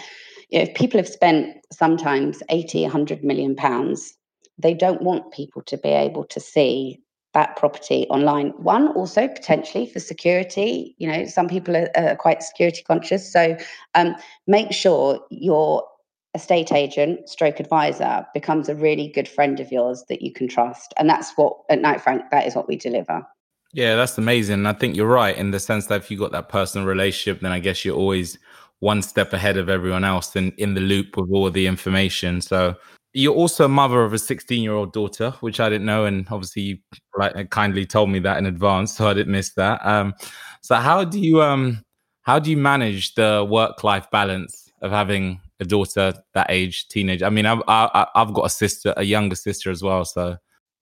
you 0.48 0.58
know, 0.58 0.64
if 0.64 0.74
people 0.74 0.98
have 0.98 1.08
spent 1.08 1.56
sometimes 1.72 2.42
80, 2.48 2.82
100 2.82 3.22
million 3.22 3.54
pounds, 3.54 4.14
they 4.58 4.74
don't 4.74 5.02
want 5.02 5.32
people 5.32 5.62
to 5.62 5.78
be 5.78 5.90
able 5.90 6.24
to 6.24 6.40
see 6.40 6.98
that 7.34 7.56
property 7.56 8.06
online. 8.10 8.48
One, 8.58 8.88
also 8.88 9.26
potentially 9.28 9.86
for 9.86 10.00
security. 10.00 10.94
You 10.98 11.10
know, 11.10 11.26
some 11.26 11.48
people 11.48 11.76
are, 11.76 11.90
are 11.96 12.16
quite 12.16 12.42
security 12.42 12.82
conscious. 12.82 13.30
So 13.30 13.56
um, 13.94 14.14
make 14.46 14.72
sure 14.72 15.20
your 15.30 15.86
estate 16.34 16.72
agent, 16.72 17.28
stroke 17.28 17.60
advisor, 17.60 18.26
becomes 18.34 18.68
a 18.68 18.74
really 18.74 19.08
good 19.08 19.28
friend 19.28 19.60
of 19.60 19.70
yours 19.70 20.04
that 20.08 20.22
you 20.22 20.32
can 20.32 20.48
trust. 20.48 20.92
And 20.96 21.08
that's 21.08 21.32
what 21.36 21.56
at 21.68 21.80
Knight 21.80 22.00
Frank, 22.00 22.22
that 22.30 22.46
is 22.46 22.54
what 22.54 22.68
we 22.68 22.76
deliver. 22.76 23.26
Yeah, 23.74 23.96
that's 23.96 24.18
amazing. 24.18 24.66
I 24.66 24.74
think 24.74 24.96
you're 24.96 25.06
right 25.06 25.36
in 25.36 25.50
the 25.50 25.60
sense 25.60 25.86
that 25.86 26.02
if 26.02 26.10
you 26.10 26.18
got 26.18 26.32
that 26.32 26.50
personal 26.50 26.86
relationship, 26.86 27.40
then 27.40 27.52
I 27.52 27.58
guess 27.58 27.84
you're 27.84 27.96
always 27.96 28.38
one 28.80 29.00
step 29.00 29.32
ahead 29.32 29.56
of 29.56 29.68
everyone 29.68 30.04
else 30.04 30.34
and 30.36 30.52
in 30.58 30.74
the 30.74 30.80
loop 30.80 31.16
with 31.16 31.30
all 31.32 31.50
the 31.50 31.66
information. 31.66 32.40
So 32.40 32.76
you're 33.14 33.34
also 33.34 33.66
a 33.66 33.68
mother 33.68 34.02
of 34.02 34.12
a 34.12 34.18
16 34.18 34.62
year 34.62 34.72
old 34.72 34.92
daughter, 34.92 35.32
which 35.40 35.60
I 35.60 35.68
didn't 35.68 35.86
know, 35.86 36.04
and 36.04 36.26
obviously 36.30 36.62
you 36.62 36.78
like, 37.16 37.50
kindly 37.50 37.86
told 37.86 38.10
me 38.10 38.18
that 38.20 38.38
in 38.38 38.46
advance, 38.46 38.94
so 38.96 39.08
I 39.08 39.14
didn't 39.14 39.32
miss 39.32 39.54
that. 39.54 39.84
Um, 39.84 40.14
so 40.62 40.76
how 40.76 41.04
do 41.04 41.20
you 41.20 41.42
um 41.42 41.84
how 42.22 42.38
do 42.38 42.50
you 42.50 42.56
manage 42.56 43.14
the 43.14 43.46
work 43.48 43.82
life 43.82 44.08
balance 44.10 44.70
of 44.80 44.92
having 44.92 45.40
a 45.60 45.64
daughter 45.64 46.14
that 46.34 46.46
age, 46.48 46.88
teenage? 46.88 47.22
I 47.22 47.30
mean, 47.30 47.46
I've 47.46 47.62
I, 47.68 48.06
I've 48.14 48.32
got 48.32 48.46
a 48.46 48.50
sister, 48.50 48.94
a 48.96 49.04
younger 49.04 49.36
sister 49.36 49.70
as 49.70 49.82
well, 49.82 50.04
so. 50.04 50.36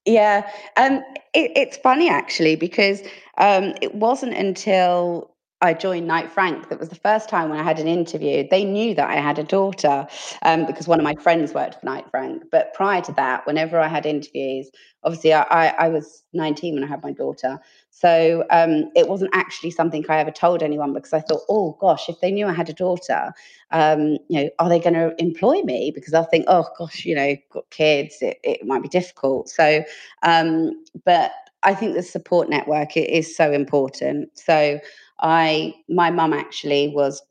Yeah, 0.07 0.51
um, 0.79 1.05
it, 1.35 1.53
it's 1.55 1.77
funny 1.77 2.09
actually 2.09 2.57
because 2.57 3.03
um, 3.37 3.75
it 3.83 3.95
wasn't 3.95 4.33
until 4.33 5.37
I 5.62 5.75
joined 5.75 6.07
Knight 6.07 6.31
Frank, 6.31 6.70
that 6.70 6.81
was 6.81 6.88
the 6.88 6.94
first 6.94 7.29
time 7.29 7.51
when 7.51 7.59
I 7.59 7.62
had 7.62 7.79
an 7.79 7.87
interview. 7.87 8.49
They 8.49 8.64
knew 8.64 8.94
that 8.94 9.11
I 9.11 9.16
had 9.16 9.38
a 9.38 9.42
daughter 9.42 10.07
um, 10.42 10.64
because 10.64 10.88
one 10.88 10.99
of 10.99 11.05
my 11.05 11.14
friends 11.16 11.53
worked 11.53 11.81
for 11.81 11.87
Knight 11.87 12.07
Frank. 12.11 12.44
But 12.51 12.73
prior 12.73 13.03
to 13.03 13.12
that, 13.12 13.46
whenever 13.46 13.79
I 13.79 13.88
had 13.88 14.07
interviews, 14.07 14.70
obviously 15.05 15.35
I, 15.35 15.42
I, 15.42 15.66
I 15.79 15.88
was 15.88 16.23
19 16.33 16.75
when 16.75 16.85
I 16.85 16.87
had 16.87 17.03
my 17.03 17.12
daughter. 17.12 17.59
So 17.90 18.44
um, 18.51 18.90
it 18.96 19.07
wasn't 19.09 19.33
actually 19.35 19.73
something 19.73 20.03
I 20.09 20.20
ever 20.20 20.31
told 20.31 20.62
anyone 20.62 20.94
because 20.94 21.12
I 21.12 21.20
thought, 21.20 21.42
oh 21.51 21.77
gosh, 21.79 22.09
if 22.09 22.18
they 22.20 22.31
knew 22.31 22.46
I 22.46 22.55
had 22.55 22.70
a 22.70 22.75
daughter, 22.75 23.33
um, 23.70 24.16
you 24.29 24.42
know, 24.42 24.51
are 24.61 24.70
they 24.70 24.81
going 24.81 24.94
to 24.94 25.14
employ 25.18 25.61
me? 25.62 25.92
Because 25.94 26.14
I 26.14 26.25
think, 26.25 26.46
oh 26.49 26.66
gosh, 26.79 27.05
you 27.05 27.14
know, 27.14 27.37
got 27.51 27.68
kids, 27.68 28.16
it, 28.23 28.38
it 28.42 28.66
might 28.66 28.83
be 28.83 28.88
difficult. 28.88 29.51
So, 29.51 29.85
um, 30.23 30.73
but 31.05 31.33
I 31.62 31.75
think 31.75 31.94
the 31.94 32.03
support 32.03 32.49
network 32.49 32.96
is 32.96 33.37
so 33.37 33.53
important. 33.53 34.31
So 34.38 34.81
I, 35.20 35.74
my 35.88 36.11
mum 36.11 36.33
actually 36.33 36.88
was 36.88 37.22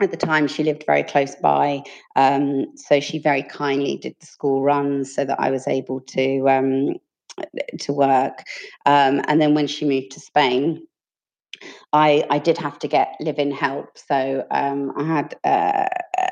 at 0.00 0.10
the 0.10 0.16
time 0.16 0.48
she 0.48 0.64
lived 0.64 0.84
very 0.86 1.02
close 1.02 1.34
by 1.36 1.82
um, 2.16 2.66
so 2.76 3.00
she 3.00 3.18
very 3.18 3.42
kindly 3.42 3.96
did 3.96 4.16
the 4.18 4.26
school 4.26 4.62
runs 4.62 5.14
so 5.14 5.26
that 5.26 5.38
i 5.38 5.50
was 5.50 5.68
able 5.68 6.00
to 6.00 6.48
um, 6.48 6.94
to 7.78 7.92
work. 7.92 8.42
Um, 8.86 9.22
and 9.28 9.40
then 9.40 9.54
when 9.54 9.66
she 9.66 9.84
moved 9.84 10.12
to 10.12 10.20
spain 10.20 10.86
I, 11.92 12.24
I 12.30 12.38
did 12.38 12.58
have 12.58 12.78
to 12.80 12.88
get 12.88 13.16
live-in 13.20 13.50
help. 13.50 13.98
So 13.98 14.44
um, 14.50 14.92
I 14.96 15.04
had 15.04 15.34
uh, 15.44 15.86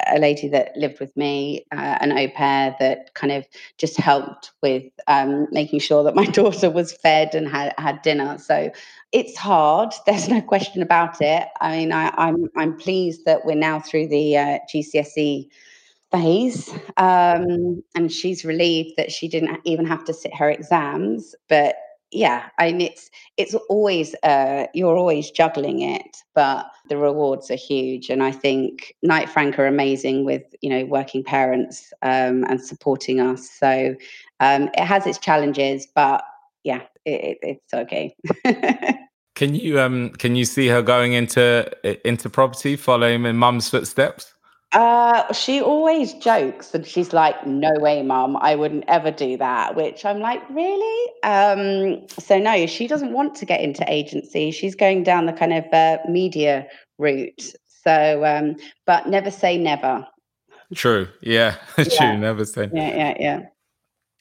a 0.06 0.18
lady 0.18 0.48
that 0.48 0.76
lived 0.76 1.00
with 1.00 1.16
me, 1.16 1.66
uh, 1.72 1.98
an 2.00 2.12
au 2.12 2.28
pair 2.28 2.76
that 2.80 3.14
kind 3.14 3.32
of 3.32 3.46
just 3.76 3.96
helped 3.96 4.52
with 4.62 4.84
um, 5.06 5.48
making 5.50 5.80
sure 5.80 6.04
that 6.04 6.14
my 6.14 6.24
daughter 6.40 6.70
was 6.70 6.92
fed 6.92 7.34
and 7.34 7.48
had, 7.48 7.74
had 7.78 8.02
dinner. 8.02 8.38
So 8.38 8.70
it's 9.12 9.36
hard. 9.36 9.92
There's 10.06 10.28
no 10.28 10.40
question 10.40 10.82
about 10.82 11.20
it. 11.20 11.48
I 11.60 11.78
mean, 11.78 11.92
I, 11.92 12.06
am 12.06 12.14
I'm, 12.16 12.48
I'm 12.56 12.76
pleased 12.76 13.24
that 13.24 13.44
we're 13.44 13.54
now 13.54 13.80
through 13.80 14.08
the 14.08 14.36
uh, 14.36 14.58
GCSE 14.72 15.48
phase, 16.10 16.70
um, 16.96 17.82
and 17.94 18.10
she's 18.10 18.44
relieved 18.44 18.94
that 18.96 19.12
she 19.12 19.28
didn't 19.28 19.60
even 19.64 19.84
have 19.84 20.04
to 20.04 20.14
sit 20.14 20.34
her 20.34 20.50
exams. 20.50 21.34
But 21.48 21.76
yeah, 22.10 22.48
I 22.58 22.72
mean, 22.72 22.80
it's 22.80 23.10
it's 23.36 23.54
always 23.68 24.14
uh, 24.22 24.66
you're 24.72 24.96
always 24.96 25.30
juggling 25.30 25.82
it, 25.82 26.16
but 26.34 26.70
the 26.88 26.96
rewards 26.96 27.50
are 27.50 27.56
huge, 27.56 28.08
and 28.08 28.22
I 28.22 28.30
think 28.30 28.94
Knight 29.02 29.28
Frank 29.28 29.58
are 29.58 29.66
amazing 29.66 30.24
with 30.24 30.42
you 30.62 30.70
know 30.70 30.84
working 30.86 31.22
parents 31.22 31.92
um, 32.02 32.44
and 32.44 32.64
supporting 32.64 33.20
us. 33.20 33.50
So 33.50 33.94
um, 34.40 34.70
it 34.74 34.84
has 34.84 35.06
its 35.06 35.18
challenges, 35.18 35.86
but 35.94 36.24
yeah, 36.64 36.82
it, 37.04 37.38
it, 37.42 37.58
it's 37.62 37.74
okay. 37.74 38.16
can 39.34 39.54
you 39.54 39.78
um 39.78 40.10
can 40.10 40.34
you 40.34 40.46
see 40.46 40.68
her 40.68 40.80
going 40.80 41.12
into 41.12 41.70
into 42.08 42.30
property, 42.30 42.76
following 42.76 43.26
in 43.26 43.36
mum's 43.36 43.68
footsteps? 43.68 44.32
Uh, 44.72 45.32
she 45.32 45.62
always 45.62 46.12
jokes 46.14 46.74
and 46.74 46.86
she's 46.86 47.14
like, 47.14 47.46
"No 47.46 47.72
way, 47.78 48.02
mum, 48.02 48.36
I 48.36 48.54
wouldn't 48.54 48.84
ever 48.86 49.10
do 49.10 49.38
that." 49.38 49.76
Which 49.76 50.04
I'm 50.04 50.20
like, 50.20 50.42
"Really?" 50.50 51.12
Um, 51.22 52.06
so 52.18 52.38
no, 52.38 52.66
she 52.66 52.86
doesn't 52.86 53.12
want 53.12 53.34
to 53.36 53.46
get 53.46 53.60
into 53.62 53.90
agency. 53.90 54.50
She's 54.50 54.74
going 54.74 55.04
down 55.04 55.24
the 55.24 55.32
kind 55.32 55.54
of 55.54 55.64
uh, 55.72 55.98
media 56.08 56.66
route. 56.98 57.54
So, 57.66 58.24
um, 58.24 58.56
but 58.84 59.08
never 59.08 59.30
say 59.30 59.56
never. 59.56 60.06
True. 60.74 61.08
Yeah. 61.22 61.56
yeah. 61.78 61.84
True. 61.84 62.18
Never 62.18 62.44
say. 62.44 62.68
Yeah. 62.72 62.94
Yeah. 62.94 63.14
Yeah. 63.18 63.40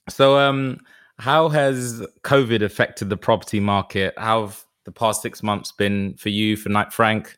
So, 0.07 0.39
um, 0.39 0.79
how 1.19 1.49
has 1.49 2.05
COVID 2.23 2.61
affected 2.61 3.09
the 3.09 3.17
property 3.17 3.59
market? 3.59 4.13
How 4.17 4.45
have 4.45 4.63
the 4.85 4.91
past 4.93 5.21
six 5.21 5.43
months 5.43 5.73
been 5.73 6.15
for 6.15 6.29
you, 6.29 6.55
for 6.55 6.69
Knight 6.69 6.93
Frank? 6.93 7.37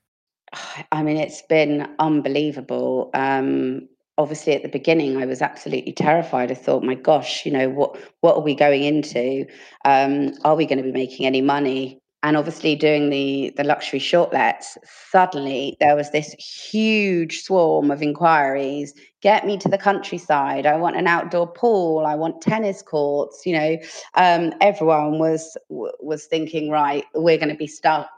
I 0.91 1.03
mean, 1.03 1.17
it's 1.17 1.41
been 1.43 1.87
unbelievable. 1.99 3.09
Um, 3.13 3.87
obviously, 4.17 4.53
at 4.53 4.63
the 4.63 4.69
beginning, 4.69 5.17
I 5.17 5.25
was 5.25 5.41
absolutely 5.41 5.93
terrified. 5.93 6.51
I 6.51 6.55
thought, 6.55 6.83
my 6.83 6.95
gosh, 6.95 7.45
you 7.45 7.51
know, 7.51 7.69
what 7.69 7.97
what 8.21 8.35
are 8.35 8.43
we 8.43 8.55
going 8.55 8.83
into? 8.83 9.45
Um, 9.85 10.33
are 10.43 10.55
we 10.55 10.65
going 10.65 10.77
to 10.77 10.83
be 10.83 10.91
making 10.91 11.25
any 11.25 11.41
money? 11.41 11.99
And 12.21 12.35
obviously, 12.35 12.75
doing 12.75 13.09
the 13.09 13.53
the 13.55 13.63
luxury 13.63 13.99
short 13.99 14.33
lets, 14.33 14.77
suddenly 15.09 15.77
there 15.79 15.95
was 15.95 16.11
this 16.11 16.33
huge 16.33 17.41
swarm 17.43 17.91
of 17.91 18.01
inquiries. 18.01 18.93
Get 19.21 19.45
me 19.45 19.57
to 19.57 19.69
the 19.69 19.77
countryside. 19.77 20.65
I 20.65 20.75
want 20.77 20.97
an 20.97 21.07
outdoor 21.07 21.47
pool. 21.47 22.05
I 22.05 22.15
want 22.15 22.41
tennis 22.41 22.81
courts. 22.81 23.45
You 23.45 23.53
know, 23.53 23.77
um, 24.15 24.53
everyone 24.59 25.17
was 25.19 25.57
was 25.69 26.25
thinking, 26.25 26.69
right, 26.69 27.05
we're 27.15 27.37
going 27.37 27.49
to 27.49 27.55
be 27.55 27.67
stuck 27.67 28.09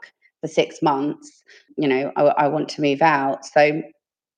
for 0.42 0.48
six 0.48 0.82
months. 0.82 1.42
You 1.78 1.88
know, 1.88 2.12
I, 2.16 2.22
I 2.22 2.48
want 2.48 2.68
to 2.70 2.82
move 2.82 3.00
out. 3.00 3.46
So 3.46 3.80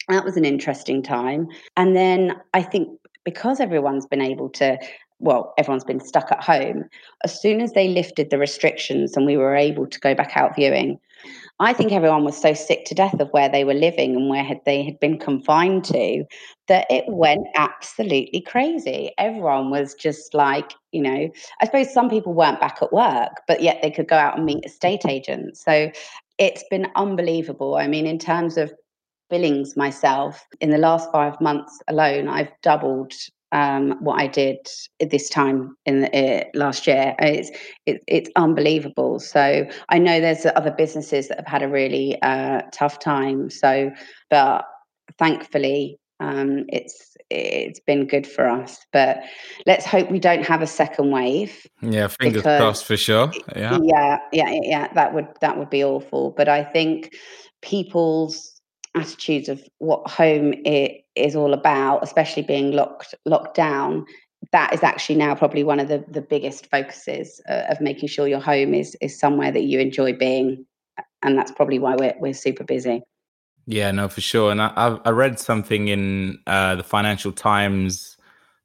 that 0.08 0.24
was 0.24 0.36
an 0.36 0.44
interesting 0.44 1.02
time. 1.02 1.48
And 1.76 1.96
then 1.96 2.40
I 2.52 2.62
think 2.62 2.88
because 3.24 3.58
everyone's 3.58 4.06
been 4.06 4.22
able 4.22 4.50
to 4.50 4.78
well, 5.20 5.54
everyone's 5.56 5.84
been 5.84 6.00
stuck 6.00 6.30
at 6.32 6.42
home. 6.42 6.84
As 7.22 7.40
soon 7.40 7.60
as 7.60 7.72
they 7.72 7.88
lifted 7.88 8.28
the 8.28 8.36
restrictions 8.36 9.16
and 9.16 9.24
we 9.24 9.36
were 9.36 9.56
able 9.56 9.86
to 9.86 10.00
go 10.00 10.14
back 10.14 10.36
out 10.36 10.54
viewing, 10.54 10.98
I 11.60 11.72
think 11.72 11.92
everyone 11.92 12.24
was 12.24 12.40
so 12.40 12.52
sick 12.52 12.84
to 12.86 12.94
death 12.94 13.20
of 13.20 13.28
where 13.30 13.48
they 13.48 13.64
were 13.64 13.74
living 13.74 14.16
and 14.16 14.28
where 14.28 14.42
had 14.42 14.60
they 14.66 14.82
had 14.82 14.98
been 14.98 15.18
confined 15.18 15.84
to 15.86 16.24
that 16.66 16.86
it 16.90 17.04
went 17.06 17.46
absolutely 17.54 18.40
crazy. 18.40 19.12
Everyone 19.18 19.70
was 19.70 19.94
just 19.94 20.34
like, 20.34 20.72
you 20.90 21.00
know, 21.00 21.30
I 21.60 21.64
suppose 21.64 21.92
some 21.92 22.10
people 22.10 22.34
weren't 22.34 22.60
back 22.60 22.78
at 22.82 22.92
work, 22.92 23.42
but 23.46 23.62
yet 23.62 23.78
they 23.82 23.90
could 23.90 24.08
go 24.08 24.16
out 24.16 24.36
and 24.36 24.44
meet 24.44 24.64
estate 24.64 25.06
agents. 25.06 25.64
So 25.64 25.92
it's 26.38 26.64
been 26.70 26.88
unbelievable. 26.96 27.76
I 27.76 27.86
mean, 27.86 28.06
in 28.06 28.18
terms 28.18 28.56
of 28.56 28.72
billings 29.30 29.76
myself, 29.76 30.44
in 30.60 30.70
the 30.70 30.78
last 30.78 31.10
five 31.12 31.40
months 31.40 31.78
alone, 31.86 32.26
I've 32.26 32.50
doubled 32.62 33.12
um, 33.54 33.96
what 34.00 34.20
I 34.20 34.26
did 34.26 34.58
this 34.98 35.30
time 35.30 35.76
in 35.86 36.00
the, 36.00 36.10
uh, 36.12 36.44
last 36.54 36.86
year. 36.86 37.14
It's 37.20 37.50
it, 37.86 38.02
it's 38.08 38.28
unbelievable. 38.36 39.20
So 39.20 39.66
I 39.88 39.98
know 39.98 40.20
there's 40.20 40.44
other 40.44 40.72
businesses 40.72 41.28
that 41.28 41.38
have 41.38 41.46
had 41.46 41.62
a 41.62 41.68
really 41.68 42.20
uh, 42.20 42.62
tough 42.72 42.98
time. 42.98 43.48
So, 43.48 43.92
but 44.28 44.64
thankfully, 45.18 46.00
um, 46.18 46.64
it's 46.68 47.16
it's 47.30 47.78
been 47.78 48.08
good 48.08 48.26
for 48.26 48.48
us. 48.48 48.84
But 48.92 49.22
let's 49.66 49.86
hope 49.86 50.10
we 50.10 50.18
don't 50.18 50.44
have 50.44 50.60
a 50.60 50.66
second 50.66 51.12
wave. 51.12 51.64
Yeah, 51.80 52.08
fingers 52.08 52.42
because, 52.42 52.60
crossed 52.60 52.84
for 52.84 52.96
sure. 52.96 53.32
Yeah, 53.54 53.78
yeah, 53.82 54.18
yeah, 54.32 54.58
yeah. 54.62 54.92
That 54.94 55.14
would 55.14 55.28
that 55.40 55.56
would 55.58 55.70
be 55.70 55.84
awful. 55.84 56.32
But 56.36 56.48
I 56.48 56.64
think 56.64 57.14
people's 57.62 58.53
attitudes 58.94 59.48
of 59.48 59.62
what 59.78 60.08
home 60.08 60.54
it 60.64 61.04
is 61.16 61.36
all 61.36 61.52
about, 61.52 62.02
especially 62.02 62.42
being 62.42 62.72
locked 62.72 63.14
locked 63.24 63.54
down, 63.54 64.06
that 64.52 64.72
is 64.72 64.82
actually 64.82 65.16
now 65.16 65.34
probably 65.34 65.64
one 65.64 65.80
of 65.80 65.88
the, 65.88 66.04
the 66.08 66.20
biggest 66.20 66.66
focuses 66.70 67.40
uh, 67.48 67.64
of 67.68 67.80
making 67.80 68.08
sure 68.08 68.26
your 68.26 68.40
home 68.40 68.74
is 68.74 68.96
is 69.00 69.18
somewhere 69.18 69.50
that 69.50 69.64
you 69.64 69.80
enjoy 69.80 70.12
being, 70.12 70.64
and 71.22 71.38
that's 71.38 71.52
probably 71.52 71.78
why 71.78 71.96
we're 71.96 72.14
we're 72.18 72.34
super 72.34 72.64
busy. 72.64 73.02
Yeah, 73.66 73.90
no, 73.92 74.08
for 74.08 74.20
sure. 74.20 74.50
And 74.50 74.60
I 74.60 74.98
I 75.04 75.10
read 75.10 75.38
something 75.38 75.88
in 75.88 76.38
uh, 76.46 76.76
the 76.76 76.84
Financial 76.84 77.32
Times 77.32 78.16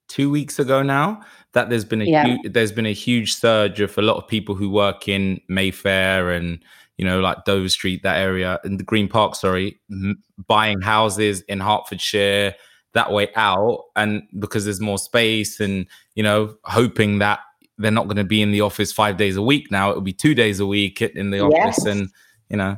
two 0.08 0.30
weeks 0.30 0.60
ago 0.60 0.82
now 0.82 1.22
that 1.54 1.70
there's 1.70 1.86
been 1.86 2.02
a 2.02 2.06
yeah. 2.06 2.26
huge, 2.26 2.54
there's 2.54 2.72
been 2.72 2.86
a 2.86 2.94
huge 2.94 3.34
surge 3.34 3.80
of 3.80 3.98
a 3.98 4.02
lot 4.02 4.18
of 4.18 4.28
people 4.28 4.56
who 4.56 4.70
work 4.70 5.08
in 5.08 5.40
Mayfair 5.48 6.32
and 6.32 6.60
you 7.00 7.06
know, 7.06 7.22
like 7.22 7.46
Dover 7.46 7.70
Street, 7.70 8.04
that 8.04 8.18
area, 8.18 8.60
in 8.66 8.76
the 8.76 8.84
Green 8.84 9.08
Park, 9.08 9.34
sorry, 9.34 9.80
m- 9.90 10.22
buying 10.48 10.82
houses 10.82 11.40
in 11.48 11.62
Hertfordshire 11.62 12.56
that 12.94 13.14
way 13.14 13.30
out. 13.38 13.86
And 13.96 14.24
because 14.38 14.66
there's 14.66 14.82
more 14.82 14.98
space 14.98 15.62
and, 15.62 15.86
you 16.16 16.24
know, 16.24 16.58
hoping 16.66 17.20
that 17.20 17.40
they're 17.78 17.90
not 17.90 18.08
going 18.08 18.18
to 18.18 18.26
be 18.26 18.42
in 18.42 18.52
the 18.52 18.60
office 18.60 18.92
five 18.92 19.16
days 19.16 19.38
a 19.38 19.42
week 19.42 19.72
now, 19.72 19.92
it'll 19.92 20.02
be 20.02 20.12
two 20.12 20.36
days 20.36 20.60
a 20.60 20.66
week 20.66 21.02
in 21.02 21.30
the 21.30 21.40
office. 21.40 21.78
Yes. 21.78 21.86
And, 21.86 22.10
you 22.50 22.58
know, 22.58 22.76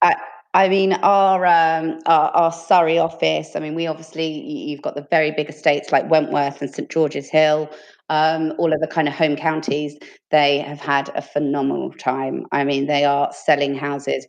I, 0.00 0.16
I 0.54 0.70
mean, 0.70 0.94
our, 0.94 1.44
um, 1.44 1.98
our, 2.06 2.30
our 2.30 2.52
Surrey 2.52 2.98
office. 2.98 3.54
I 3.54 3.60
mean, 3.60 3.74
we 3.74 3.86
obviously 3.86 4.26
you've 4.26 4.80
got 4.80 4.94
the 4.94 5.06
very 5.10 5.30
big 5.30 5.50
estates 5.50 5.92
like 5.92 6.08
Wentworth 6.08 6.62
and 6.62 6.74
St 6.74 6.88
George's 6.88 7.28
Hill, 7.28 7.70
um, 8.08 8.54
all 8.58 8.72
of 8.72 8.80
the 8.80 8.86
kind 8.86 9.08
of 9.08 9.14
home 9.14 9.36
counties, 9.36 9.96
they 10.30 10.58
have 10.60 10.80
had 10.80 11.10
a 11.14 11.22
phenomenal 11.22 11.92
time. 11.92 12.46
I 12.52 12.64
mean, 12.64 12.86
they 12.86 13.04
are 13.04 13.32
selling 13.32 13.74
houses 13.74 14.26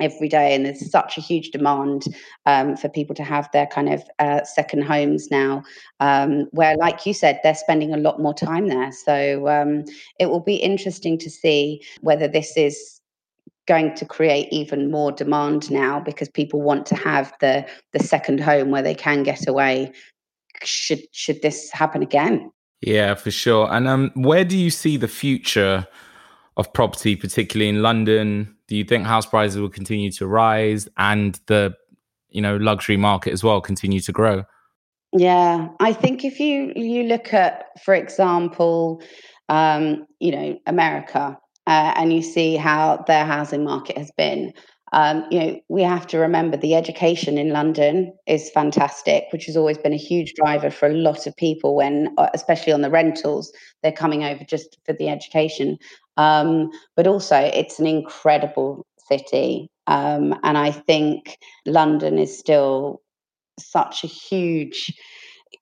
every 0.00 0.28
day, 0.28 0.54
and 0.54 0.66
there's 0.66 0.90
such 0.90 1.16
a 1.16 1.20
huge 1.20 1.50
demand 1.50 2.04
um, 2.44 2.76
for 2.76 2.88
people 2.88 3.14
to 3.14 3.24
have 3.24 3.48
their 3.52 3.66
kind 3.66 3.92
of 3.92 4.02
uh, 4.18 4.44
second 4.44 4.82
homes 4.82 5.30
now. 5.30 5.62
Um, 6.00 6.48
where, 6.50 6.76
like 6.76 7.06
you 7.06 7.14
said, 7.14 7.40
they're 7.42 7.54
spending 7.54 7.94
a 7.94 7.98
lot 7.98 8.20
more 8.20 8.34
time 8.34 8.68
there. 8.68 8.92
So 8.92 9.48
um, 9.48 9.84
it 10.18 10.26
will 10.26 10.40
be 10.40 10.56
interesting 10.56 11.18
to 11.18 11.30
see 11.30 11.82
whether 12.00 12.28
this 12.28 12.56
is 12.56 13.00
going 13.66 13.94
to 13.94 14.04
create 14.04 14.48
even 14.52 14.90
more 14.90 15.10
demand 15.10 15.70
now 15.70 15.98
because 16.00 16.28
people 16.28 16.62
want 16.62 16.86
to 16.86 16.94
have 16.94 17.32
the 17.40 17.66
the 17.92 17.98
second 17.98 18.40
home 18.40 18.70
where 18.70 18.82
they 18.82 18.94
can 18.94 19.22
get 19.22 19.48
away 19.48 19.92
should 20.62 21.02
should 21.12 21.42
this 21.42 21.70
happen 21.72 22.02
again 22.02 22.50
yeah, 22.80 23.14
for 23.14 23.30
sure. 23.30 23.72
And 23.72 23.88
um, 23.88 24.10
where 24.14 24.44
do 24.44 24.56
you 24.56 24.70
see 24.70 24.96
the 24.96 25.08
future 25.08 25.86
of 26.56 26.72
property, 26.72 27.16
particularly 27.16 27.68
in 27.68 27.82
London, 27.82 28.56
Do 28.68 28.76
you 28.76 28.84
think 28.84 29.06
house 29.06 29.26
prices 29.26 29.58
will 29.58 29.68
continue 29.68 30.10
to 30.12 30.26
rise 30.26 30.88
and 30.96 31.38
the 31.46 31.74
you 32.30 32.42
know 32.42 32.56
luxury 32.56 32.96
market 32.96 33.32
as 33.32 33.44
well 33.44 33.60
continue 33.60 34.00
to 34.00 34.12
grow? 34.12 34.44
Yeah, 35.12 35.68
I 35.80 35.92
think 35.92 36.24
if 36.24 36.40
you 36.40 36.72
you 36.74 37.04
look 37.04 37.32
at, 37.32 37.66
for 37.84 37.94
example, 37.94 39.02
um, 39.48 40.06
you 40.18 40.32
know, 40.32 40.58
America, 40.66 41.38
uh, 41.66 41.92
and 41.96 42.12
you 42.12 42.22
see 42.22 42.56
how 42.56 43.04
their 43.06 43.24
housing 43.24 43.64
market 43.64 43.96
has 43.96 44.10
been. 44.16 44.52
Um, 44.92 45.24
you 45.30 45.40
know, 45.40 45.60
we 45.68 45.82
have 45.82 46.06
to 46.08 46.18
remember 46.18 46.56
the 46.56 46.74
education 46.74 47.38
in 47.38 47.50
London 47.50 48.12
is 48.26 48.50
fantastic, 48.50 49.24
which 49.30 49.46
has 49.46 49.56
always 49.56 49.78
been 49.78 49.92
a 49.92 49.96
huge 49.96 50.34
driver 50.34 50.70
for 50.70 50.88
a 50.88 50.94
lot 50.94 51.26
of 51.26 51.36
people 51.36 51.74
when, 51.74 52.14
uh, 52.18 52.28
especially 52.34 52.72
on 52.72 52.82
the 52.82 52.90
rentals, 52.90 53.52
they're 53.82 53.90
coming 53.92 54.24
over 54.24 54.44
just 54.44 54.78
for 54.86 54.92
the 54.92 55.08
education. 55.08 55.78
Um, 56.16 56.70
but 56.94 57.06
also, 57.06 57.36
it's 57.36 57.78
an 57.78 57.86
incredible 57.86 58.86
city. 59.08 59.68
Um, 59.86 60.38
and 60.42 60.56
I 60.56 60.70
think 60.70 61.38
London 61.66 62.18
is 62.18 62.36
still 62.38 63.02
such 63.58 64.04
a 64.04 64.08
huge 64.08 64.92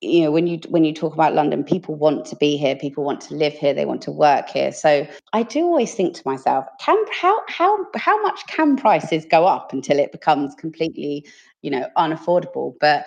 you 0.01 0.23
know 0.23 0.31
when 0.31 0.47
you 0.47 0.59
when 0.69 0.85
you 0.85 0.93
talk 0.93 1.15
about 1.15 1.35
london 1.35 1.63
people 1.63 1.95
want 1.95 2.25
to 2.25 2.37
be 2.37 2.57
here 2.57 2.77
people 2.77 3.05
want 3.05 3.21
to 3.21 3.35
live 3.35 3.53
here 3.53 3.75
they 3.75 3.85
want 3.85 4.03
to 4.03 4.11
work 4.11 4.49
here. 4.49 4.73
So 4.73 5.07
i 5.33 5.43
do 5.43 5.61
always 5.65 5.95
think 5.95 6.15
to 6.17 6.23
myself 6.25 6.67
can 6.81 6.97
how 7.13 7.41
how 7.49 7.87
how 7.97 8.21
much 8.23 8.47
can 8.47 8.77
prices 8.77 9.27
go 9.31 9.47
up 9.47 9.73
until 9.73 9.99
it 9.99 10.13
becomes 10.13 10.55
completely 10.55 11.27
you 11.63 11.71
know 11.71 11.89
unaffordable? 11.97 12.75
But 12.81 13.07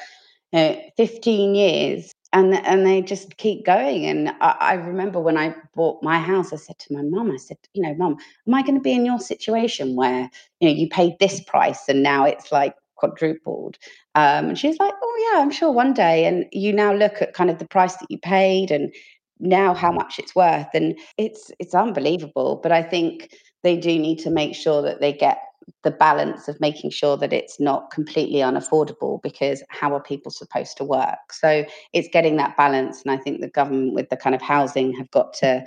you 0.54 0.60
know, 0.60 0.82
15 0.98 1.56
years 1.56 2.12
and 2.34 2.54
and 2.56 2.86
they 2.86 3.02
just 3.02 3.38
keep 3.38 3.66
going. 3.66 4.06
And 4.06 4.30
I, 4.42 4.56
I 4.60 4.74
remember 4.74 5.20
when 5.20 5.38
i 5.38 5.56
bought 5.76 6.04
my 6.04 6.20
house 6.20 6.54
i 6.54 6.58
said 6.58 6.78
to 6.80 6.94
my 6.94 7.02
mum 7.02 7.32
i 7.32 7.38
said 7.38 7.58
you 7.74 7.82
know 7.84 7.94
mum 7.96 8.18
am 8.48 8.54
i 8.54 8.62
going 8.62 8.76
to 8.76 8.82
be 8.82 8.94
in 8.94 9.06
your 9.06 9.20
situation 9.20 9.96
where 9.96 10.30
you 10.60 10.70
know 10.70 10.76
you 10.76 10.88
paid 10.90 11.14
this 11.20 11.42
price 11.42 11.88
and 11.88 12.04
now 12.04 12.26
it's 12.26 12.52
like 12.52 12.76
quadrupled. 12.98 13.78
Um, 14.18 14.50
and 14.50 14.58
she's 14.58 14.80
like, 14.80 14.96
oh, 15.00 15.30
yeah, 15.32 15.42
I'm 15.42 15.52
sure 15.52 15.72
one 15.72 15.94
day. 15.94 16.26
And 16.26 16.48
you 16.52 16.74
now 16.74 16.92
look 16.92 17.22
at 17.22 17.36
kind 17.36 17.52
of 17.52 17.60
the 17.60 17.68
price 17.68 17.96
that 17.98 18.10
you 18.10 18.18
paid 18.18 18.72
and 18.72 18.92
now 19.40 19.76
how 19.76 19.92
much 19.92 20.18
it's 20.18 20.36
worth. 20.36 20.70
And 20.74 20.98
it's 21.20 21.52
it's 21.60 21.76
unbelievable. 21.76 22.60
But 22.64 22.72
I 22.72 22.82
think 22.82 23.30
they 23.62 23.78
do 23.78 24.00
need 24.00 24.18
to 24.20 24.32
make 24.32 24.56
sure 24.56 24.82
that 24.82 25.02
they 25.02 25.14
get 25.14 25.38
the 25.84 25.92
balance 25.92 26.48
of 26.48 26.60
making 26.60 26.90
sure 26.90 27.16
that 27.18 27.32
it's 27.32 27.60
not 27.60 27.92
completely 27.92 28.40
unaffordable 28.40 29.22
because 29.22 29.62
how 29.70 29.94
are 29.94 30.02
people 30.02 30.32
supposed 30.32 30.78
to 30.78 30.86
work 30.86 31.34
so 31.34 31.66
it's 31.92 32.08
getting 32.14 32.38
that 32.38 32.56
balance 32.56 33.02
and 33.02 33.12
i 33.12 33.18
think 33.18 33.42
the 33.42 33.50
government 33.50 33.94
with 33.94 34.08
the 34.10 34.16
kind 34.16 34.34
of 34.34 34.42
housing 34.42 34.94
have 34.94 35.12
got 35.12 35.34
to 35.34 35.62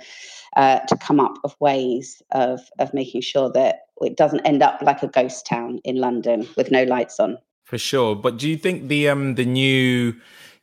uh, 0.55 0.79
to 0.87 0.97
come 0.97 1.19
up 1.19 1.35
with 1.43 1.53
ways 1.61 2.19
of 2.31 2.61
of 2.79 2.91
making 2.95 3.21
sure 3.21 3.51
that 3.51 3.81
it 4.01 4.17
doesn't 4.17 4.41
end 4.41 4.63
up 4.63 4.81
like 4.81 5.03
a 5.03 5.07
ghost 5.07 5.45
town 5.45 5.79
in 5.83 5.97
london 5.97 6.47
with 6.57 6.71
no 6.71 6.83
lights 6.85 7.19
on 7.19 7.37
for 7.71 7.77
sure 7.77 8.17
but 8.17 8.35
do 8.35 8.49
you 8.49 8.57
think 8.57 8.89
the 8.89 9.07
um 9.07 9.35
the 9.35 9.45
new 9.45 10.13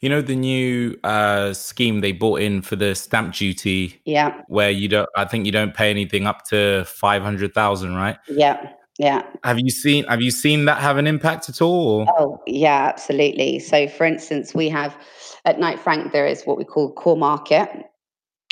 you 0.01 0.11
know 0.11 0.21
the 0.21 0.37
new 0.37 0.95
uh, 1.05 1.55
scheme 1.55 2.03
they 2.03 2.13
brought 2.13 2.43
in 2.43 2.61
for 2.61 2.77
the 2.77 2.95
stamp 2.95 3.35
duty 3.35 3.99
yeah 4.05 4.43
where 4.49 4.71
you 4.71 4.89
don't 4.89 5.09
i 5.17 5.25
think 5.25 5.47
you 5.47 5.51
don't 5.51 5.73
pay 5.73 5.89
anything 5.89 6.27
up 6.27 6.45
to 6.45 6.85
500000 6.85 7.95
right 7.95 8.19
yeah 8.29 8.73
yeah. 8.99 9.23
Have 9.45 9.61
you 9.61 9.71
seen 9.71 10.05
have 10.07 10.21
you 10.21 10.33
seen 10.33 10.65
that 10.65 10.79
have 10.79 10.97
an 10.97 11.07
impact 11.07 11.49
at 11.49 11.63
all? 11.63 12.01
Or? 12.01 12.07
Oh, 12.19 12.43
yeah, 12.49 12.89
absolutely. 12.93 13.61
So 13.61 13.87
for 13.87 14.05
instance, 14.05 14.57
we 14.57 14.69
have 14.71 14.97
at 15.45 15.61
Knight 15.61 15.79
Frank 15.79 16.11
there 16.11 16.27
is 16.27 16.43
what 16.43 16.59
we 16.59 16.65
call 16.65 16.93
core 16.95 17.17
market. 17.17 17.71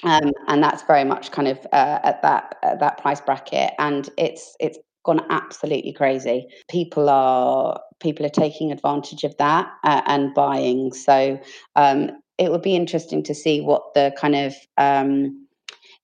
Um, 0.05 0.33
and 0.47 0.63
that's 0.63 0.85
very 0.85 1.03
much 1.03 1.33
kind 1.33 1.49
of 1.49 1.59
uh, 1.73 1.99
at 2.05 2.23
that 2.23 2.55
at 2.63 2.79
that 2.79 2.99
price 2.99 3.21
bracket 3.21 3.73
and 3.81 4.09
it's 4.17 4.55
it's 4.61 4.79
gone 5.07 5.21
absolutely 5.31 5.93
crazy. 5.93 6.47
People 6.69 7.09
are 7.09 7.81
people 8.01 8.27
are 8.27 8.31
taking 8.31 8.73
advantage 8.73 9.25
of 9.25 9.37
that 9.39 9.71
uh, 9.85 10.03
and 10.07 10.35
buying. 10.35 10.93
So 10.93 11.41
um, 11.77 12.11
it 12.39 12.51
would 12.51 12.63
be 12.63 12.77
interesting 12.77 13.23
to 13.25 13.35
see 13.35 13.61
what 13.61 13.95
the 13.95 14.13
kind 14.19 14.37
of 14.37 14.55
um, 14.77 15.47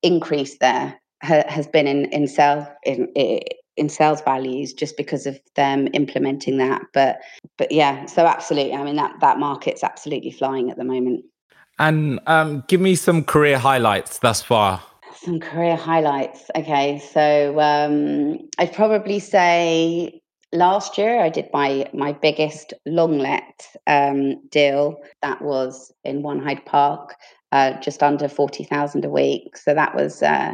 increase 0.02 0.58
there 0.58 0.98
ha- 1.22 1.44
has 1.48 1.66
been 1.66 1.86
in 1.86 2.06
in 2.06 2.26
sales 2.26 2.66
in, 2.84 3.08
in 3.76 3.88
sales 3.88 4.20
values 4.22 4.72
just 4.72 4.96
because 4.96 5.26
of 5.26 5.38
them 5.56 5.88
implementing 5.92 6.58
that. 6.58 6.82
But 6.92 7.18
but 7.58 7.70
yeah 7.72 8.06
so 8.06 8.26
absolutely 8.26 8.74
i 8.74 8.82
mean 8.82 8.96
that 8.96 9.14
that 9.20 9.38
market's 9.38 9.84
absolutely 9.84 10.30
flying 10.30 10.70
at 10.70 10.76
the 10.76 10.84
moment. 10.84 11.24
And 11.78 12.20
um, 12.26 12.64
give 12.68 12.80
me 12.80 12.94
some 12.94 13.24
career 13.24 13.58
highlights 13.58 14.18
thus 14.18 14.42
far. 14.42 14.82
Some 15.16 15.40
career 15.40 15.74
highlights. 15.74 16.50
Okay 16.56 16.98
so 17.12 17.58
um, 17.60 18.38
i'd 18.58 18.72
probably 18.72 19.18
say 19.18 20.21
last 20.52 20.98
year 20.98 21.20
i 21.20 21.28
did 21.28 21.48
my 21.52 21.88
my 21.94 22.12
biggest 22.12 22.74
long 22.86 23.18
let 23.18 23.66
um, 23.86 24.36
deal 24.48 24.96
that 25.22 25.40
was 25.42 25.92
in 26.04 26.22
one 26.22 26.38
hyde 26.38 26.64
park 26.66 27.14
uh, 27.52 27.78
just 27.80 28.02
under 28.02 28.28
40000 28.28 29.04
a 29.04 29.08
week 29.10 29.56
so 29.56 29.74
that 29.74 29.94
was 29.94 30.22
uh, 30.22 30.52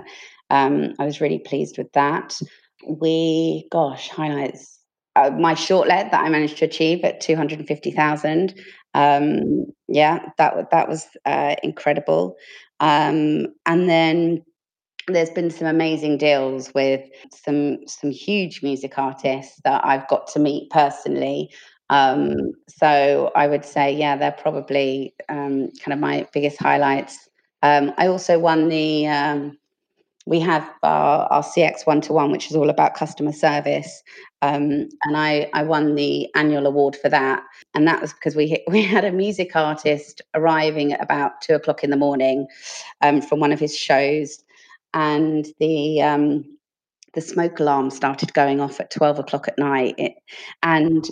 um, 0.51 0.95
i 0.99 1.05
was 1.05 1.21
really 1.21 1.39
pleased 1.39 1.79
with 1.79 1.93
that 1.93 2.39
we, 2.87 3.67
gosh, 3.71 4.09
highlights. 4.09 4.79
Uh, 5.17 5.31
my 5.31 5.55
short 5.55 5.89
let 5.89 6.11
that 6.11 6.23
I 6.23 6.29
managed 6.29 6.59
to 6.59 6.65
achieve 6.65 7.05
at 7.05 7.21
250,000. 7.21 8.55
Um, 8.95 9.67
yeah, 9.89 10.21
that, 10.39 10.71
that 10.71 10.89
was 10.89 11.07
uh, 11.25 11.57
incredible. 11.63 12.37
Um, 12.81 13.47
and 13.67 13.89
then 13.89 14.45
there's 15.09 15.31
been 15.31 15.51
some 15.51 15.67
amazing 15.67 16.19
deals 16.19 16.73
with 16.75 17.01
some 17.33 17.79
some 17.87 18.11
huge 18.11 18.63
music 18.63 18.99
artists 18.99 19.61
that 19.65 19.85
I've 19.85 20.07
got 20.09 20.27
to 20.29 20.39
meet 20.39 20.71
personally. 20.71 21.51
Um, 21.91 22.53
so 22.69 23.33
I 23.35 23.47
would 23.47 23.65
say, 23.65 23.93
yeah, 23.93 24.17
they're 24.17 24.33
probably 24.33 25.15
um, 25.29 25.71
kind 25.83 25.93
of 25.93 25.99
my 25.99 26.27
biggest 26.33 26.59
highlights. 26.59 27.29
Um, 27.63 27.93
I 27.97 28.07
also 28.07 28.39
won 28.39 28.69
the 28.69 29.07
um, 29.07 29.59
we 30.29 30.41
have 30.41 30.71
our, 30.83 31.27
our 31.33 31.43
CX 31.43 31.87
one 31.87 32.03
to 32.03 32.13
one, 32.13 32.31
which 32.31 32.51
is 32.51 32.57
all 32.57 32.69
about 32.69 32.95
customer 32.95 33.33
service. 33.33 34.03
Um, 34.43 34.89
and 35.05 35.17
I, 35.17 35.49
I 35.55 35.63
won 35.63 35.95
the 35.95 36.29
annual 36.35 36.67
award 36.67 36.97
for 36.97 37.09
that. 37.09 37.43
And 37.75 37.89
that 37.89 38.03
was 38.03 38.13
because 38.13 38.37
we, 38.37 38.63
we 38.69 38.83
had 38.83 39.07
a 39.07 39.11
music 39.11 39.57
artist 39.57 40.21
arriving 40.35 40.93
at 40.93 41.03
about 41.03 41.41
two 41.41 41.55
o'clock 41.55 41.83
in 41.83 41.89
the 41.89 41.97
morning 41.97 42.47
um, 43.01 43.23
from 43.23 43.41
one 43.41 43.53
of 43.53 43.59
his 43.59 43.75
shows. 43.75 44.45
And 44.95 45.47
the, 45.61 46.03
um, 46.03 46.59
the 47.15 47.21
smoke 47.21 47.61
alarm 47.61 47.91
started 47.91 48.33
going 48.35 48.61
off 48.61 48.81
at 48.81 48.91
12 48.91 49.21
o'clock 49.21 49.49
at 49.49 49.59
night. 49.59 49.95
It, 49.99 50.15
and 50.63 51.05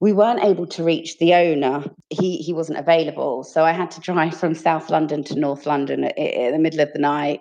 we 0.00 0.12
weren't 0.12 0.42
able 0.44 0.66
to 0.66 0.84
reach 0.84 1.18
the 1.18 1.34
owner. 1.34 1.84
He 2.10 2.36
he 2.38 2.52
wasn't 2.52 2.78
available, 2.78 3.44
so 3.44 3.64
I 3.64 3.72
had 3.72 3.90
to 3.92 4.00
drive 4.00 4.36
from 4.36 4.54
South 4.54 4.90
London 4.90 5.24
to 5.24 5.38
North 5.38 5.66
London 5.66 6.04
in 6.04 6.52
the 6.52 6.58
middle 6.58 6.80
of 6.80 6.92
the 6.92 6.98
night. 6.98 7.40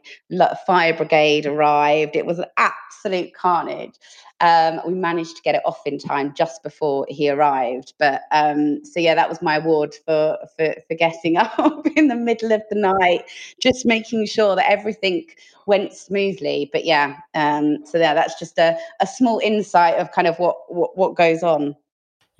Fire 0.66 0.96
brigade 0.96 1.46
arrived. 1.46 2.16
It 2.16 2.26
was 2.26 2.40
an 2.40 2.46
absolute 2.58 3.34
carnage. 3.34 3.96
Um, 4.40 4.82
we 4.86 4.94
managed 4.94 5.38
to 5.38 5.42
get 5.42 5.56
it 5.56 5.62
off 5.66 5.82
in 5.86 5.98
time 5.98 6.34
just 6.36 6.64
before 6.64 7.06
he 7.10 7.30
arrived. 7.30 7.94
But 7.98 8.22
um, 8.32 8.84
so 8.84 9.00
yeah, 9.00 9.16
that 9.16 9.30
was 9.30 9.42
my 9.42 9.58
award 9.58 9.96
for, 10.06 10.38
for 10.56 10.76
for 10.88 10.96
getting 10.96 11.38
up 11.38 11.86
in 11.96 12.08
the 12.08 12.16
middle 12.16 12.52
of 12.52 12.62
the 12.70 12.76
night, 12.76 13.24
just 13.62 13.86
making 13.86 14.26
sure 14.28 14.56
that 14.56 14.70
everything 14.70 15.26
went 15.66 15.94
smoothly. 15.94 16.70
But 16.72 16.86
yeah, 16.86 17.18
um, 17.34 17.86
so 17.86 17.98
yeah, 17.98 18.14
that's 18.14 18.38
just 18.38 18.58
a, 18.60 18.78
a 19.02 19.08
small 19.08 19.40
insight 19.40 19.96
of 19.96 20.12
kind 20.12 20.28
of 20.28 20.38
what, 20.40 20.58
what 20.68 20.98
what 20.98 21.16
goes 21.16 21.42
on. 21.44 21.76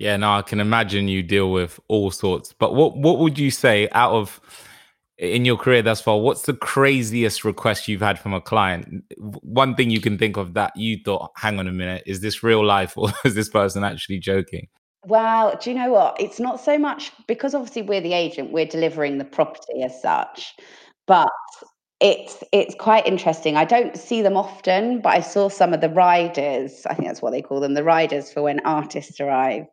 Yeah, 0.04 0.18
no, 0.18 0.34
I 0.34 0.42
can 0.42 0.60
imagine 0.60 1.08
you 1.08 1.22
deal 1.22 1.50
with 1.50 1.80
all 1.88 2.10
sorts. 2.10 2.52
But 2.52 2.74
what 2.74 2.94
what 2.94 3.20
would 3.20 3.38
you 3.38 3.50
say 3.50 3.88
out 3.92 4.12
of 4.12 4.38
in 5.16 5.46
your 5.46 5.56
career 5.56 5.80
thus 5.80 6.02
far? 6.02 6.20
What's 6.20 6.42
the 6.42 6.52
craziest 6.52 7.42
request 7.42 7.88
you've 7.88 8.02
had 8.02 8.18
from 8.18 8.34
a 8.34 8.40
client? 8.42 9.02
One 9.16 9.74
thing 9.74 9.88
you 9.88 10.02
can 10.02 10.18
think 10.18 10.36
of 10.36 10.52
that 10.52 10.76
you 10.76 10.98
thought, 11.02 11.30
"Hang 11.36 11.58
on 11.58 11.66
a 11.66 11.72
minute, 11.72 12.02
is 12.04 12.20
this 12.20 12.42
real 12.42 12.62
life 12.62 12.98
or 12.98 13.08
is 13.24 13.34
this 13.34 13.48
person 13.48 13.82
actually 13.82 14.18
joking?" 14.18 14.68
Well, 15.06 15.58
do 15.58 15.70
you 15.70 15.76
know 15.76 15.90
what? 15.90 16.20
It's 16.20 16.38
not 16.38 16.60
so 16.60 16.76
much 16.78 17.10
because 17.26 17.54
obviously 17.54 17.80
we're 17.80 18.02
the 18.02 18.12
agent, 18.12 18.52
we're 18.52 18.66
delivering 18.66 19.16
the 19.16 19.24
property 19.24 19.82
as 19.82 20.02
such. 20.02 20.52
But 21.06 21.30
it's 22.00 22.42
it's 22.52 22.74
quite 22.74 23.06
interesting. 23.06 23.56
I 23.56 23.64
don't 23.64 23.96
see 23.96 24.20
them 24.22 24.36
often, 24.36 25.00
but 25.00 25.10
I 25.16 25.20
saw 25.20 25.48
some 25.48 25.72
of 25.72 25.80
the 25.80 25.88
riders. 25.88 26.84
I 26.86 26.94
think 26.94 27.08
that's 27.08 27.22
what 27.22 27.30
they 27.30 27.40
call 27.42 27.60
them, 27.60 27.74
the 27.74 27.84
riders 27.84 28.32
for 28.32 28.42
when 28.42 28.60
artists 28.60 29.20
arrive, 29.20 29.66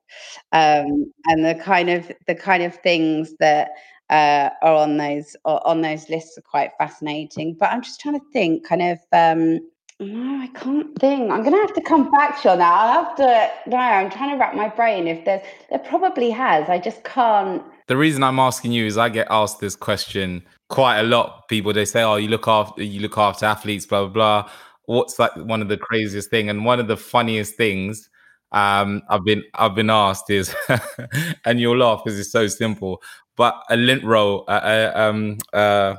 um, 0.53 1.11
and 1.27 1.45
the 1.45 1.55
kind 1.61 1.89
of 1.89 2.11
the 2.27 2.35
kind 2.35 2.63
of 2.63 2.75
things 2.75 3.35
that 3.39 3.71
uh, 4.09 4.49
are 4.61 4.75
on 4.75 4.97
those 4.97 5.35
on 5.45 5.81
those 5.81 6.09
lists 6.09 6.37
are 6.37 6.41
quite 6.43 6.71
fascinating. 6.77 7.55
But 7.59 7.71
I'm 7.71 7.81
just 7.81 7.99
trying 8.01 8.19
to 8.19 8.25
think, 8.33 8.65
kind 8.67 8.81
of. 8.83 8.99
Um, 9.13 9.70
no, 10.01 10.41
I 10.41 10.47
can't 10.47 10.97
think. 10.99 11.31
I'm 11.31 11.43
gonna 11.43 11.57
have 11.57 11.73
to 11.73 11.81
come 11.81 12.11
back 12.11 12.41
to 12.41 12.47
you 12.47 12.51
on 12.51 12.57
that. 12.59 12.73
I'll 12.73 13.03
have 13.05 13.15
to. 13.15 13.69
No, 13.69 13.77
I'm 13.77 14.09
trying 14.09 14.31
to 14.31 14.37
wrap 14.37 14.55
my 14.55 14.67
brain. 14.67 15.07
If 15.07 15.23
there's, 15.25 15.41
there 15.69 15.79
probably 15.79 16.31
has. 16.31 16.69
I 16.69 16.79
just 16.79 17.03
can't. 17.03 17.63
The 17.87 17.97
reason 17.97 18.23
I'm 18.23 18.39
asking 18.39 18.71
you 18.71 18.85
is 18.85 18.97
I 18.97 19.09
get 19.09 19.27
asked 19.29 19.59
this 19.59 19.75
question 19.75 20.43
quite 20.69 20.99
a 20.99 21.03
lot. 21.03 21.47
People 21.47 21.71
they 21.73 21.85
say, 21.85 22.03
"Oh, 22.03 22.15
you 22.15 22.27
look 22.27 22.47
after 22.47 22.83
you 22.83 22.99
look 22.99 23.17
after 23.17 23.45
athletes," 23.45 23.85
blah 23.85 24.05
blah 24.05 24.43
blah. 24.43 24.51
what's 24.85 25.19
like 25.19 25.35
one 25.35 25.61
of 25.61 25.69
the 25.69 25.77
craziest 25.77 26.29
thing 26.29 26.49
and 26.49 26.65
one 26.65 26.79
of 26.79 26.87
the 26.87 26.97
funniest 26.97 27.55
things 27.55 28.09
um, 28.51 29.01
I've 29.09 29.23
been 29.23 29.43
I've 29.55 29.75
been 29.75 29.89
asked 29.89 30.29
is, 30.29 30.53
and 31.45 31.59
you'll 31.59 31.77
laugh 31.77 32.01
because 32.03 32.19
it's 32.19 32.31
so 32.31 32.47
simple, 32.47 33.01
but 33.37 33.61
a 33.69 33.77
lint 33.77 34.03
roll, 34.03 34.43
uh, 34.47 34.51
uh, 34.51 34.91
um, 34.95 35.37
uh, 35.53 35.95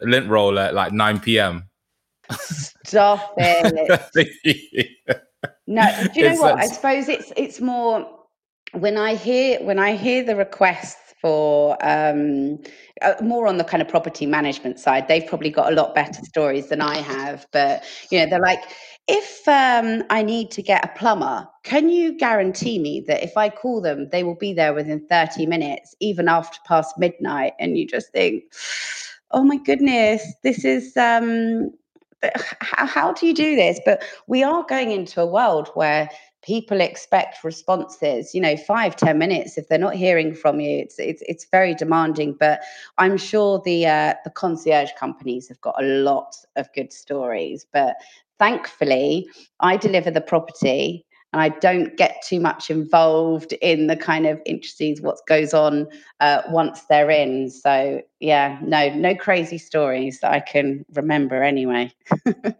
a 0.00 0.06
lint 0.06 0.28
roll 0.28 0.58
at 0.58 0.74
like 0.74 0.92
nine 0.92 1.20
p.m. 1.20 1.68
Stop 2.30 3.34
it. 3.36 4.00
no, 5.66 5.90
do 6.12 6.20
you 6.20 6.28
know 6.28 6.40
what? 6.40 6.58
I 6.58 6.66
suppose 6.66 7.08
it's 7.08 7.32
it's 7.36 7.60
more 7.60 8.06
when 8.72 8.96
I 8.96 9.14
hear 9.14 9.62
when 9.62 9.78
I 9.78 9.96
hear 9.96 10.22
the 10.22 10.36
requests 10.36 11.14
for 11.24 11.78
um, 11.80 12.58
uh, 13.00 13.14
more 13.22 13.46
on 13.46 13.56
the 13.56 13.64
kind 13.64 13.80
of 13.80 13.88
property 13.88 14.26
management 14.26 14.78
side. 14.78 15.08
They've 15.08 15.26
probably 15.26 15.48
got 15.48 15.72
a 15.72 15.74
lot 15.74 15.94
better 15.94 16.22
stories 16.22 16.68
than 16.68 16.82
I 16.82 16.98
have, 16.98 17.46
but 17.50 17.82
you 18.10 18.18
know, 18.18 18.26
they're 18.26 18.40
like, 18.40 18.62
if 19.08 19.48
um, 19.48 20.02
I 20.10 20.22
need 20.22 20.50
to 20.50 20.60
get 20.60 20.84
a 20.84 20.98
plumber, 20.98 21.48
can 21.62 21.88
you 21.88 22.16
guarantee 22.18 22.78
me 22.78 23.02
that 23.06 23.22
if 23.22 23.38
I 23.38 23.48
call 23.48 23.80
them, 23.80 24.10
they 24.10 24.22
will 24.22 24.36
be 24.36 24.52
there 24.52 24.74
within 24.74 25.06
30 25.06 25.46
minutes, 25.46 25.94
even 26.00 26.28
after 26.28 26.58
past 26.66 26.98
midnight? 26.98 27.54
And 27.58 27.78
you 27.78 27.86
just 27.86 28.12
think, 28.12 28.44
oh 29.30 29.44
my 29.44 29.56
goodness, 29.56 30.22
this 30.42 30.62
is 30.64 30.94
um, 30.98 31.70
how, 32.60 32.86
how 32.86 33.12
do 33.12 33.26
you 33.26 33.34
do 33.34 33.56
this? 33.56 33.80
But 33.84 34.02
we 34.26 34.42
are 34.42 34.64
going 34.68 34.90
into 34.90 35.20
a 35.20 35.26
world 35.26 35.70
where 35.74 36.08
people 36.44 36.80
expect 36.80 37.42
responses 37.42 38.34
you 38.34 38.40
know 38.40 38.56
five 38.56 38.94
ten 38.96 39.16
minutes 39.16 39.56
if 39.56 39.66
they're 39.68 39.78
not 39.78 39.94
hearing 39.94 40.34
from 40.34 40.60
you 40.60 40.78
it's 40.78 40.98
it's, 40.98 41.22
it's 41.26 41.46
very 41.46 41.74
demanding 41.74 42.36
but 42.38 42.60
i'm 42.98 43.16
sure 43.16 43.62
the 43.64 43.86
uh, 43.86 44.12
the 44.24 44.30
concierge 44.30 44.90
companies 44.98 45.48
have 45.48 45.60
got 45.62 45.74
a 45.82 45.86
lot 45.86 46.36
of 46.56 46.70
good 46.74 46.92
stories 46.92 47.66
but 47.72 47.96
thankfully 48.38 49.26
i 49.60 49.76
deliver 49.76 50.10
the 50.10 50.20
property 50.20 51.06
and 51.34 51.42
I 51.42 51.48
don't 51.48 51.96
get 51.96 52.22
too 52.22 52.38
much 52.38 52.70
involved 52.70 53.54
in 53.54 53.88
the 53.88 53.96
kind 53.96 54.24
of 54.24 54.40
intricacies 54.46 55.00
what 55.00 55.18
goes 55.26 55.52
on 55.52 55.88
uh, 56.20 56.42
once 56.48 56.82
they're 56.82 57.10
in. 57.10 57.50
So 57.50 58.02
yeah, 58.20 58.56
no, 58.62 58.94
no 58.94 59.16
crazy 59.16 59.58
stories 59.58 60.20
that 60.20 60.30
I 60.30 60.38
can 60.38 60.84
remember 60.94 61.42
anyway. 61.42 61.92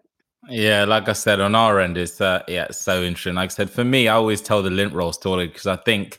Yeah, 0.51 0.85
like 0.85 1.09
I 1.09 1.15
said, 1.15 1.41
on 1.41 1.55
our 1.55 1.81
end, 1.81 1.97
it's 1.97 2.21
uh, 2.21 2.43
yeah, 2.49 2.65
it's 2.65 2.77
so 2.77 3.03
interesting. 3.03 3.35
Like 3.35 3.51
I 3.51 3.55
said, 3.55 3.71
for 3.71 3.83
me, 3.83 4.09
I 4.09 4.17
always 4.17 4.43
tell 4.43 4.63
the 4.63 4.69
lint 4.69 4.93
roll 4.93 5.15
story 5.15 5.47
because 5.47 5.67
I 5.67 5.77
think 5.77 6.19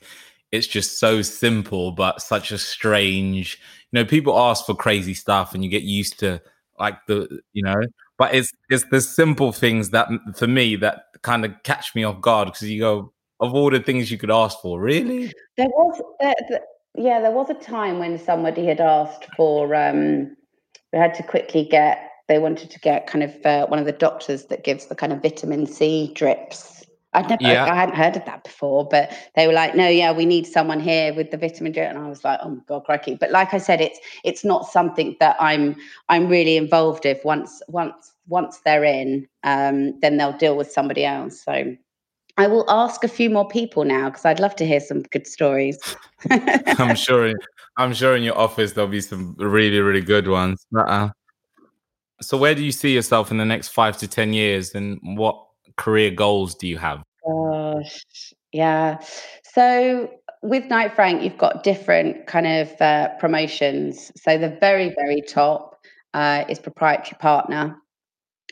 it's 0.52 0.66
just 0.66 0.98
so 1.00 1.22
simple, 1.22 1.92
but 1.92 2.24
such 2.24 2.52
a 2.52 2.58
strange. 2.58 3.60
You 3.92 4.00
know, 4.00 4.06
people 4.06 4.36
ask 4.36 4.66
for 4.66 4.74
crazy 4.74 5.14
stuff, 5.14 5.54
and 5.54 5.64
you 5.64 5.70
get 5.70 5.84
used 5.84 6.18
to 6.22 6.42
like 6.80 6.98
the 7.06 7.40
you 7.54 7.62
know, 7.62 7.80
but 8.18 8.34
it's 8.34 8.52
it's 8.70 8.86
the 8.92 9.02
simple 9.02 9.52
things 9.52 9.90
that 9.90 10.08
for 10.36 10.48
me 10.48 10.76
that 10.78 11.06
kind 11.22 11.46
of 11.46 11.52
catch 11.64 11.94
me 11.96 12.04
off 12.04 12.22
guard 12.22 12.48
because 12.48 12.70
you 12.70 12.80
go 12.80 13.14
of 13.40 13.54
all 13.54 13.70
the 13.70 13.80
things 13.80 14.10
you 14.10 14.18
could 14.18 14.32
ask 14.32 14.60
for, 14.62 14.80
really. 14.80 15.32
There 15.58 15.68
was, 15.68 16.02
uh, 16.24 16.58
yeah, 16.96 17.20
there 17.20 17.32
was 17.32 17.50
a 17.50 17.54
time 17.54 18.00
when 18.00 18.18
somebody 18.18 18.66
had 18.66 18.80
asked 18.80 19.28
for. 19.36 19.76
um 19.76 20.36
We 20.94 21.00
had 21.00 21.14
to 21.16 21.24
quickly 21.24 21.66
get 21.66 22.12
they 22.28 22.40
wanted 22.40 22.72
to 22.72 22.80
get 22.80 23.08
kind 23.08 23.24
of 23.24 23.46
uh, 23.46 23.68
one 23.68 23.80
of 23.80 23.86
the 23.86 23.92
doctors 23.92 24.46
that 24.46 24.64
gives 24.64 24.88
the 24.88 24.96
kind 24.96 25.14
of 25.14 25.22
vitamin 25.22 25.68
C 25.68 26.12
drips. 26.16 26.75
I'd 27.16 27.30
never, 27.30 27.44
yeah. 27.44 27.66
I, 27.66 27.72
I, 27.72 27.76
hadn't 27.76 27.96
heard 27.96 28.16
of 28.18 28.26
that 28.26 28.44
before, 28.44 28.88
but 28.88 29.12
they 29.36 29.48
were 29.48 29.54
like, 29.54 29.76
"No, 29.76 29.88
yeah, 29.88 30.12
we 30.12 30.26
need 30.26 30.46
someone 30.46 30.80
here 30.80 31.14
with 31.14 31.32
the 31.32 31.38
vitamin 31.38 31.72
drip," 31.72 31.90
and 31.90 31.98
I 31.98 32.10
was 32.10 32.24
like, 32.24 32.40
"Oh 32.44 32.50
my 32.50 32.62
god, 32.68 32.84
cracky!" 32.84 33.16
But 33.16 33.32
like 33.32 33.54
I 33.54 33.58
said, 33.58 33.82
it's 33.82 34.00
it's 34.24 34.44
not 34.44 34.68
something 34.68 35.16
that 35.20 35.38
I'm 35.40 35.76
I'm 36.10 36.28
really 36.28 36.58
involved 36.58 37.06
with. 37.06 37.24
Once 37.24 37.62
once 37.68 38.14
once 38.28 38.60
they're 38.66 38.84
in, 38.84 39.28
um, 39.44 40.00
then 40.02 40.18
they'll 40.18 40.38
deal 40.38 40.58
with 40.58 40.72
somebody 40.72 41.06
else. 41.06 41.42
So 41.42 41.76
I 42.38 42.48
will 42.48 42.70
ask 42.70 43.04
a 43.04 43.08
few 43.08 43.30
more 43.30 43.48
people 43.48 43.86
now 43.86 44.10
because 44.10 44.26
I'd 44.26 44.40
love 44.40 44.56
to 44.58 44.66
hear 44.66 44.82
some 44.82 45.04
good 45.04 45.26
stories. 45.26 45.80
I'm 46.30 46.96
sure. 46.96 47.34
I'm 47.78 47.94
sure 47.94 48.16
in 48.16 48.24
your 48.24 48.38
office 48.38 48.72
there'll 48.72 48.90
be 48.90 49.02
some 49.02 49.36
really 49.38 49.80
really 49.80 50.02
good 50.02 50.28
ones. 50.28 50.66
Uh-uh. 50.76 51.10
So, 52.22 52.38
where 52.38 52.56
do 52.56 52.64
you 52.64 52.72
see 52.72 52.94
yourself 52.94 53.32
in 53.32 53.38
the 53.38 53.46
next 53.46 53.70
five 53.70 53.98
to 53.98 54.08
10 54.08 54.34
years 54.34 54.74
and 54.74 55.00
what 55.18 55.45
career 55.78 56.12
goals 56.12 56.56
do 56.56 56.68
you 56.68 56.78
have? 56.78 57.04
Gosh, 57.26 58.34
yeah. 58.52 59.00
So, 59.44 60.10
with 60.42 60.66
Knight 60.66 60.96
Frank, 60.96 61.24
you've 61.24 61.38
got 61.38 61.64
different 61.64 62.28
kind 62.28 62.48
of 62.48 62.82
uh, 62.82 63.10
promotions. 63.20 64.12
So, 64.16 64.38
the 64.38 64.50
very, 64.60 64.94
very 64.96 65.22
top 65.22 65.80
uh, 66.14 66.46
is 66.48 66.60
proprietary 66.60 67.18
partner. 67.20 67.78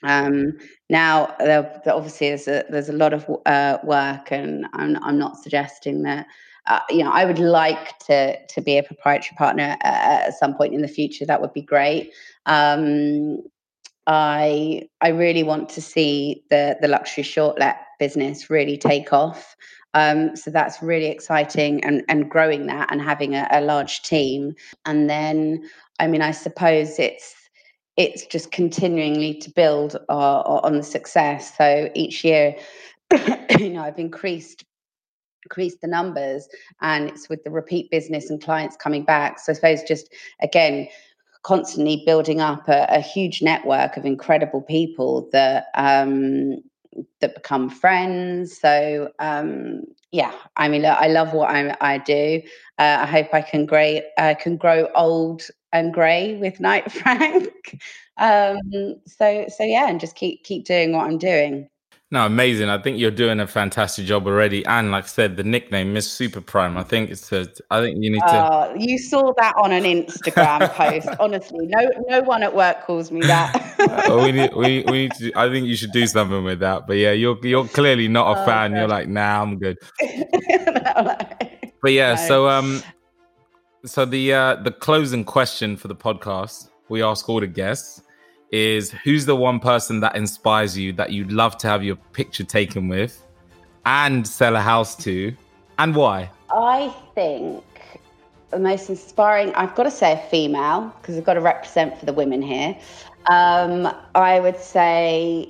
Um, 0.04 0.58
now, 0.90 1.36
obviously, 1.40 2.30
there's 2.30 2.48
a, 2.48 2.66
there's 2.70 2.90
a 2.90 2.94
lot 2.94 3.14
of 3.14 3.26
uh, 3.46 3.78
work, 3.84 4.32
and 4.32 4.66
I'm, 4.74 5.02
I'm 5.04 5.18
not 5.18 5.38
suggesting 5.38 6.04
that. 6.04 6.28
Uh, 6.66 6.80
you 6.90 7.04
know, 7.04 7.12
I 7.12 7.26
would 7.26 7.40
like 7.40 8.00
to 8.00 8.38
to 8.48 8.62
be 8.62 8.78
a 8.78 8.84
proprietary 8.84 9.36
partner 9.38 9.76
uh, 9.84 10.28
at 10.28 10.34
some 10.40 10.56
point 10.56 10.74
in 10.74 10.82
the 10.82 10.88
future. 10.88 11.26
That 11.26 11.42
would 11.42 11.52
be 11.54 11.62
great. 11.62 12.14
Um, 12.46 13.40
I 14.08 14.84
I 15.02 15.10
really 15.10 15.44
want 15.44 15.70
to 15.70 15.82
see 15.82 16.44
the 16.50 16.78
the 16.82 16.88
luxury 16.88 17.24
shortlet 17.24 17.76
business 18.00 18.50
really 18.50 18.78
take 18.78 19.14
off. 19.14 19.56
Um, 19.96 20.36
so 20.36 20.50
that's 20.50 20.82
really 20.82 21.06
exciting 21.08 21.84
and 21.84 22.04
and 22.10 22.30
growing 22.30 22.66
that 22.68 22.92
and 22.92 23.02
having 23.02 23.36
a, 23.36 23.48
a 23.52 23.62
large 23.62 24.02
team. 24.02 24.56
And 24.86 25.10
then 25.10 25.64
I 26.00 26.08
mean 26.08 26.22
I 26.22 26.32
suppose 26.32 27.00
it's 27.00 27.36
it's 27.96 28.26
just 28.26 28.52
continually 28.52 29.36
to 29.36 29.52
build 29.52 29.98
uh, 30.10 30.42
on 30.42 30.78
the 30.78 30.84
success. 30.84 31.56
So 31.56 31.90
each 31.94 32.24
year, 32.24 32.56
you 33.60 33.70
know, 33.70 33.84
I've 33.84 34.00
increased 34.00 34.66
increased 35.46 35.82
the 35.82 35.88
numbers 35.88 36.48
and 36.82 37.10
it's 37.10 37.28
with 37.28 37.44
the 37.44 37.52
repeat 37.52 37.92
business 37.92 38.30
and 38.30 38.42
clients 38.42 38.78
coming 38.78 39.04
back. 39.04 39.40
So 39.40 39.52
I 39.52 39.56
suppose 39.56 39.84
just 39.84 40.14
again 40.42 40.88
constantly 41.44 42.04
building 42.06 42.42
up 42.42 42.68
a, 42.68 42.86
a 42.90 43.00
huge 43.02 43.42
network 43.42 43.98
of 43.98 44.06
incredible 44.06 44.62
people 44.62 45.30
that 45.32 45.68
um, 45.76 46.56
that 47.22 47.36
become 47.36 47.70
friends. 47.70 48.60
So 48.60 49.10
um, 49.20 49.82
yeah, 50.12 50.34
I 50.58 50.68
mean, 50.70 50.84
look, 50.84 50.98
I 50.98 51.08
love 51.08 51.34
what 51.34 51.50
I, 51.50 51.76
I 51.82 51.98
do. 51.98 52.42
Uh, 52.80 53.00
I 53.02 53.06
hope 53.06 53.34
I 53.34 53.42
can 53.42 53.66
grow 53.66 54.00
uh, 54.18 54.36
can 54.40 54.58
grow 54.58 54.88
old 54.96 55.44
and 55.72 55.94
grey 55.94 56.36
with 56.36 56.60
Knight 56.60 56.92
Frank. 56.92 57.82
um, 58.18 58.58
so 59.08 59.46
so 59.50 59.64
yeah, 59.64 59.90
and 59.90 60.00
just 60.00 60.16
keep 60.16 60.44
keep 60.44 60.66
doing 60.66 60.94
what 60.94 61.06
I'm 61.08 61.18
doing. 61.18 61.70
No, 62.14 62.28
amazing. 62.28 62.70
I 62.70 62.78
think 62.78 63.00
you're 63.00 63.10
doing 63.10 63.40
a 63.40 63.48
fantastic 63.48 64.06
job 64.06 64.28
already. 64.28 64.64
And 64.68 64.92
like 64.92 65.06
I 65.06 65.08
said, 65.08 65.36
the 65.36 65.44
nickname 65.44 65.94
Miss 65.94 66.08
Super 66.08 66.42
Prime. 66.42 66.78
I 66.78 66.84
think 66.84 67.10
it's 67.10 67.32
a, 67.32 67.48
I 67.72 67.82
think 67.82 68.04
you 68.04 68.12
need 68.12 68.20
to 68.20 68.26
uh, 68.28 68.76
You 68.78 69.00
saw 69.00 69.34
that 69.40 69.56
on 69.58 69.72
an 69.72 69.82
Instagram 69.82 70.70
post. 70.76 71.08
Honestly, 71.20 71.66
no 71.66 71.90
no 72.08 72.22
one 72.22 72.44
at 72.44 72.56
work 72.56 72.84
calls 72.84 73.12
me 73.12 73.22
that. 73.22 73.56
uh, 73.80 74.16
we 74.18 74.32
need 74.32 74.54
we, 74.54 74.84
we 74.92 74.92
need 74.92 75.14
to 75.14 75.34
I 75.36 75.50
think 75.50 75.66
you 75.66 75.76
should 75.76 75.92
do 75.92 76.06
something 76.06 76.44
with 76.44 76.60
that. 76.60 76.86
But 76.86 76.98
yeah, 76.98 77.14
you're 77.14 77.40
you're 77.42 77.68
clearly 77.68 78.08
not 78.08 78.38
a 78.38 78.42
oh, 78.44 78.46
fan. 78.46 78.76
You're 78.76 78.88
like, 78.88 79.08
nah, 79.08 79.42
I'm 79.42 79.58
good. 79.58 79.80
but 81.82 81.94
yeah, 81.94 82.14
no. 82.14 82.28
so 82.28 82.48
um 82.48 82.84
so 83.86 84.06
the 84.06 84.32
uh 84.32 84.56
the 84.58 84.72
closing 84.72 85.26
question 85.26 85.76
for 85.76 85.88
the 85.88 85.96
podcast 85.96 86.70
we 86.90 87.02
ask 87.02 87.28
all 87.28 87.40
the 87.40 87.48
guests 87.48 88.04
is 88.54 88.92
who's 89.04 89.26
the 89.26 89.36
one 89.36 89.60
person 89.60 90.00
that 90.00 90.16
inspires 90.16 90.78
you 90.78 90.94
that 90.94 91.12
you'd 91.12 91.32
love 91.32 91.58
to 91.58 91.68
have 91.68 91.84
your 91.84 91.96
picture 92.14 92.44
taken 92.44 92.88
with 92.88 93.26
and 93.86 94.26
sell 94.28 94.56
a 94.56 94.62
house 94.62 94.96
to 94.96 95.36
and 95.80 95.96
why? 95.96 96.30
I 96.52 96.94
think 97.16 97.64
the 98.52 98.60
most 98.60 98.92
inspiring, 98.92 99.52
I've 99.56 99.74
got 99.74 99.84
to 99.84 99.92
say 99.92 100.14
a 100.14 100.30
female 100.30 100.94
because 101.02 101.18
I've 101.18 101.24
got 101.24 101.34
to 101.34 101.42
represent 101.42 101.98
for 101.98 102.06
the 102.06 102.14
women 102.14 102.44
here. 102.44 102.78
Um, 103.26 103.92
I 104.14 104.40
would 104.40 104.60
say 104.60 105.50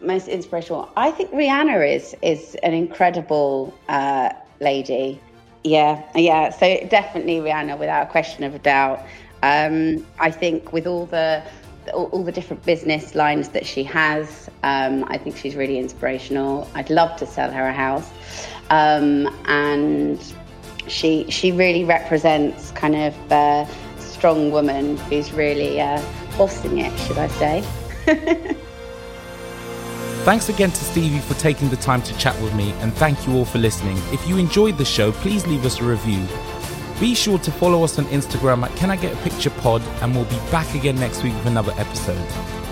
most 0.00 0.26
inspirational. 0.26 0.90
I 0.96 1.12
think 1.12 1.30
Rihanna 1.30 1.94
is 1.94 2.16
is 2.20 2.56
an 2.64 2.74
incredible 2.74 3.72
uh, 3.88 4.30
lady. 4.60 5.20
Yeah, 5.62 6.02
yeah. 6.16 6.50
So 6.50 6.84
definitely 6.88 7.36
Rihanna, 7.36 7.78
without 7.78 8.08
a 8.08 8.10
question 8.10 8.42
of 8.42 8.56
a 8.56 8.58
doubt. 8.58 9.06
Um, 9.44 10.04
I 10.18 10.30
think 10.32 10.72
with 10.72 10.86
all 10.86 11.06
the 11.06 11.42
all, 11.92 12.06
all, 12.06 12.24
the 12.24 12.32
different 12.32 12.64
business 12.64 13.14
lines 13.14 13.50
that 13.50 13.66
she 13.66 13.84
has. 13.84 14.48
Um, 14.62 15.04
I 15.08 15.18
think 15.18 15.36
she's 15.36 15.56
really 15.56 15.78
inspirational. 15.78 16.68
I'd 16.74 16.90
love 16.90 17.16
to 17.18 17.26
sell 17.26 17.50
her 17.50 17.66
a 17.66 17.72
house, 17.72 18.10
um, 18.70 19.28
and 19.46 20.20
she 20.86 21.30
she 21.30 21.52
really 21.52 21.84
represents 21.84 22.70
kind 22.72 22.94
of 22.94 23.14
a 23.32 23.68
strong 23.98 24.50
woman 24.50 24.96
who's 24.96 25.32
really 25.32 25.80
uh, 25.80 26.02
bossing 26.36 26.78
it, 26.78 26.96
should 27.00 27.18
I 27.18 27.28
say? 27.28 27.62
Thanks 30.24 30.48
again 30.48 30.70
to 30.70 30.84
Stevie 30.84 31.18
for 31.18 31.34
taking 31.34 31.68
the 31.68 31.76
time 31.76 32.00
to 32.00 32.16
chat 32.16 32.34
with 32.40 32.54
me, 32.54 32.72
and 32.80 32.94
thank 32.94 33.26
you 33.26 33.34
all 33.34 33.44
for 33.44 33.58
listening. 33.58 33.98
If 34.10 34.26
you 34.26 34.38
enjoyed 34.38 34.78
the 34.78 34.84
show, 34.84 35.12
please 35.12 35.46
leave 35.46 35.66
us 35.66 35.80
a 35.80 35.84
review. 35.84 36.26
Be 37.00 37.14
sure 37.14 37.38
to 37.38 37.50
follow 37.50 37.82
us 37.82 37.98
on 37.98 38.04
Instagram 38.06 38.64
at 38.64 38.74
Can 38.76 38.90
I 38.90 38.96
Get 38.96 39.12
a 39.12 39.16
Picture 39.28 39.50
Pod, 39.50 39.82
and 40.00 40.14
we'll 40.14 40.24
be 40.26 40.38
back 40.50 40.74
again 40.74 40.96
next 40.96 41.22
week 41.22 41.34
with 41.34 41.46
another 41.46 41.72
episode. 41.76 42.63